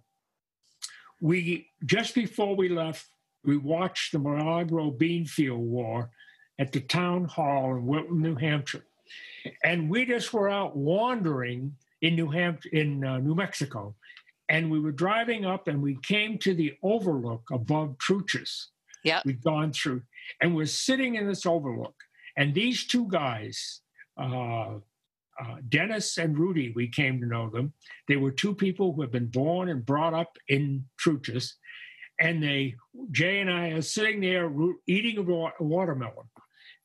we, 1.20 1.68
just 1.86 2.16
before 2.16 2.56
we 2.56 2.70
left, 2.70 3.08
we 3.44 3.58
watched 3.58 4.12
the 4.12 4.20
Milagro 4.20 4.92
Beanfield 4.92 5.58
War 5.58 6.10
at 6.60 6.72
the 6.72 6.82
town 6.82 7.26
hall 7.26 7.76
in 7.76 7.86
Wilton, 7.86 8.22
New 8.22 8.36
Hampshire. 8.36 8.86
And 9.64 9.90
we 9.90 10.06
just 10.06 10.34
were 10.34 10.50
out 10.50 10.78
wandering 10.78 11.76
in 12.02 12.16
New 12.16 12.30
Hampshire, 12.30 12.70
in 12.72 13.04
uh, 13.04 13.18
New 13.18 13.36
Mexico. 13.36 13.96
And 14.50 14.70
we 14.70 14.80
were 14.80 14.92
driving 14.92 15.46
up 15.46 15.68
and 15.68 15.82
we 15.82 15.98
came 16.04 16.38
to 16.40 16.54
the 16.54 16.74
overlook 16.84 17.44
above 17.52 17.98
Truchas. 17.98 18.68
Yeah. 19.04 19.22
we've 19.26 19.44
gone 19.44 19.74
through 19.74 20.02
and 20.42 20.56
we're 20.56 20.66
sitting 20.66 21.16
in 21.16 21.28
this 21.28 21.46
overlook. 21.46 21.96
And 22.38 22.54
these 22.54 22.88
two 22.88 23.08
guys, 23.08 23.82
uh, 24.18 24.76
uh, 25.40 25.56
Dennis 25.68 26.18
and 26.18 26.38
Rudy, 26.38 26.72
we 26.76 26.88
came 26.88 27.20
to 27.20 27.28
know 27.28 27.50
them. 27.50 27.74
They 28.08 28.18
were 28.18 28.32
two 28.32 28.56
people 28.56 28.94
who 28.94 29.02
had 29.02 29.12
been 29.12 29.28
born 29.28 29.70
and 29.70 29.86
brought 29.86 30.14
up 30.14 30.38
in 30.48 30.86
Truchas. 31.00 31.54
And 32.20 32.42
they, 32.42 32.76
Jay 33.12 33.40
and 33.40 33.50
I 33.50 33.70
are 33.70 33.82
sitting 33.82 34.22
there 34.22 34.52
eating 34.88 35.18
a 35.18 35.64
watermelon. 35.64 36.30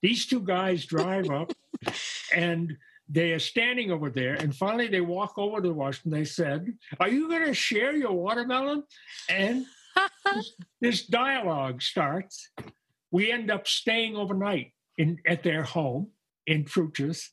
These 0.00 0.26
two 0.26 0.40
guys 0.40 0.86
drive 0.86 1.30
up 1.30 1.52
and 2.34 2.76
they 3.08 3.32
are 3.32 3.38
standing 3.38 3.90
over 3.90 4.10
there. 4.10 4.34
And 4.34 4.54
finally, 4.54 4.88
they 4.88 5.00
walk 5.00 5.38
over 5.38 5.60
to 5.62 5.82
us 5.82 6.00
and 6.04 6.12
they 6.12 6.24
said, 6.24 6.66
Are 7.00 7.08
you 7.08 7.28
going 7.28 7.44
to 7.44 7.54
share 7.54 7.96
your 7.96 8.12
watermelon? 8.12 8.84
And 9.28 9.66
this, 10.80 11.07
dialogue 11.07 11.82
starts. 11.82 12.51
We 13.11 13.32
end 13.32 13.51
up 13.51 13.66
staying 13.66 14.16
overnight 14.16 14.72
in, 14.96 15.18
at 15.26 15.42
their 15.42 15.62
home 15.62 16.09
in 16.46 16.64
Truchas 16.64 17.28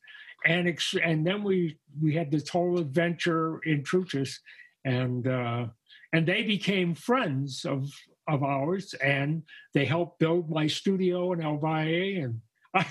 and 0.45 0.67
ex- 0.67 0.95
and 1.03 1.25
then 1.25 1.43
we 1.43 1.77
we 2.01 2.13
had 2.13 2.31
this 2.31 2.47
whole 2.47 2.79
adventure 2.79 3.59
in 3.63 3.83
Truchas, 3.83 4.37
and 4.85 5.27
uh, 5.27 5.67
and 6.13 6.25
they 6.25 6.43
became 6.43 6.93
friends 6.93 7.65
of 7.65 7.89
of 8.27 8.43
ours, 8.43 8.93
and 9.03 9.43
they 9.73 9.85
helped 9.85 10.19
build 10.19 10.49
my 10.49 10.67
studio 10.67 11.33
in 11.33 11.41
El 11.41 11.57
Valle, 11.57 12.23
and 12.23 12.41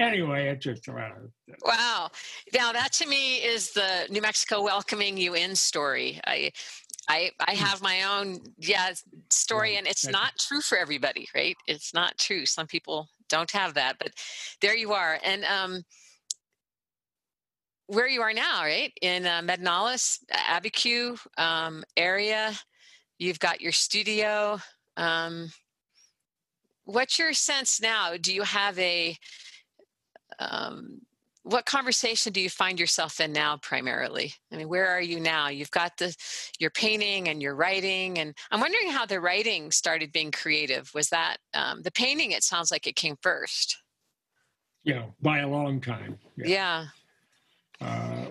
anyway, 0.00 0.48
it 0.48 0.60
just 0.60 0.88
uh, 0.88 0.92
wow. 1.64 2.10
Now 2.54 2.72
that 2.72 2.92
to 2.94 3.08
me 3.08 3.36
is 3.38 3.72
the 3.72 4.06
New 4.10 4.22
Mexico 4.22 4.62
welcoming 4.62 5.16
you 5.16 5.34
in 5.34 5.56
story. 5.56 6.20
I 6.26 6.52
I 7.08 7.30
I 7.40 7.54
hmm. 7.54 7.64
have 7.64 7.82
my 7.82 8.02
own 8.02 8.40
yeah 8.58 8.92
story, 9.30 9.76
and 9.76 9.86
it's 9.86 10.06
not 10.06 10.32
true 10.38 10.60
for 10.60 10.78
everybody, 10.78 11.28
right? 11.34 11.56
It's 11.66 11.94
not 11.94 12.18
true. 12.18 12.46
Some 12.46 12.66
people 12.66 13.08
don't 13.28 13.50
have 13.52 13.74
that, 13.74 13.96
but 13.98 14.12
there 14.60 14.76
you 14.76 14.92
are, 14.92 15.18
and 15.24 15.44
um 15.44 15.82
where 17.86 18.08
you 18.08 18.20
are 18.22 18.32
now, 18.32 18.62
right? 18.62 18.92
In 19.00 19.26
uh, 19.26 19.42
Medanales, 19.42 20.18
Abiquiu 20.32 21.18
um, 21.38 21.84
area. 21.96 22.52
You've 23.18 23.38
got 23.38 23.60
your 23.60 23.72
studio. 23.72 24.58
Um, 24.96 25.50
what's 26.84 27.18
your 27.18 27.32
sense 27.32 27.80
now? 27.80 28.16
Do 28.20 28.34
you 28.34 28.42
have 28.42 28.78
a, 28.78 29.16
um, 30.38 31.00
what 31.46 31.64
conversation 31.64 32.32
do 32.32 32.40
you 32.40 32.50
find 32.50 32.80
yourself 32.80 33.20
in 33.20 33.32
now 33.32 33.56
primarily? 33.58 34.34
I 34.52 34.56
mean, 34.56 34.68
where 34.68 34.88
are 34.88 35.00
you 35.00 35.20
now? 35.20 35.48
You've 35.48 35.70
got 35.70 35.96
the, 35.96 36.14
your 36.58 36.70
painting 36.70 37.28
and 37.28 37.40
your 37.40 37.54
writing, 37.54 38.18
and 38.18 38.34
I'm 38.50 38.58
wondering 38.58 38.90
how 38.90 39.06
the 39.06 39.20
writing 39.20 39.70
started 39.70 40.10
being 40.10 40.32
creative. 40.32 40.90
Was 40.92 41.08
that 41.10 41.36
um, 41.54 41.82
the 41.82 41.92
painting? 41.92 42.32
It 42.32 42.42
sounds 42.42 42.72
like 42.72 42.88
it 42.88 42.96
came 42.96 43.14
first. 43.22 43.80
Yeah, 44.82 45.04
by 45.22 45.38
a 45.38 45.48
long 45.48 45.80
time. 45.80 46.18
yeah. 46.36 46.86
yeah. 47.80 47.86
Uh, 47.86 48.26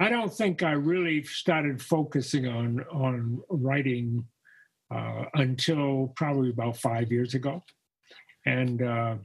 I 0.00 0.08
don't 0.08 0.32
think 0.32 0.62
I 0.62 0.72
really 0.72 1.24
started 1.24 1.82
focusing 1.82 2.46
on 2.46 2.84
on 2.90 3.42
writing 3.50 4.24
uh, 4.90 5.24
until 5.34 6.12
probably 6.16 6.50
about 6.50 6.76
five 6.76 7.10
years 7.10 7.34
ago, 7.34 7.64
and 8.44 8.82
uh, 8.82 9.16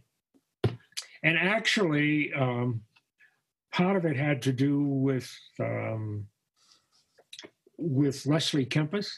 and 1.24 1.38
actually, 1.38 2.34
um, 2.34 2.82
part 3.72 3.96
of 3.96 4.06
it 4.06 4.18
had 4.18 4.42
to 4.44 4.52
do 4.52 4.84
with 4.84 5.32
um, 5.60 6.28
with 7.78 8.26
Leslie 8.26 8.66
Kempis. 8.66 9.10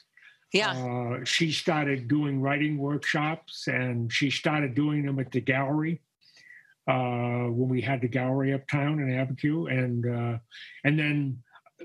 Yeah, 0.51 0.71
uh, 0.71 1.23
she 1.23 1.51
started 1.51 2.07
doing 2.07 2.41
writing 2.41 2.77
workshops, 2.77 3.67
and 3.67 4.11
she 4.11 4.29
started 4.29 4.75
doing 4.75 5.05
them 5.05 5.19
at 5.19 5.31
the 5.31 5.41
gallery 5.41 6.01
uh, 6.87 7.47
when 7.49 7.69
we 7.69 7.81
had 7.81 8.01
the 8.01 8.07
gallery 8.07 8.53
uptown 8.53 8.99
in 8.99 9.07
Abiquiu, 9.07 9.71
and 9.71 10.05
uh, 10.05 10.37
and 10.83 10.99
then 10.99 11.37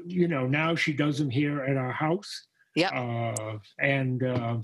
you 0.06 0.28
know 0.28 0.46
now 0.46 0.74
she 0.74 0.92
does 0.92 1.18
them 1.18 1.30
here 1.30 1.62
at 1.62 1.76
our 1.76 1.92
house. 1.92 2.46
Yeah. 2.74 2.90
Uh, 2.90 3.58
and 3.80 4.22
uh, 4.22 4.58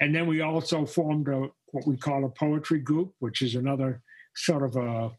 and 0.00 0.14
then 0.14 0.26
we 0.26 0.42
also 0.42 0.84
formed 0.84 1.28
a 1.28 1.48
what 1.72 1.86
we 1.86 1.96
call 1.96 2.24
a 2.24 2.28
poetry 2.28 2.80
group, 2.80 3.14
which 3.18 3.42
is 3.42 3.54
another 3.54 4.02
sort 4.34 4.62
of 4.62 4.76
a 4.76 5.10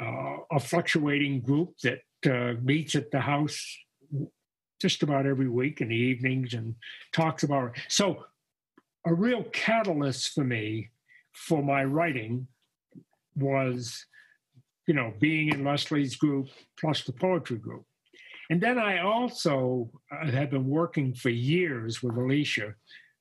a 0.00 0.60
fluctuating 0.60 1.40
group 1.40 1.74
that 1.82 2.00
uh, 2.26 2.54
meets 2.62 2.94
at 2.94 3.10
the 3.10 3.20
house 3.20 3.78
just 4.80 5.02
about 5.02 5.26
every 5.26 5.48
week 5.48 5.80
in 5.80 5.88
the 5.88 5.96
evenings 5.96 6.54
and 6.54 6.74
talks 7.12 7.42
about 7.42 7.76
it. 7.76 7.82
So, 7.88 8.24
a 9.04 9.14
real 9.14 9.44
catalyst 9.52 10.32
for 10.32 10.44
me 10.44 10.90
for 11.32 11.62
my 11.62 11.84
writing 11.84 12.46
was, 13.36 14.04
you 14.86 14.94
know, 14.94 15.12
being 15.18 15.48
in 15.48 15.64
Leslie's 15.64 16.16
group 16.16 16.48
plus 16.78 17.02
the 17.04 17.12
poetry 17.12 17.58
group. 17.58 17.84
And 18.50 18.60
then 18.60 18.78
I 18.78 18.98
also 18.98 19.90
uh, 20.10 20.30
have 20.30 20.50
been 20.50 20.68
working 20.68 21.14
for 21.14 21.30
years 21.30 22.02
with 22.02 22.16
Alicia, 22.16 22.74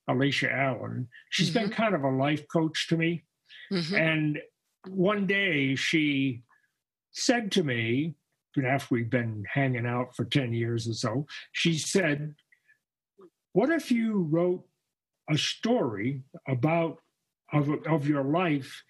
Alicia 0.07 0.51
Allen. 0.51 1.07
She's 1.29 1.49
mm-hmm. 1.49 1.67
been 1.67 1.69
kind 1.69 1.95
of 1.95 2.03
a 2.03 2.09
life 2.09 2.43
coach 2.51 2.87
to 2.89 2.97
me. 2.97 3.23
Mm-hmm. 3.71 3.95
And 3.95 4.39
one 4.87 5.27
day 5.27 5.75
she 5.75 6.43
said 7.11 7.51
to 7.53 7.63
me, 7.63 8.15
after 8.65 8.95
we'd 8.95 9.09
been 9.09 9.45
hanging 9.51 9.85
out 9.85 10.15
for 10.15 10.25
10 10.25 10.53
years 10.53 10.87
or 10.87 10.93
so, 10.93 11.25
she 11.51 11.77
said, 11.77 12.35
What 13.53 13.69
if 13.69 13.91
you 13.91 14.27
wrote 14.29 14.65
a 15.29 15.37
story 15.37 16.23
about 16.47 16.97
of, 17.53 17.69
of 17.85 18.07
your 18.07 18.23
life 18.23 18.83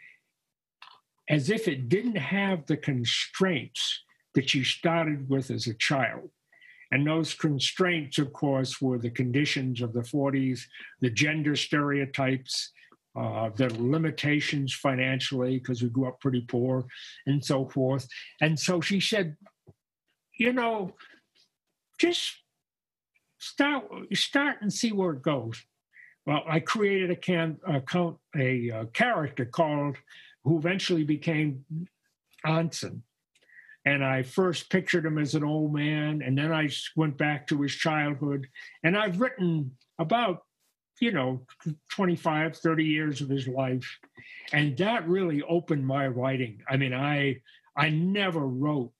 as 1.29 1.49
if 1.49 1.67
it 1.67 1.89
didn't 1.89 2.17
have 2.17 2.65
the 2.65 2.77
constraints 2.77 4.03
that 4.33 4.53
you 4.53 4.63
started 4.63 5.29
with 5.29 5.51
as 5.51 5.67
a 5.67 5.75
child? 5.75 6.29
And 6.91 7.07
those 7.07 7.33
constraints, 7.33 8.17
of 8.17 8.33
course, 8.33 8.81
were 8.81 8.97
the 8.97 9.09
conditions 9.09 9.81
of 9.81 9.93
the 9.93 10.01
40s, 10.01 10.61
the 10.99 11.09
gender 11.09 11.55
stereotypes, 11.55 12.71
uh, 13.15 13.49
the 13.55 13.69
limitations 13.81 14.73
financially, 14.73 15.59
because 15.59 15.81
we 15.81 15.89
grew 15.89 16.07
up 16.07 16.19
pretty 16.19 16.41
poor, 16.41 16.85
and 17.25 17.43
so 17.43 17.67
forth. 17.67 18.07
And 18.39 18.59
so 18.59 18.81
she 18.81 18.99
said, 18.99 19.35
you 20.37 20.53
know, 20.53 20.95
just 21.99 22.33
start 23.37 23.85
start 24.13 24.57
and 24.61 24.71
see 24.71 24.91
where 24.91 25.13
it 25.13 25.21
goes. 25.21 25.61
Well, 26.25 26.43
I 26.47 26.59
created 26.59 27.11
a 27.11 27.15
can 27.15 27.57
account 27.67 28.17
a, 28.35 28.69
a 28.69 28.85
character 28.87 29.45
called 29.45 29.97
who 30.43 30.57
eventually 30.57 31.03
became 31.03 31.65
Anson. 32.45 33.03
And 33.85 34.05
I 34.05 34.21
first 34.21 34.69
pictured 34.69 35.05
him 35.05 35.17
as 35.17 35.33
an 35.33 35.43
old 35.43 35.73
man, 35.73 36.21
and 36.21 36.37
then 36.37 36.53
I 36.53 36.69
went 36.95 37.17
back 37.17 37.47
to 37.47 37.61
his 37.61 37.73
childhood. 37.73 38.47
And 38.83 38.95
I've 38.95 39.19
written 39.19 39.71
about, 39.97 40.43
you 41.01 41.11
know, 41.11 41.41
25, 41.89 42.55
30 42.55 42.85
years 42.85 43.21
of 43.21 43.27
his 43.27 43.47
life. 43.47 43.97
And 44.53 44.77
that 44.77 45.07
really 45.07 45.41
opened 45.41 45.85
my 45.85 46.07
writing. 46.07 46.61
I 46.69 46.77
mean, 46.77 46.93
I 46.93 47.41
I 47.75 47.89
never 47.89 48.41
wrote 48.41 48.91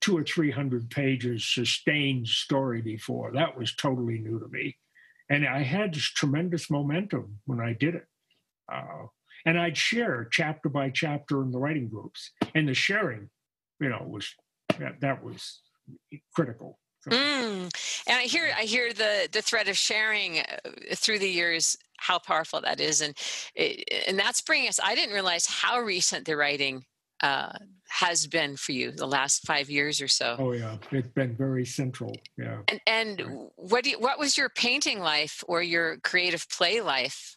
two 0.00 0.16
or 0.16 0.24
three 0.24 0.50
hundred 0.50 0.88
pages 0.90 1.44
sustained 1.46 2.26
story 2.26 2.80
before. 2.80 3.32
That 3.32 3.56
was 3.56 3.74
totally 3.74 4.18
new 4.18 4.40
to 4.40 4.48
me, 4.48 4.76
and 5.28 5.46
I 5.46 5.62
had 5.62 5.94
this 5.94 6.04
tremendous 6.04 6.70
momentum 6.70 7.38
when 7.44 7.60
I 7.60 7.74
did 7.74 7.94
it. 7.94 8.06
Uh, 8.72 9.06
and 9.44 9.58
I'd 9.58 9.76
share 9.76 10.28
chapter 10.30 10.68
by 10.68 10.90
chapter 10.90 11.42
in 11.42 11.50
the 11.50 11.58
writing 11.58 11.88
groups, 11.88 12.30
and 12.54 12.68
the 12.68 12.74
sharing, 12.74 13.28
you 13.80 13.88
know, 13.88 14.04
was 14.06 14.32
that, 14.78 15.00
that 15.00 15.22
was 15.22 15.60
critical. 16.34 16.78
Mm. 17.06 17.70
And 18.06 18.16
I 18.16 18.22
hear 18.22 18.50
I 18.56 18.62
hear 18.62 18.92
the 18.92 19.28
the 19.30 19.42
thread 19.42 19.68
of 19.68 19.76
sharing 19.76 20.40
uh, 20.40 20.44
through 20.94 21.20
the 21.20 21.28
years 21.28 21.76
how 21.96 22.18
powerful 22.18 22.60
that 22.60 22.80
is, 22.80 23.00
and 23.00 23.16
and 24.06 24.18
that's 24.18 24.40
bringing 24.40 24.68
us. 24.68 24.80
I 24.82 24.94
didn't 24.94 25.14
realize 25.14 25.46
how 25.46 25.80
recent 25.80 26.26
the 26.26 26.36
writing 26.36 26.84
uh, 27.22 27.52
has 27.88 28.26
been 28.26 28.56
for 28.56 28.72
you 28.72 28.92
the 28.92 29.06
last 29.06 29.46
five 29.46 29.70
years 29.70 30.00
or 30.00 30.08
so. 30.08 30.36
Oh 30.38 30.52
yeah, 30.52 30.76
it's 30.90 31.08
been 31.08 31.34
very 31.34 31.64
central. 31.64 32.14
Yeah. 32.36 32.58
And 32.68 32.80
and 32.86 33.50
what 33.56 33.84
do 33.84 33.90
you, 33.90 33.98
what 33.98 34.18
was 34.18 34.36
your 34.36 34.48
painting 34.48 35.00
life 35.00 35.42
or 35.48 35.62
your 35.62 35.98
creative 35.98 36.48
play 36.48 36.80
life 36.80 37.36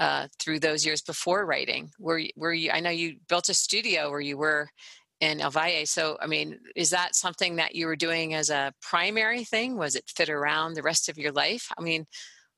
uh, 0.00 0.28
through 0.38 0.60
those 0.60 0.86
years 0.86 1.02
before 1.02 1.44
writing? 1.44 1.90
Were 1.98 2.22
were 2.36 2.52
you? 2.52 2.70
I 2.70 2.80
know 2.80 2.90
you 2.90 3.16
built 3.28 3.48
a 3.48 3.54
studio 3.54 4.10
where 4.10 4.20
you 4.20 4.38
were 4.38 4.68
in 5.20 5.40
El 5.40 5.50
Valle. 5.50 5.86
So 5.86 6.16
I 6.20 6.26
mean, 6.26 6.58
is 6.76 6.90
that 6.90 7.14
something 7.14 7.56
that 7.56 7.74
you 7.74 7.86
were 7.86 7.96
doing 7.96 8.34
as 8.34 8.50
a 8.50 8.72
primary 8.80 9.44
thing? 9.44 9.76
Was 9.76 9.96
it 9.96 10.10
fit 10.14 10.30
around 10.30 10.74
the 10.74 10.82
rest 10.82 11.08
of 11.08 11.18
your 11.18 11.32
life? 11.32 11.68
I 11.76 11.82
mean, 11.82 12.06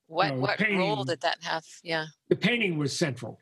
what 0.07 0.35
no, 0.35 0.41
what 0.41 0.59
painting, 0.59 0.79
role 0.79 1.05
did 1.05 1.21
that 1.23 1.39
have? 1.43 1.65
Yeah. 1.83 2.07
The 2.29 2.37
painting 2.37 2.79
was 2.79 2.97
central. 2.97 3.39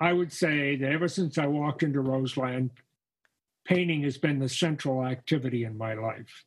I 0.00 0.12
would 0.12 0.32
say 0.32 0.76
that 0.76 0.90
ever 0.90 1.08
since 1.08 1.38
I 1.38 1.46
walked 1.46 1.82
into 1.82 2.00
Roseland, 2.00 2.70
painting 3.64 4.02
has 4.02 4.18
been 4.18 4.38
the 4.38 4.48
central 4.48 5.04
activity 5.04 5.64
in 5.64 5.76
my 5.76 5.94
life. 5.94 6.44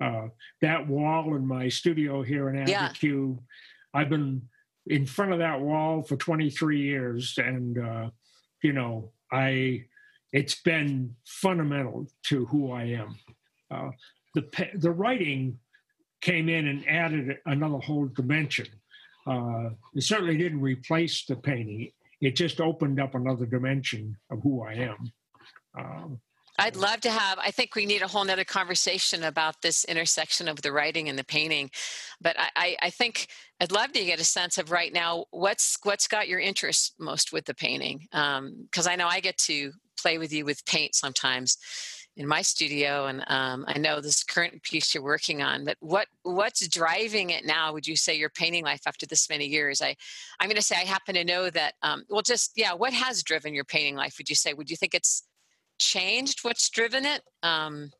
Uh, 0.00 0.28
that 0.60 0.86
wall 0.86 1.36
in 1.36 1.46
my 1.46 1.68
studio 1.68 2.22
here 2.22 2.50
in 2.50 2.66
Abiquiu, 2.66 3.36
yeah. 3.36 4.00
I've 4.00 4.10
been 4.10 4.42
in 4.86 5.06
front 5.06 5.32
of 5.32 5.38
that 5.38 5.60
wall 5.60 6.02
for 6.02 6.16
23 6.16 6.80
years, 6.80 7.38
and 7.38 7.78
uh, 7.78 8.10
you 8.62 8.72
know, 8.72 9.12
I 9.32 9.84
it's 10.34 10.60
been 10.60 11.14
fundamental 11.24 12.06
to 12.24 12.44
who 12.46 12.72
I 12.72 12.84
am. 12.84 13.18
Uh, 13.70 13.90
the 14.34 14.68
the 14.74 14.90
writing 14.90 15.58
came 16.20 16.48
in 16.48 16.66
and 16.68 16.86
added 16.88 17.38
another 17.46 17.78
whole 17.78 18.06
dimension. 18.06 18.66
Uh, 19.26 19.70
it 19.94 20.02
certainly 20.02 20.36
didn't 20.36 20.60
replace 20.60 21.24
the 21.24 21.36
painting 21.36 21.90
it 22.24 22.36
just 22.36 22.60
opened 22.60 23.00
up 23.00 23.14
another 23.14 23.44
dimension 23.44 24.16
of 24.30 24.42
who 24.42 24.62
I 24.62 24.72
am. 24.74 25.12
Um, 25.78 26.20
I'd 26.58 26.76
love 26.76 27.00
to 27.00 27.10
have. 27.10 27.38
I 27.38 27.50
think 27.50 27.74
we 27.74 27.84
need 27.84 28.00
a 28.00 28.06
whole 28.06 28.24
nother 28.24 28.44
conversation 28.44 29.24
about 29.24 29.60
this 29.60 29.84
intersection 29.84 30.48
of 30.48 30.62
the 30.62 30.72
writing 30.72 31.08
and 31.08 31.18
the 31.18 31.24
painting. 31.24 31.70
But 32.20 32.36
I, 32.38 32.76
I 32.80 32.90
think 32.90 33.26
I'd 33.60 33.72
love 33.72 33.92
to 33.92 34.04
get 34.04 34.20
a 34.20 34.24
sense 34.24 34.56
of 34.56 34.70
right 34.70 34.92
now 34.92 35.24
what's 35.32 35.76
what's 35.82 36.06
got 36.06 36.28
your 36.28 36.38
interest 36.38 36.94
most 36.98 37.32
with 37.32 37.44
the 37.44 37.54
painting. 37.54 38.06
Because 38.10 38.86
um, 38.86 38.92
I 38.92 38.94
know 38.96 39.08
I 39.08 39.18
get 39.18 39.36
to 39.38 39.72
play 40.00 40.18
with 40.18 40.32
you 40.32 40.44
with 40.44 40.64
paint 40.66 40.94
sometimes, 40.94 41.58
in 42.16 42.26
my 42.28 42.42
studio 42.42 43.06
and 43.06 43.24
um, 43.26 43.64
i 43.66 43.78
know 43.78 44.00
this 44.00 44.22
current 44.22 44.62
piece 44.62 44.94
you're 44.94 45.02
working 45.02 45.42
on 45.42 45.64
but 45.64 45.76
what 45.80 46.06
what's 46.22 46.66
driving 46.68 47.30
it 47.30 47.44
now 47.44 47.72
would 47.72 47.86
you 47.86 47.96
say 47.96 48.14
your 48.14 48.30
painting 48.30 48.64
life 48.64 48.82
after 48.86 49.06
this 49.06 49.28
many 49.28 49.46
years? 49.46 49.82
I 49.82 49.96
i'm 50.40 50.48
going 50.48 50.56
to 50.56 50.62
say 50.62 50.76
i 50.76 50.84
happen 50.84 51.14
to 51.14 51.24
know 51.24 51.50
that 51.50 51.74
um, 51.82 52.04
well 52.08 52.22
just 52.22 52.52
yeah 52.56 52.72
what 52.72 52.92
has 52.92 53.22
driven 53.22 53.54
your 53.54 53.64
painting 53.64 53.96
life 53.96 54.16
would 54.18 54.28
you 54.28 54.36
say? 54.36 54.54
Would 54.54 54.70
you 54.70 54.76
think 54.76 54.94
it's 54.94 55.24
changed 55.78 56.40
what's 56.42 56.70
driven 56.70 57.04
it 57.04 57.22
um, 57.42 57.90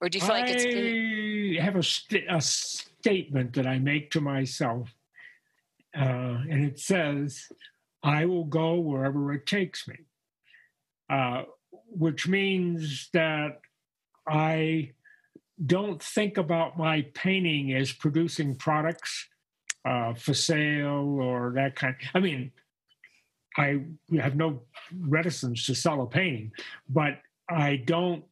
or 0.00 0.08
do 0.08 0.18
you 0.18 0.24
feel 0.24 0.34
I 0.34 0.40
like 0.40 0.50
it's 0.50 0.64
been... 0.64 1.54
have 1.62 1.76
a, 1.76 1.82
st- 1.82 2.24
a 2.28 2.40
statement 2.40 3.52
that 3.54 3.66
i 3.66 3.78
make 3.78 4.10
to 4.10 4.20
myself 4.20 4.92
uh, 5.96 6.42
and 6.50 6.64
it 6.64 6.80
says 6.80 7.46
i 8.02 8.26
will 8.26 8.44
go 8.44 8.74
wherever 8.74 9.32
it 9.32 9.46
takes 9.46 9.86
me 9.86 9.96
uh, 11.10 11.42
which 11.88 12.28
means 12.28 13.08
that 13.12 13.60
I 14.28 14.92
don't 15.64 16.02
think 16.02 16.36
about 16.36 16.76
my 16.76 17.02
painting 17.14 17.72
as 17.72 17.92
producing 17.92 18.56
products 18.56 19.26
uh, 19.84 20.14
for 20.14 20.34
sale 20.34 21.18
or 21.20 21.52
that 21.54 21.76
kind. 21.76 21.94
I 22.14 22.20
mean, 22.20 22.52
I 23.56 23.80
have 24.20 24.36
no 24.36 24.62
reticence 25.00 25.66
to 25.66 25.74
sell 25.74 26.02
a 26.02 26.06
painting, 26.06 26.52
but 26.88 27.18
I 27.48 27.76
don't. 27.76 28.24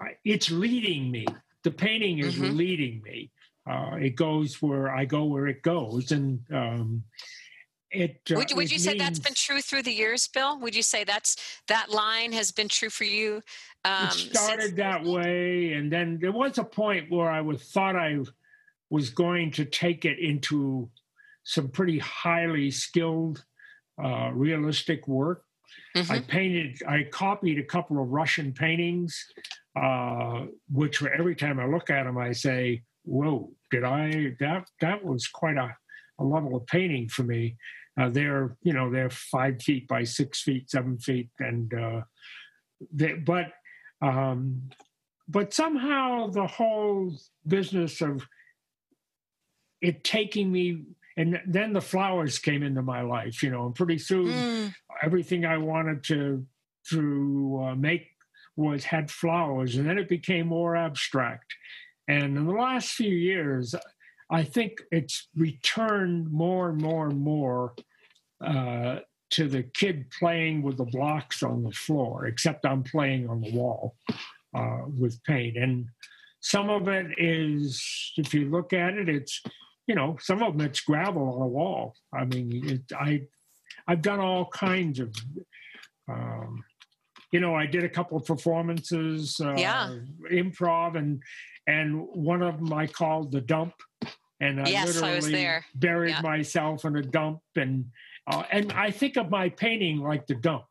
I, 0.00 0.16
it's 0.24 0.50
leading 0.50 1.10
me. 1.10 1.26
The 1.64 1.70
painting 1.70 2.20
is 2.20 2.36
mm-hmm. 2.36 2.56
leading 2.56 3.02
me. 3.02 3.30
Uh, 3.68 3.96
it 4.00 4.16
goes 4.16 4.62
where 4.62 4.90
I 4.90 5.04
go 5.04 5.24
where 5.24 5.46
it 5.48 5.62
goes, 5.62 6.12
and 6.12 6.40
um, 6.52 7.02
it 7.90 8.20
uh, 8.30 8.34
would, 8.36 8.52
would 8.54 8.64
it 8.66 8.70
you 8.70 8.74
means, 8.74 8.84
say 8.84 8.98
that's 8.98 9.18
been 9.18 9.34
true 9.34 9.60
through 9.60 9.82
the 9.82 9.92
years 9.92 10.28
bill 10.28 10.58
would 10.58 10.74
you 10.74 10.82
say 10.82 11.04
that's 11.04 11.36
that 11.68 11.90
line 11.90 12.32
has 12.32 12.52
been 12.52 12.68
true 12.68 12.90
for 12.90 13.04
you 13.04 13.42
um, 13.84 14.08
it 14.08 14.12
started 14.12 14.62
since- 14.62 14.76
that 14.76 15.04
way 15.04 15.72
and 15.72 15.90
then 15.90 16.18
there 16.20 16.32
was 16.32 16.58
a 16.58 16.64
point 16.64 17.10
where 17.10 17.30
i 17.30 17.40
was 17.40 17.62
thought 17.62 17.96
i 17.96 18.18
was 18.90 19.10
going 19.10 19.50
to 19.50 19.64
take 19.64 20.04
it 20.04 20.18
into 20.18 20.88
some 21.44 21.68
pretty 21.68 21.98
highly 21.98 22.70
skilled 22.70 23.44
uh, 24.02 24.30
realistic 24.32 25.08
work 25.08 25.44
mm-hmm. 25.96 26.12
i 26.12 26.20
painted 26.20 26.82
i 26.86 27.02
copied 27.10 27.58
a 27.58 27.64
couple 27.64 28.00
of 28.00 28.08
russian 28.08 28.52
paintings 28.52 29.26
uh, 29.80 30.44
which 30.70 31.02
every 31.02 31.34
time 31.34 31.58
i 31.58 31.66
look 31.66 31.88
at 31.90 32.04
them 32.04 32.18
i 32.18 32.32
say 32.32 32.82
whoa 33.04 33.50
did 33.70 33.84
i 33.84 34.34
that 34.40 34.66
that 34.80 35.02
was 35.02 35.26
quite 35.26 35.56
a 35.56 35.74
a 36.18 36.24
level 36.24 36.56
of 36.56 36.66
painting 36.66 37.08
for 37.08 37.22
me. 37.22 37.56
Uh, 37.98 38.08
they're 38.08 38.56
you 38.62 38.72
know 38.72 38.90
they're 38.90 39.10
five 39.10 39.60
feet 39.62 39.88
by 39.88 40.04
six 40.04 40.42
feet, 40.42 40.70
seven 40.70 40.98
feet, 40.98 41.30
and 41.40 41.72
uh, 41.74 42.00
they, 42.92 43.14
but 43.14 43.46
um, 44.00 44.62
but 45.28 45.52
somehow 45.52 46.28
the 46.28 46.46
whole 46.46 47.12
business 47.46 48.00
of 48.00 48.26
it 49.80 50.02
taking 50.04 50.50
me 50.50 50.82
and 51.16 51.40
then 51.46 51.72
the 51.72 51.80
flowers 51.80 52.38
came 52.38 52.62
into 52.64 52.82
my 52.82 53.00
life 53.00 53.44
you 53.44 53.50
know 53.50 53.66
and 53.66 53.76
pretty 53.76 53.98
soon 53.98 54.26
mm. 54.26 54.74
everything 55.02 55.44
i 55.44 55.56
wanted 55.56 56.02
to 56.02 56.44
to 56.84 57.64
uh, 57.64 57.74
make 57.76 58.08
was 58.56 58.82
had 58.82 59.08
flowers 59.08 59.76
and 59.76 59.88
then 59.88 59.98
it 59.98 60.08
became 60.08 60.48
more 60.48 60.74
abstract 60.74 61.54
And 62.08 62.38
in 62.38 62.46
the 62.46 62.52
last 62.52 62.92
few 62.92 63.14
years, 63.14 63.74
I 64.30 64.44
think 64.44 64.82
it's 64.90 65.28
returned 65.36 66.30
more 66.30 66.68
and 66.70 66.80
more 66.80 67.08
and 67.08 67.20
more 67.20 67.74
uh, 68.44 69.00
to 69.30 69.48
the 69.48 69.62
kid 69.62 70.10
playing 70.10 70.62
with 70.62 70.76
the 70.76 70.84
blocks 70.84 71.42
on 71.42 71.62
the 71.62 71.72
floor, 71.72 72.26
except 72.26 72.66
I'm 72.66 72.82
playing 72.82 73.28
on 73.28 73.40
the 73.40 73.52
wall 73.52 73.96
uh, 74.54 74.82
with 74.86 75.22
paint. 75.24 75.56
And 75.56 75.86
some 76.40 76.70
of 76.70 76.88
it 76.88 77.18
is, 77.18 78.12
if 78.16 78.32
you 78.34 78.48
look 78.50 78.72
at 78.72 78.94
it, 78.94 79.08
it's, 79.08 79.42
you 79.86 79.94
know, 79.94 80.16
some 80.20 80.42
of 80.42 80.56
them 80.56 80.66
it's 80.66 80.80
gravel 80.80 81.34
on 81.34 81.42
a 81.42 81.46
wall. 81.46 81.94
I 82.12 82.24
mean, 82.24 82.62
it, 82.64 82.82
I, 82.96 83.22
I've 83.86 84.02
done 84.02 84.20
all 84.20 84.46
kinds 84.46 85.00
of, 85.00 85.14
um, 86.10 86.62
you 87.32 87.40
know, 87.40 87.54
I 87.54 87.66
did 87.66 87.84
a 87.84 87.88
couple 87.88 88.16
of 88.16 88.24
performances, 88.24 89.40
uh, 89.40 89.54
Yeah. 89.56 89.90
improv, 90.30 90.96
and 90.96 91.22
and 91.66 92.00
one 92.14 92.40
of 92.40 92.58
them 92.58 92.72
I 92.72 92.86
called 92.86 93.30
the 93.30 93.42
dump, 93.42 93.74
and 94.40 94.60
I 94.60 94.68
Yes, 94.68 94.82
I 95.02 95.14
was 95.14 95.24
literally 95.24 95.32
there. 95.32 95.64
buried 95.74 96.10
Yeah. 96.10 96.20
myself 96.20 96.84
in 96.84 96.96
a 96.96 97.02
dump, 97.02 97.40
and 97.56 97.90
uh, 98.26 98.44
and 98.50 98.72
I 98.72 98.90
think 98.90 99.16
of 99.16 99.30
my 99.30 99.48
painting 99.48 99.98
like 99.98 100.26
the 100.26 100.34
dump. 100.34 100.64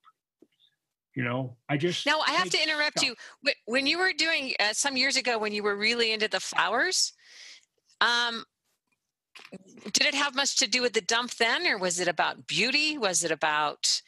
You 1.16 1.24
know, 1.24 1.58
I 1.68 1.78
just 1.78 2.06
Now, 2.06 2.20
I 2.28 2.32
have 2.32 2.50
to 2.52 2.62
interrupt 2.62 3.00
stuff. 3.00 3.16
you. 3.44 3.52
When 3.66 3.88
you 3.88 3.98
were 3.98 4.14
doing 4.14 4.54
uh, 4.60 4.74
some 4.74 4.96
years 4.96 5.18
ago, 5.18 5.40
when 5.40 5.52
you 5.52 5.64
were 5.64 5.76
really 5.76 6.12
into 6.12 6.28
the 6.28 6.40
flowers, 6.40 7.14
um, 8.02 8.46
did 9.94 10.06
it 10.06 10.14
have 10.14 10.36
much 10.36 10.58
to 10.58 10.68
do 10.68 10.82
with 10.84 10.94
the 10.94 11.02
dump 11.02 11.34
then, 11.36 11.66
or 11.66 11.80
was 11.80 12.00
it 12.00 12.08
about 12.08 12.46
beauty? 12.46 12.98
Was 13.00 13.24
it 13.24 13.32
about 13.32 14.02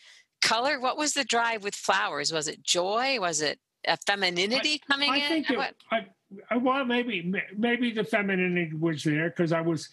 color? 0.43 0.79
What 0.79 0.97
was 0.97 1.13
the 1.13 1.23
drive 1.23 1.63
with 1.63 1.73
flowers? 1.73 2.31
Was 2.31 2.47
it 2.47 2.61
joy? 2.63 3.19
Was 3.19 3.41
it 3.41 3.59
a 3.87 3.97
femininity 4.05 4.79
coming 4.87 5.09
I 5.11 5.17
in? 5.17 5.27
think 5.29 5.49
it? 5.49 5.57
I, 5.57 5.95
I 5.95 6.05
well 6.61 6.85
maybe 6.85 7.33
maybe 7.57 7.91
the 7.91 8.03
femininity 8.03 8.75
was 8.75 9.03
there 9.03 9.29
because 9.29 9.51
I 9.51 9.61
was 9.61 9.89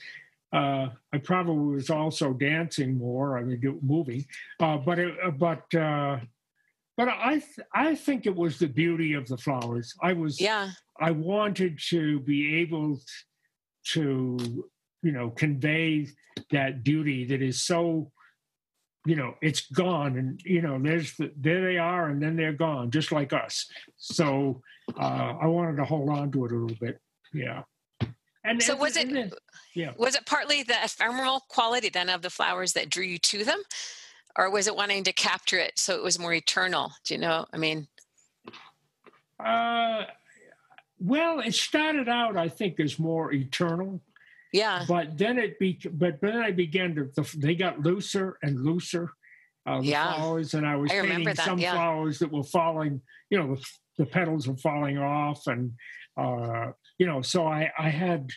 uh, 0.53 0.89
I 1.13 1.19
probably 1.19 1.75
was 1.75 1.91
also 1.91 2.33
dancing 2.33 2.97
more. 2.97 3.39
I 3.39 3.43
mean, 3.43 3.81
moving, 3.83 4.25
uh, 4.61 4.77
but 4.79 4.99
it, 4.99 5.15
uh, 5.23 5.31
but 5.31 5.75
uh, 5.75 6.19
but 6.97 7.09
I 7.09 7.39
th- 7.39 7.67
I 7.75 7.95
think 7.95 8.27
it 8.27 8.35
was 8.35 8.59
the 8.59 8.69
beauty 8.69 9.15
of 9.15 9.27
the 9.27 9.37
flowers. 9.37 9.95
I 10.03 10.13
was 10.13 10.41
Yeah, 10.41 10.71
I 11.01 11.11
wanted 11.11 11.79
to 11.91 12.21
be 12.21 12.57
able 12.57 13.01
to 13.93 14.65
you 15.03 15.13
know 15.13 15.31
convey 15.31 16.09
that 16.51 16.85
beauty 16.85 17.25
that 17.27 17.43
is 17.43 17.63
so 17.63 18.13
you 19.07 19.17
know 19.17 19.35
it's 19.41 19.63
gone 19.71 20.19
and 20.19 20.41
you 20.45 20.61
know 20.61 20.79
there's 20.79 21.17
the, 21.17 21.33
there 21.37 21.63
they 21.65 21.79
are 21.79 22.09
and 22.09 22.21
then 22.23 22.37
they're 22.37 22.53
gone 22.53 22.91
just 22.91 23.13
like 23.13 23.33
us. 23.33 23.67
So 23.97 24.63
uh, 24.99 25.35
i 25.41 25.47
wanted 25.47 25.77
to 25.77 25.85
hold 25.85 26.11
on 26.11 26.31
to 26.33 26.45
it 26.45 26.53
a 26.53 26.55
little 26.57 26.77
bit 26.81 27.01
yeah. 27.33 27.63
And 28.45 28.63
So 28.63 28.73
and- 28.73 28.81
was 28.81 28.97
it- 28.97 29.13
then- 29.13 29.31
yeah. 29.75 29.93
was 29.97 30.15
it 30.15 30.27
partly 30.27 30.63
the 30.63 30.77
ephemeral 30.85 31.41
quality 31.49 31.89
then 31.89 32.09
of 32.09 32.23
the 32.23 32.31
flowers 32.31 32.73
that 32.75 32.89
drew 32.91 33.05
you 33.05 33.19
to 33.19 33.45
them, 33.45 33.61
or 34.39 34.51
was 34.51 34.67
it 34.67 34.77
wanting 34.77 35.05
to 35.05 35.13
capture 35.13 35.59
it 35.59 35.79
so 35.79 35.95
it 35.97 36.03
was 36.03 36.19
more 36.19 36.33
eternal? 36.33 36.93
Do 37.05 37.15
you 37.15 37.21
know? 37.21 37.47
I 37.53 37.59
mean, 37.59 37.89
uh, 39.45 40.05
well 40.99 41.41
it 41.41 41.55
started 41.55 42.09
out 42.09 42.37
i 42.39 42.49
think 42.49 42.81
as 42.81 42.99
more 42.99 43.31
eternal 43.33 44.01
yeah, 44.57 44.85
but 44.89 45.07
then 45.19 45.39
it 45.39 45.59
be 45.59 45.79
but 45.93 46.15
then 46.21 46.37
i 46.49 46.51
began 46.51 46.95
to 46.97 47.03
the, 47.17 47.25
they 47.45 47.55
got 47.55 47.81
looser 47.81 48.39
and 48.43 48.55
looser 48.69 49.07
uh, 49.67 49.81
the 49.81 49.89
Yeah. 49.89 50.15
flowers 50.15 50.55
and 50.55 50.65
i 50.67 50.77
was 50.77 50.91
I 50.91 51.01
painting 51.03 51.25
that, 51.25 51.39
some 51.39 51.59
yeah. 51.59 51.75
flowers 51.75 52.19
that 52.21 52.31
were 52.33 52.49
falling 52.59 53.01
you 53.31 53.39
know 53.39 53.49
the, 53.55 53.61
the 53.99 54.07
petals 54.07 54.49
were 54.49 54.57
falling 54.69 54.99
off 54.99 55.47
and 55.47 55.73
uh, 56.17 56.67
you 56.99 57.07
know 57.07 57.21
so 57.23 57.47
i 57.47 57.71
i 57.79 57.89
had 57.91 58.31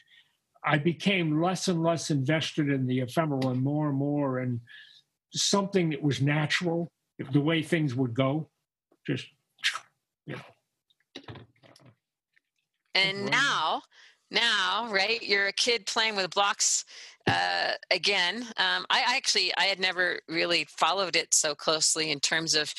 i 0.74 0.78
became 0.78 1.42
less 1.42 1.68
and 1.70 1.82
less 1.90 2.12
invested 2.12 2.68
in 2.70 2.86
the 2.86 3.00
ephemeral 3.00 3.50
and 3.50 3.62
more 3.62 3.88
and 3.90 3.98
more 3.98 4.40
in 4.44 4.60
something 5.32 5.90
that 5.92 6.02
was 6.02 6.22
natural 6.22 6.92
the 7.32 7.40
way 7.50 7.62
things 7.62 7.96
would 7.96 8.14
go 8.14 8.50
just 9.08 9.26
you 10.26 10.36
know 10.36 10.42
and 12.96 13.26
now 13.30 13.82
now 14.32 14.88
right 14.92 15.22
you're 15.22 15.48
a 15.48 15.54
kid 15.54 15.86
playing 15.86 16.16
with 16.16 16.30
blocks 16.32 16.86
uh, 17.28 17.72
again 17.92 18.44
um, 18.58 18.86
I, 18.90 19.04
actually 19.16 19.54
i 19.58 19.64
had 19.64 19.80
never 19.80 20.20
really 20.28 20.66
followed 20.66 21.16
it 21.16 21.34
so 21.34 21.56
closely 21.56 22.12
in 22.12 22.20
terms 22.20 22.56
of 22.56 22.74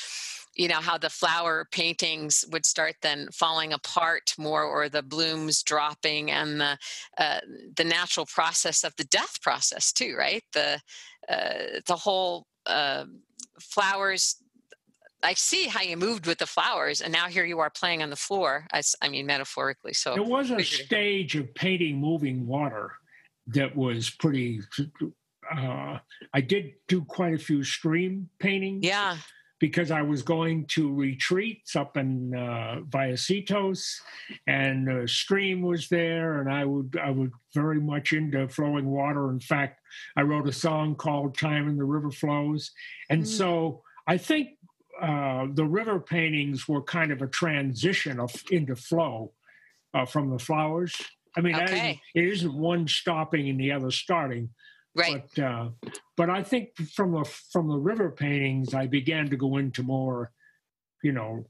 you 0.55 0.69
know 0.69 0.81
how 0.81 0.99
the 0.99 1.11
flower 1.11 1.67
paintings 1.71 2.45
would 2.51 2.67
start 2.67 2.97
then 3.03 3.29
falling 3.33 3.73
apart 3.73 4.35
more 4.39 4.65
or 4.65 4.89
the 4.89 5.03
blooms 5.03 5.63
dropping 5.63 6.31
and 6.31 6.61
the 6.61 6.79
uh, 7.19 7.41
the 7.77 7.85
natural 7.85 8.27
process 8.27 8.83
of 8.85 8.95
the 8.97 9.05
death 9.05 9.41
process 9.43 9.93
too 9.93 10.17
right? 10.19 10.45
The 10.53 10.81
uh, 11.29 11.81
the 11.87 11.97
whole 11.97 12.47
uh, 12.67 13.05
flowers 13.61 14.37
I 15.23 15.35
see 15.35 15.67
how 15.67 15.83
you 15.83 15.97
moved 15.97 16.27
with 16.27 16.39
the 16.39 16.47
flowers, 16.47 17.01
and 17.01 17.13
now 17.13 17.27
here 17.29 17.45
you 17.45 17.59
are 17.59 17.71
playing 17.71 18.03
on 18.03 18.11
the 18.11 18.17
floor. 18.17 18.67
I 18.73 19.09
mean, 19.09 19.27
metaphorically. 19.27 19.93
So 19.93 20.15
There 20.15 20.23
was 20.23 20.51
a 20.51 20.63
stage 20.63 21.37
of 21.37 21.53
painting 21.55 21.99
moving 21.99 22.47
water 22.47 22.93
that 23.49 23.75
was 23.77 24.11
pretty. 24.11 24.61
Uh, 25.55 25.99
I 26.33 26.41
did 26.41 26.73
do 26.89 27.05
quite 27.05 27.35
a 27.35 27.39
few 27.39 27.65
stream 27.65 28.29
paintings 28.39 28.85
yeah, 28.85 29.17
because 29.59 29.91
I 29.91 30.01
was 30.03 30.23
going 30.23 30.67
to 30.69 30.95
retreats 30.95 31.75
up 31.77 31.97
in 31.97 32.35
uh, 32.35 32.81
Vallecitos, 32.89 33.85
and 34.47 34.87
the 34.87 35.09
stream 35.09 35.61
was 35.63 35.89
there, 35.89 36.41
and 36.41 36.51
I 36.51 36.65
would 36.65 36.99
I 37.03 37.11
would 37.11 37.33
very 37.55 37.81
much 37.81 38.13
into 38.13 38.49
flowing 38.49 38.87
water. 38.87 39.29
In 39.31 39.41
fact, 39.41 39.81
I 40.17 40.23
wrote 40.23 40.49
a 40.49 40.53
song 40.53 40.95
called 40.95 41.37
"Time 41.37 41.69
and 41.69 41.79
the 41.79 41.85
River 41.85 42.11
Flows," 42.11 42.71
and 43.11 43.23
Mm. 43.25 43.27
so 43.27 43.83
I 44.07 44.17
think 44.19 44.51
uh, 45.01 45.47
the 45.53 45.65
river 45.65 45.99
paintings 46.01 46.69
were 46.69 46.83
kind 46.83 47.11
of 47.13 47.23
a 47.23 47.27
transition 47.27 48.21
of 48.21 48.33
into 48.51 48.77
flow 48.77 49.33
uh, 49.95 50.05
from 50.07 50.31
the 50.31 50.39
flowers. 50.39 50.95
I 51.37 51.41
mean, 51.41 51.55
isn't- 51.55 51.99
it 52.15 52.25
isn't 52.25 52.55
one 52.55 52.87
stopping 52.89 53.49
and 53.49 53.59
the 53.61 53.73
other 53.73 53.91
starting. 53.91 54.51
right. 54.97 55.23
But 55.37 55.43
uh, 55.43 55.69
but 56.17 56.31
I 56.31 56.43
think 56.43 56.77
from 56.95 57.13
the 57.13 57.25
from 57.53 57.69
the 57.69 57.79
river 57.79 58.11
paintings, 58.11 58.75
I 58.75 58.87
began 58.87 59.29
to 59.31 59.37
go 59.37 59.57
into 59.57 59.83
more, 59.83 60.33
you 61.03 61.13
know, 61.13 61.47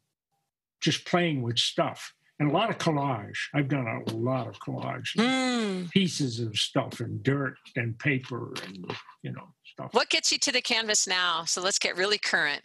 just 0.81 1.05
playing 1.07 1.43
with 1.43 1.59
stuff 1.59 2.13
and 2.39 2.51
a 2.51 2.53
lot 2.53 2.71
of 2.71 2.79
collage. 2.79 3.37
I've 3.55 3.69
done 3.69 3.87
a 3.87 4.11
lot 4.13 4.47
of 4.47 4.59
collage, 4.61 5.17
Mm. 5.17 5.91
pieces 5.91 6.41
of 6.41 6.57
stuff 6.57 7.01
and 7.01 7.23
dirt 7.23 7.57
and 7.77 7.99
paper 7.99 8.53
and 8.65 8.91
you 9.23 9.33
know 9.33 9.49
stuff. 9.65 9.93
What 9.93 10.11
gets 10.11 10.31
you 10.33 10.39
to 10.39 10.53
the 10.53 10.61
canvas 10.63 11.07
now? 11.07 11.45
So 11.47 11.61
let's 11.63 11.79
get 11.79 11.97
really 11.97 12.19
current. 12.19 12.63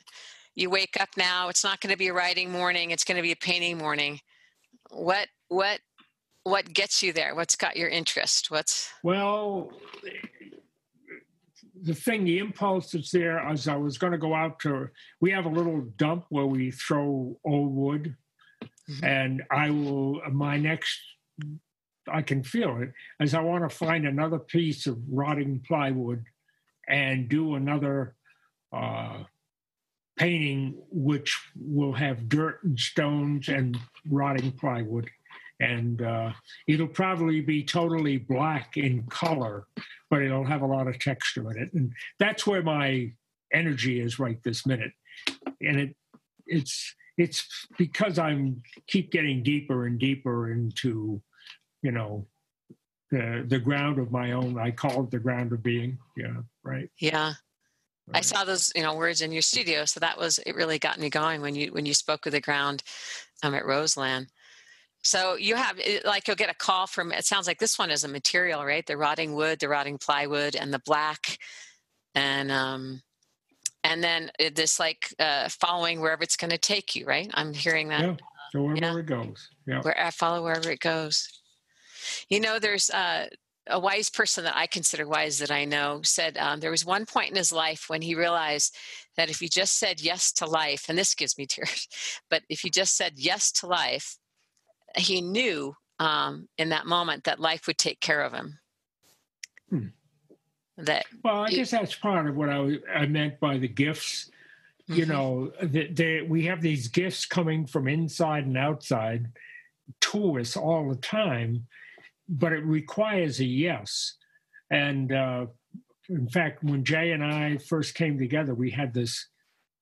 You 0.55 0.69
wake 0.69 0.95
up 0.99 1.09
now. 1.17 1.49
It's 1.49 1.63
not 1.63 1.81
going 1.81 1.91
to 1.91 1.97
be 1.97 2.07
a 2.07 2.13
writing 2.13 2.49
morning. 2.51 2.91
It's 2.91 3.03
going 3.03 3.17
to 3.17 3.21
be 3.21 3.33
a 3.33 3.35
painting 3.37 3.77
morning. 3.77 4.19
What 4.89 5.27
what 5.49 5.79
what 6.43 6.73
gets 6.73 7.03
you 7.03 7.11
there? 7.11 7.35
What's 7.35 7.55
got 7.55 7.75
your 7.75 7.89
interest? 7.89 8.49
What's 8.51 8.89
Well, 9.03 9.71
the 11.81 11.93
thing, 11.93 12.23
the 12.23 12.37
impulse 12.37 12.91
that's 12.91 13.11
there, 13.11 13.39
as 13.39 13.67
I 13.67 13.75
was 13.75 13.97
going 13.97 14.11
to 14.13 14.17
go 14.17 14.33
out 14.33 14.59
to, 14.61 14.89
we 15.19 15.31
have 15.31 15.45
a 15.45 15.49
little 15.49 15.81
dump 15.97 16.25
where 16.29 16.45
we 16.45 16.71
throw 16.71 17.37
old 17.43 17.75
wood, 17.75 18.15
Mhm. 18.89 19.03
and 19.03 19.43
I 19.51 19.71
will, 19.71 20.21
my 20.31 20.57
next, 20.57 20.99
I 22.07 22.21
can 22.21 22.43
feel 22.43 22.77
it, 22.81 22.93
as 23.19 23.33
I 23.33 23.41
want 23.41 23.67
to 23.69 23.75
find 23.75 24.05
another 24.05 24.37
piece 24.39 24.85
of 24.85 24.99
rotting 25.09 25.59
plywood 25.61 26.23
and 26.87 27.27
do 27.27 27.55
another 27.55 28.15
uh, 28.71 29.23
painting 30.17 30.75
which 30.89 31.37
will 31.55 31.93
have 31.93 32.29
dirt 32.29 32.63
and 32.63 32.79
stones 32.79 33.49
and 33.49 33.77
rotting 34.09 34.51
plywood. 34.51 35.09
And 35.59 36.01
uh, 36.01 36.31
it'll 36.67 36.87
probably 36.87 37.41
be 37.41 37.63
totally 37.63 38.17
black 38.17 38.75
in 38.75 39.03
color, 39.03 39.67
but 40.09 40.21
it'll 40.21 40.45
have 40.45 40.61
a 40.61 40.67
lot 40.67 40.87
of 40.87 40.99
texture 40.99 41.49
in 41.51 41.61
it. 41.61 41.73
And 41.73 41.93
that's 42.19 42.45
where 42.45 42.61
my 42.61 43.11
energy 43.53 44.01
is 44.01 44.19
right 44.19 44.41
this 44.43 44.65
minute. 44.65 44.91
And 45.61 45.79
it 45.79 45.95
it's 46.47 46.93
it's 47.17 47.67
because 47.77 48.19
I'm 48.19 48.61
keep 48.87 49.11
getting 49.11 49.43
deeper 49.43 49.85
and 49.85 49.97
deeper 49.97 50.51
into, 50.51 51.21
you 51.81 51.91
know, 51.91 52.27
the 53.11 53.45
the 53.47 53.59
ground 53.59 53.99
of 53.99 54.11
my 54.11 54.33
own. 54.33 54.59
I 54.59 54.71
call 54.71 55.03
it 55.03 55.11
the 55.11 55.19
ground 55.19 55.53
of 55.53 55.63
being. 55.63 55.97
Yeah, 56.17 56.41
right. 56.63 56.89
yeah? 56.99 57.33
I 58.13 58.21
saw 58.21 58.43
those 58.43 58.71
you 58.75 58.83
know 58.83 58.95
words 58.95 59.21
in 59.21 59.31
your 59.31 59.41
studio, 59.41 59.85
so 59.85 59.99
that 59.99 60.17
was 60.17 60.37
it. 60.39 60.55
Really 60.55 60.77
got 60.79 60.99
me 60.99 61.09
going 61.09 61.41
when 61.41 61.55
you 61.55 61.71
when 61.73 61.85
you 61.85 61.93
spoke 61.93 62.25
of 62.25 62.31
the 62.31 62.41
ground 62.41 62.83
um, 63.43 63.55
at 63.55 63.65
Roseland. 63.65 64.27
So 65.01 65.35
you 65.35 65.55
have 65.55 65.79
it- 65.79 66.05
like 66.05 66.27
you'll 66.27 66.35
get 66.35 66.49
a 66.49 66.55
call 66.55 66.87
from. 66.87 67.11
It 67.11 67.25
sounds 67.25 67.47
like 67.47 67.59
this 67.59 67.77
one 67.79 67.91
is 67.91 68.03
a 68.03 68.07
material, 68.07 68.63
right? 68.65 68.85
The 68.85 68.97
rotting 68.97 69.33
wood, 69.35 69.59
the 69.59 69.69
rotting 69.69 69.97
plywood, 69.97 70.55
and 70.55 70.73
the 70.73 70.79
black, 70.85 71.37
and 72.13 72.51
um, 72.51 73.01
and 73.83 74.03
then 74.03 74.31
it- 74.39 74.55
this 74.55 74.79
like 74.79 75.13
uh, 75.19 75.49
following 75.49 75.99
wherever 76.01 76.23
it's 76.23 76.37
going 76.37 76.51
to 76.51 76.57
take 76.57 76.95
you, 76.95 77.05
right? 77.05 77.29
I'm 77.33 77.53
hearing 77.53 77.89
that. 77.89 78.01
Yeah. 78.01 78.15
So 78.51 78.63
wherever 78.63 78.85
Yeah. 78.85 78.97
it 78.99 79.05
goes. 79.07 79.49
Yeah. 79.67 79.81
Where 79.81 79.99
I 79.99 80.11
follow 80.11 80.43
wherever 80.43 80.69
it 80.71 80.79
goes. 80.79 81.27
You 82.29 82.39
know, 82.39 82.59
there's 82.59 82.89
uh, 82.91 83.27
a 83.67 83.79
wise 83.79 84.09
person 84.09 84.43
that 84.43 84.55
I 84.55 84.67
consider 84.67 85.07
wise 85.07 85.39
that 85.39 85.51
I 85.51 85.65
know 85.65 86.01
said 86.03 86.37
um, 86.37 86.59
there 86.59 86.71
was 86.71 86.85
one 86.85 87.05
point 87.05 87.31
in 87.31 87.35
his 87.35 87.51
life 87.51 87.85
when 87.87 88.01
he 88.01 88.15
realized 88.15 88.75
that 89.17 89.29
if 89.29 89.39
he 89.39 89.47
just 89.47 89.79
said 89.79 90.01
yes 90.01 90.31
to 90.33 90.45
life, 90.45 90.85
and 90.87 90.97
this 90.97 91.15
gives 91.15 91.37
me 91.37 91.45
tears, 91.45 91.87
but 92.29 92.43
if 92.49 92.59
he 92.61 92.69
just 92.69 92.95
said 92.95 93.13
yes 93.15 93.51
to 93.53 93.67
life, 93.67 94.17
he 94.95 95.21
knew 95.21 95.75
um, 95.99 96.47
in 96.57 96.69
that 96.69 96.85
moment 96.85 97.23
that 97.23 97.39
life 97.39 97.67
would 97.67 97.77
take 97.77 97.99
care 97.99 98.21
of 98.21 98.33
him. 98.33 98.59
Hmm. 99.69 99.87
That 100.77 101.05
well, 101.23 101.43
I 101.43 101.49
guess 101.49 101.71
that's 101.71 101.95
part 101.95 102.27
of 102.27 102.35
what 102.35 102.49
I, 102.49 102.77
I 102.93 103.05
meant 103.05 103.39
by 103.39 103.57
the 103.57 103.67
gifts. 103.67 104.29
Mm-hmm. 104.89 104.99
You 104.99 105.05
know, 105.05 105.51
that 105.61 106.25
we 106.27 106.45
have 106.45 106.61
these 106.61 106.89
gifts 106.89 107.25
coming 107.25 107.65
from 107.65 107.87
inside 107.87 108.45
and 108.45 108.57
outside 108.57 109.29
to 110.01 110.39
us 110.39 110.57
all 110.57 110.89
the 110.89 110.97
time, 110.97 111.65
but 112.27 112.53
it 112.53 112.63
requires 112.63 113.39
a 113.39 113.45
yes. 113.45 114.15
And 114.71 115.11
uh, 115.11 115.45
in 116.09 116.27
fact, 116.29 116.63
when 116.63 116.83
Jay 116.83 117.11
and 117.11 117.23
I 117.23 117.57
first 117.57 117.95
came 117.95 118.17
together, 118.17 118.53
we 118.53 118.71
had 118.71 118.93
this 118.93 119.27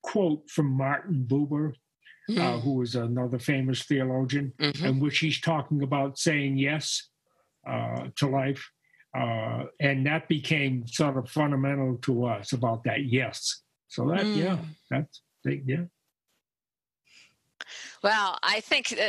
quote 0.01 0.49
from 0.49 0.67
Martin 0.67 1.25
Buber, 1.27 1.73
mm-hmm. 2.29 2.41
uh, 2.41 2.59
who 2.59 2.73
was 2.75 2.95
another 2.95 3.39
famous 3.39 3.83
theologian, 3.83 4.53
mm-hmm. 4.59 4.85
in 4.85 4.99
which 4.99 5.19
he's 5.19 5.39
talking 5.39 5.83
about 5.83 6.17
saying 6.17 6.57
yes 6.57 7.09
uh, 7.67 8.07
to 8.17 8.27
life. 8.27 8.69
Uh, 9.15 9.65
and 9.79 10.05
that 10.05 10.27
became 10.27 10.87
sort 10.87 11.17
of 11.17 11.29
fundamental 11.29 11.97
to 12.01 12.25
us 12.25 12.51
about 12.53 12.83
that 12.83 13.05
yes. 13.05 13.61
So 13.87 14.09
that, 14.09 14.21
mm. 14.21 14.37
yeah, 14.37 14.57
that's, 14.89 15.21
yeah. 15.45 15.83
Well, 18.03 18.39
I 18.41 18.59
think 18.61 18.99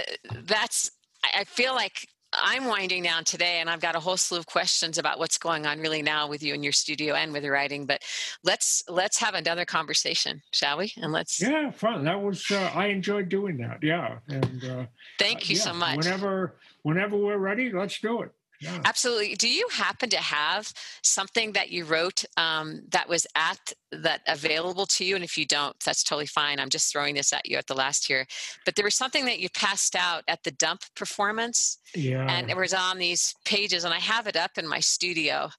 that's, 0.45 0.91
I 1.35 1.45
feel 1.45 1.75
like 1.75 2.07
I'm 2.43 2.67
winding 2.67 3.03
down 3.03 3.25
today 3.25 3.61
and 3.61 3.71
I've 3.71 3.81
got 3.81 3.97
a 3.97 4.01
whole 4.01 4.17
slew 4.17 4.39
of 4.39 4.47
questions 4.47 4.99
about 4.99 5.19
what's 5.19 5.39
going 5.39 5.67
on 5.67 5.81
really 5.81 6.03
now 6.03 6.29
with 6.29 6.43
you 6.43 6.55
in 6.55 6.63
your 6.63 6.73
studio 6.73 7.15
and 7.15 7.33
with 7.33 7.45
your 7.45 7.53
writing, 7.53 7.87
but 7.87 8.03
let's, 8.43 8.83
let's 8.89 9.19
have 9.19 9.35
another 9.35 9.65
conversation, 9.65 10.43
shall 10.53 10.79
we? 10.79 10.93
And 10.97 11.13
let's. 11.13 11.41
Yeah, 11.41 11.71
fun. 11.71 12.05
That 12.05 12.21
was, 12.21 12.51
uh, 12.51 12.71
I 12.75 12.87
enjoyed 12.87 13.29
doing 13.29 13.57
that. 13.59 13.79
Yeah. 13.83 14.19
And, 14.29 14.65
uh, 14.65 14.87
thank 15.19 15.49
you 15.49 15.57
uh, 15.57 15.59
yeah, 15.59 15.65
so 15.65 15.73
much. 15.75 15.97
Whenever, 15.97 16.57
whenever 16.83 17.17
we're 17.17 17.39
ready, 17.39 17.73
let's 17.73 18.01
do 18.01 18.23
it. 18.23 18.31
Yeah. 18.61 18.81
Absolutely. 18.85 19.35
Do 19.35 19.49
you 19.49 19.69
happen 19.73 20.09
to 20.11 20.17
have 20.17 20.73
something 21.03 21.53
that 21.53 21.71
you 21.71 21.85
wrote 21.85 22.25
um, 22.37 22.83
that 22.91 23.09
was 23.09 23.27
at 23.35 23.73
that 23.93 24.23
available 24.27 24.87
to 24.87 25.05
you? 25.05 25.15
And 25.15 25.25
if 25.25 25.37
you 25.37 25.47
don't, 25.47 25.79
that's 25.81 26.03
totally 26.03 26.27
fine. 26.27 26.59
I'm 26.59 26.71
just 26.71 26.91
throwing 26.91 27.15
this 27.15 27.33
at 27.33 27.49
you 27.49 27.57
at 27.57 27.67
the 27.67 27.75
last 27.75 28.09
year. 28.09 28.27
But 28.65 28.77
there 28.77 28.85
was 28.85 28.95
something 28.95 29.25
that 29.27 29.41
you 29.41 29.49
passed 29.51 29.97
out 29.97 30.25
at 30.29 30.45
the 30.45 30.51
dump 30.51 30.83
performance. 30.95 31.79
Yeah. 31.95 32.27
And 32.29 32.51
it 32.51 32.57
was 32.57 32.75
on 32.75 32.99
these 32.99 33.35
pages, 33.45 33.85
and 33.85 33.93
I 33.93 33.99
have 33.99 34.27
it 34.27 34.37
up 34.37 34.53
in 34.57 34.67
my 34.67 34.81
studio 34.81 35.51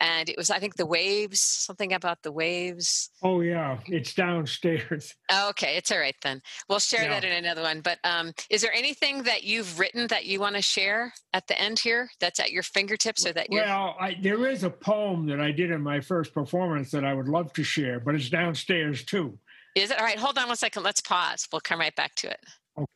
and 0.00 0.28
it 0.28 0.36
was 0.36 0.50
i 0.50 0.58
think 0.58 0.76
the 0.76 0.86
waves 0.86 1.40
something 1.40 1.92
about 1.92 2.22
the 2.22 2.32
waves. 2.32 3.10
Oh 3.22 3.40
yeah 3.40 3.78
it's 3.86 4.14
downstairs. 4.14 5.14
Okay 5.48 5.76
it's 5.76 5.92
all 5.92 5.98
right 5.98 6.16
then. 6.22 6.40
We'll 6.68 6.78
share 6.78 7.02
yeah. 7.02 7.20
that 7.20 7.24
in 7.24 7.32
another 7.32 7.62
one 7.62 7.80
but 7.80 7.98
um, 8.04 8.32
is 8.50 8.62
there 8.62 8.72
anything 8.72 9.22
that 9.24 9.44
you've 9.44 9.78
written 9.78 10.06
that 10.08 10.26
you 10.26 10.40
want 10.40 10.56
to 10.56 10.62
share 10.62 11.12
at 11.32 11.46
the 11.46 11.60
end 11.60 11.78
here 11.78 12.08
that's 12.20 12.40
at 12.40 12.50
your 12.50 12.62
fingertips 12.62 13.26
or 13.26 13.32
that 13.32 13.50
you're 13.50 13.64
well 13.64 13.96
I, 14.00 14.16
there 14.20 14.46
is 14.46 14.64
a 14.64 14.70
poem 14.70 15.26
that 15.26 15.40
i 15.40 15.50
did 15.50 15.70
in 15.70 15.82
my 15.82 16.00
first 16.00 16.32
performance 16.32 16.90
that 16.92 17.04
i 17.04 17.12
would 17.12 17.28
love 17.28 17.52
to 17.54 17.62
share 17.62 18.00
but 18.00 18.14
it's 18.14 18.30
downstairs 18.30 19.04
too. 19.04 19.38
Is 19.74 19.90
it? 19.90 19.98
All 19.98 20.04
right 20.04 20.18
hold 20.18 20.38
on 20.38 20.48
one 20.48 20.56
second 20.56 20.82
let's 20.82 21.00
pause. 21.00 21.46
We'll 21.52 21.60
come 21.60 21.80
right 21.80 21.94
back 21.94 22.14
to 22.16 22.30
it. 22.30 22.40
Okay. 22.76 22.86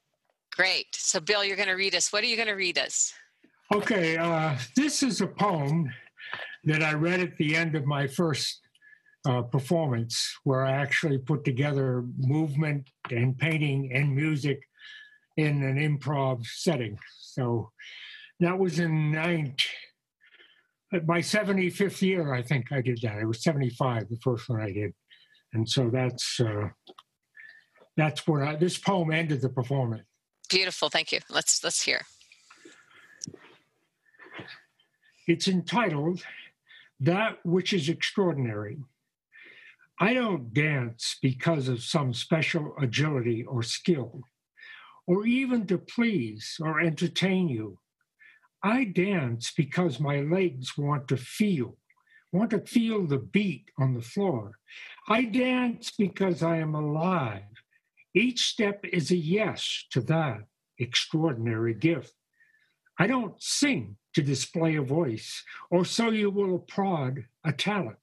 great. 0.57 0.87
So 0.95 1.20
bill 1.20 1.45
you're 1.45 1.57
going 1.57 1.69
to 1.69 1.74
read 1.74 1.95
us. 1.95 2.12
What 2.12 2.23
are 2.23 2.27
you 2.27 2.37
going 2.37 2.49
to 2.49 2.55
read 2.55 2.79
us? 2.79 3.12
Okay 3.74 4.16
uh, 4.16 4.57
this 4.77 5.03
is 5.03 5.20
a 5.20 5.27
poem 5.27 5.91
that 6.64 6.82
I 6.82 6.94
read 6.94 7.20
at 7.20 7.36
the 7.36 7.56
end 7.56 7.74
of 7.74 7.86
my 7.86 8.06
first 8.06 8.60
uh, 9.24 9.43
performance, 9.43 10.36
where 10.44 10.64
I 10.64 10.72
actually 10.72 11.18
put 11.18 11.44
together 11.44 12.05
movement 12.18 12.89
and 13.10 13.36
painting 13.39 13.90
and 13.93 14.14
music 14.14 14.60
in 15.36 15.62
an 15.62 15.76
improv 15.76 16.44
setting. 16.47 16.98
So 17.18 17.70
that 18.40 18.59
was 18.59 18.78
in 18.78 19.12
nine, 19.12 19.55
my 21.06 21.20
75th 21.20 22.02
year, 22.02 22.34
I 22.34 22.43
think 22.43 22.72
I 22.72 22.80
did 22.80 23.01
that. 23.02 23.18
It 23.18 23.26
was 23.26 23.43
75, 23.43 24.09
the 24.09 24.16
first 24.22 24.48
one 24.48 24.60
I 24.60 24.72
did. 24.72 24.93
And 25.55 25.68
so 25.68 25.90
that's 25.90 26.40
uh, 26.40 26.68
that's 27.97 28.26
where 28.26 28.44
I, 28.44 28.56
this 28.56 28.78
poem 28.78 29.12
ended 29.12 29.43
the 29.43 29.51
performance. 29.51 30.05
Beautiful, 30.48 30.89
thank 30.89 31.12
you. 31.12 31.20
Let's 31.28 31.62
let's 31.62 31.82
hear. 31.82 32.02
It's 35.26 35.47
entitled 35.47 36.22
that 37.03 37.39
which 37.45 37.73
is 37.73 37.89
extraordinary. 37.89 38.79
I 40.01 40.15
don't 40.15 40.55
dance 40.55 41.16
because 41.20 41.66
of 41.66 41.83
some 41.83 42.15
special 42.15 42.74
agility 42.81 43.45
or 43.45 43.62
skill, 43.65 44.20
or 45.07 45.27
even 45.27 45.66
to 45.66 45.79
please 45.79 46.57
or 46.61 46.81
entertain 46.81 47.49
you. 47.49 47.79
I 48.62 48.85
dance 48.85 49.53
because 49.57 49.99
my 49.99 50.20
legs 50.20 50.79
want 50.79 51.09
to 51.09 51.16
feel, 51.16 51.77
want 52.33 52.51
to 52.51 52.61
feel 52.61 53.05
the 53.05 53.19
beat 53.19 53.65
on 53.81 53.95
the 53.95 54.03
floor. 54.03 54.53
I 55.09 55.24
dance 55.24 55.91
because 55.99 56.41
I 56.43 56.59
am 56.59 56.77
alive. 56.77 57.43
Each 58.15 58.43
step 58.43 58.85
is 58.85 59.11
a 59.11 59.16
yes 59.16 59.87
to 59.91 60.01
that 60.03 60.43
extraordinary 60.79 61.74
gift. 61.74 62.15
I 62.97 63.09
don't 63.09 63.43
sing 63.43 63.97
to 64.14 64.22
display 64.22 64.76
a 64.76 64.82
voice, 64.82 65.43
or 65.70 65.84
so 65.84 66.10
you 66.10 66.30
will 66.30 66.56
applaud 66.56 67.24
a 67.44 67.52
talent. 67.52 67.98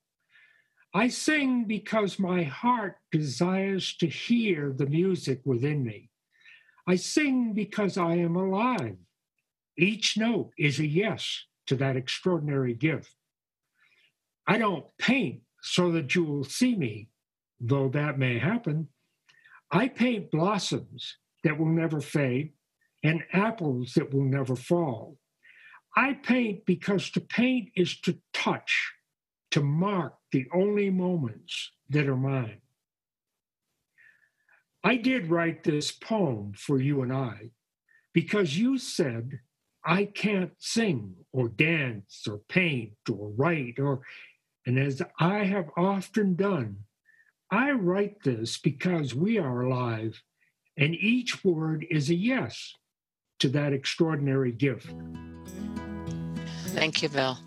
I 0.93 1.09
sing 1.09 1.65
because 1.65 2.17
my 2.17 2.43
heart 2.43 2.97
desires 3.11 3.95
to 3.97 4.07
hear 4.07 4.73
the 4.75 4.87
music 4.87 5.41
within 5.45 5.83
me. 5.83 6.09
I 6.87 6.95
sing 6.95 7.53
because 7.53 7.97
I 7.97 8.15
am 8.15 8.35
alive. 8.35 8.97
Each 9.77 10.17
note 10.17 10.51
is 10.57 10.79
a 10.79 10.87
yes 10.87 11.45
to 11.67 11.75
that 11.75 11.95
extraordinary 11.95 12.73
gift. 12.73 13.13
I 14.47 14.57
don't 14.57 14.85
paint 14.97 15.41
so 15.61 15.91
that 15.91 16.15
you 16.15 16.23
will 16.23 16.43
see 16.43 16.75
me, 16.75 17.09
though 17.59 17.89
that 17.89 18.17
may 18.17 18.39
happen. 18.39 18.87
I 19.71 19.87
paint 19.87 20.31
blossoms 20.31 21.17
that 21.43 21.59
will 21.59 21.67
never 21.67 22.01
fade 22.01 22.53
and 23.03 23.23
apples 23.31 23.93
that 23.93 24.11
will 24.11 24.23
never 24.23 24.55
fall. 24.55 25.17
I 25.95 26.13
paint 26.13 26.65
because 26.65 27.09
to 27.11 27.21
paint 27.21 27.69
is 27.75 27.99
to 28.01 28.17
touch, 28.33 28.93
to 29.51 29.61
mark 29.61 30.15
the 30.31 30.47
only 30.53 30.89
moments 30.89 31.71
that 31.89 32.07
are 32.07 32.15
mine. 32.15 32.61
I 34.83 34.95
did 34.95 35.29
write 35.29 35.63
this 35.63 35.91
poem 35.91 36.53
for 36.55 36.79
you 36.79 37.01
and 37.01 37.11
I 37.11 37.51
because 38.13 38.57
you 38.57 38.77
said 38.77 39.39
I 39.83 40.05
can't 40.05 40.53
sing 40.57 41.15
or 41.33 41.49
dance 41.49 42.25
or 42.29 42.39
paint 42.49 42.93
or 43.09 43.29
write 43.29 43.79
or 43.79 44.01
and 44.65 44.77
as 44.77 45.01
I 45.19 45.45
have 45.45 45.69
often 45.75 46.35
done, 46.35 46.83
I 47.51 47.71
write 47.71 48.23
this 48.23 48.57
because 48.57 49.15
we 49.15 49.37
are 49.39 49.61
alive 49.61 50.21
and 50.77 50.93
each 50.95 51.43
word 51.43 51.85
is 51.89 52.09
a 52.09 52.15
yes 52.15 52.73
to 53.39 53.49
that 53.49 53.73
extraordinary 53.73 54.51
gift. 54.51 54.93
Thank 56.79 57.03
you, 57.03 57.09
Bill. 57.09 57.37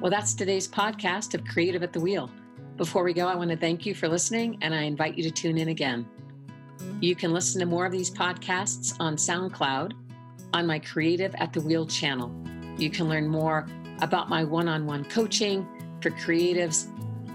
Well, 0.00 0.10
that's 0.10 0.34
today's 0.34 0.66
podcast 0.66 1.34
of 1.34 1.44
Creative 1.44 1.84
at 1.84 1.92
the 1.92 2.00
Wheel. 2.00 2.28
Before 2.76 3.04
we 3.04 3.12
go, 3.12 3.28
I 3.28 3.36
want 3.36 3.50
to 3.50 3.56
thank 3.56 3.86
you 3.86 3.94
for 3.94 4.08
listening 4.08 4.58
and 4.62 4.74
I 4.74 4.82
invite 4.82 5.16
you 5.16 5.22
to 5.22 5.30
tune 5.30 5.58
in 5.58 5.68
again. 5.68 6.08
You 7.00 7.14
can 7.14 7.32
listen 7.32 7.60
to 7.60 7.66
more 7.66 7.86
of 7.86 7.92
these 7.92 8.10
podcasts 8.10 8.96
on 8.98 9.14
SoundCloud 9.14 9.92
on 10.54 10.66
my 10.66 10.80
Creative 10.80 11.32
at 11.36 11.52
the 11.52 11.60
Wheel 11.60 11.86
channel. 11.86 12.34
You 12.76 12.90
can 12.90 13.08
learn 13.08 13.28
more 13.28 13.68
about 14.02 14.28
my 14.28 14.42
one 14.42 14.66
on 14.66 14.86
one 14.86 15.04
coaching 15.04 15.68
for 16.02 16.10
creatives 16.10 16.88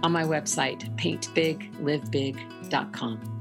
on 0.04 0.12
my 0.12 0.24
website, 0.24 0.94
paintbiglivebig.com. 0.98 3.35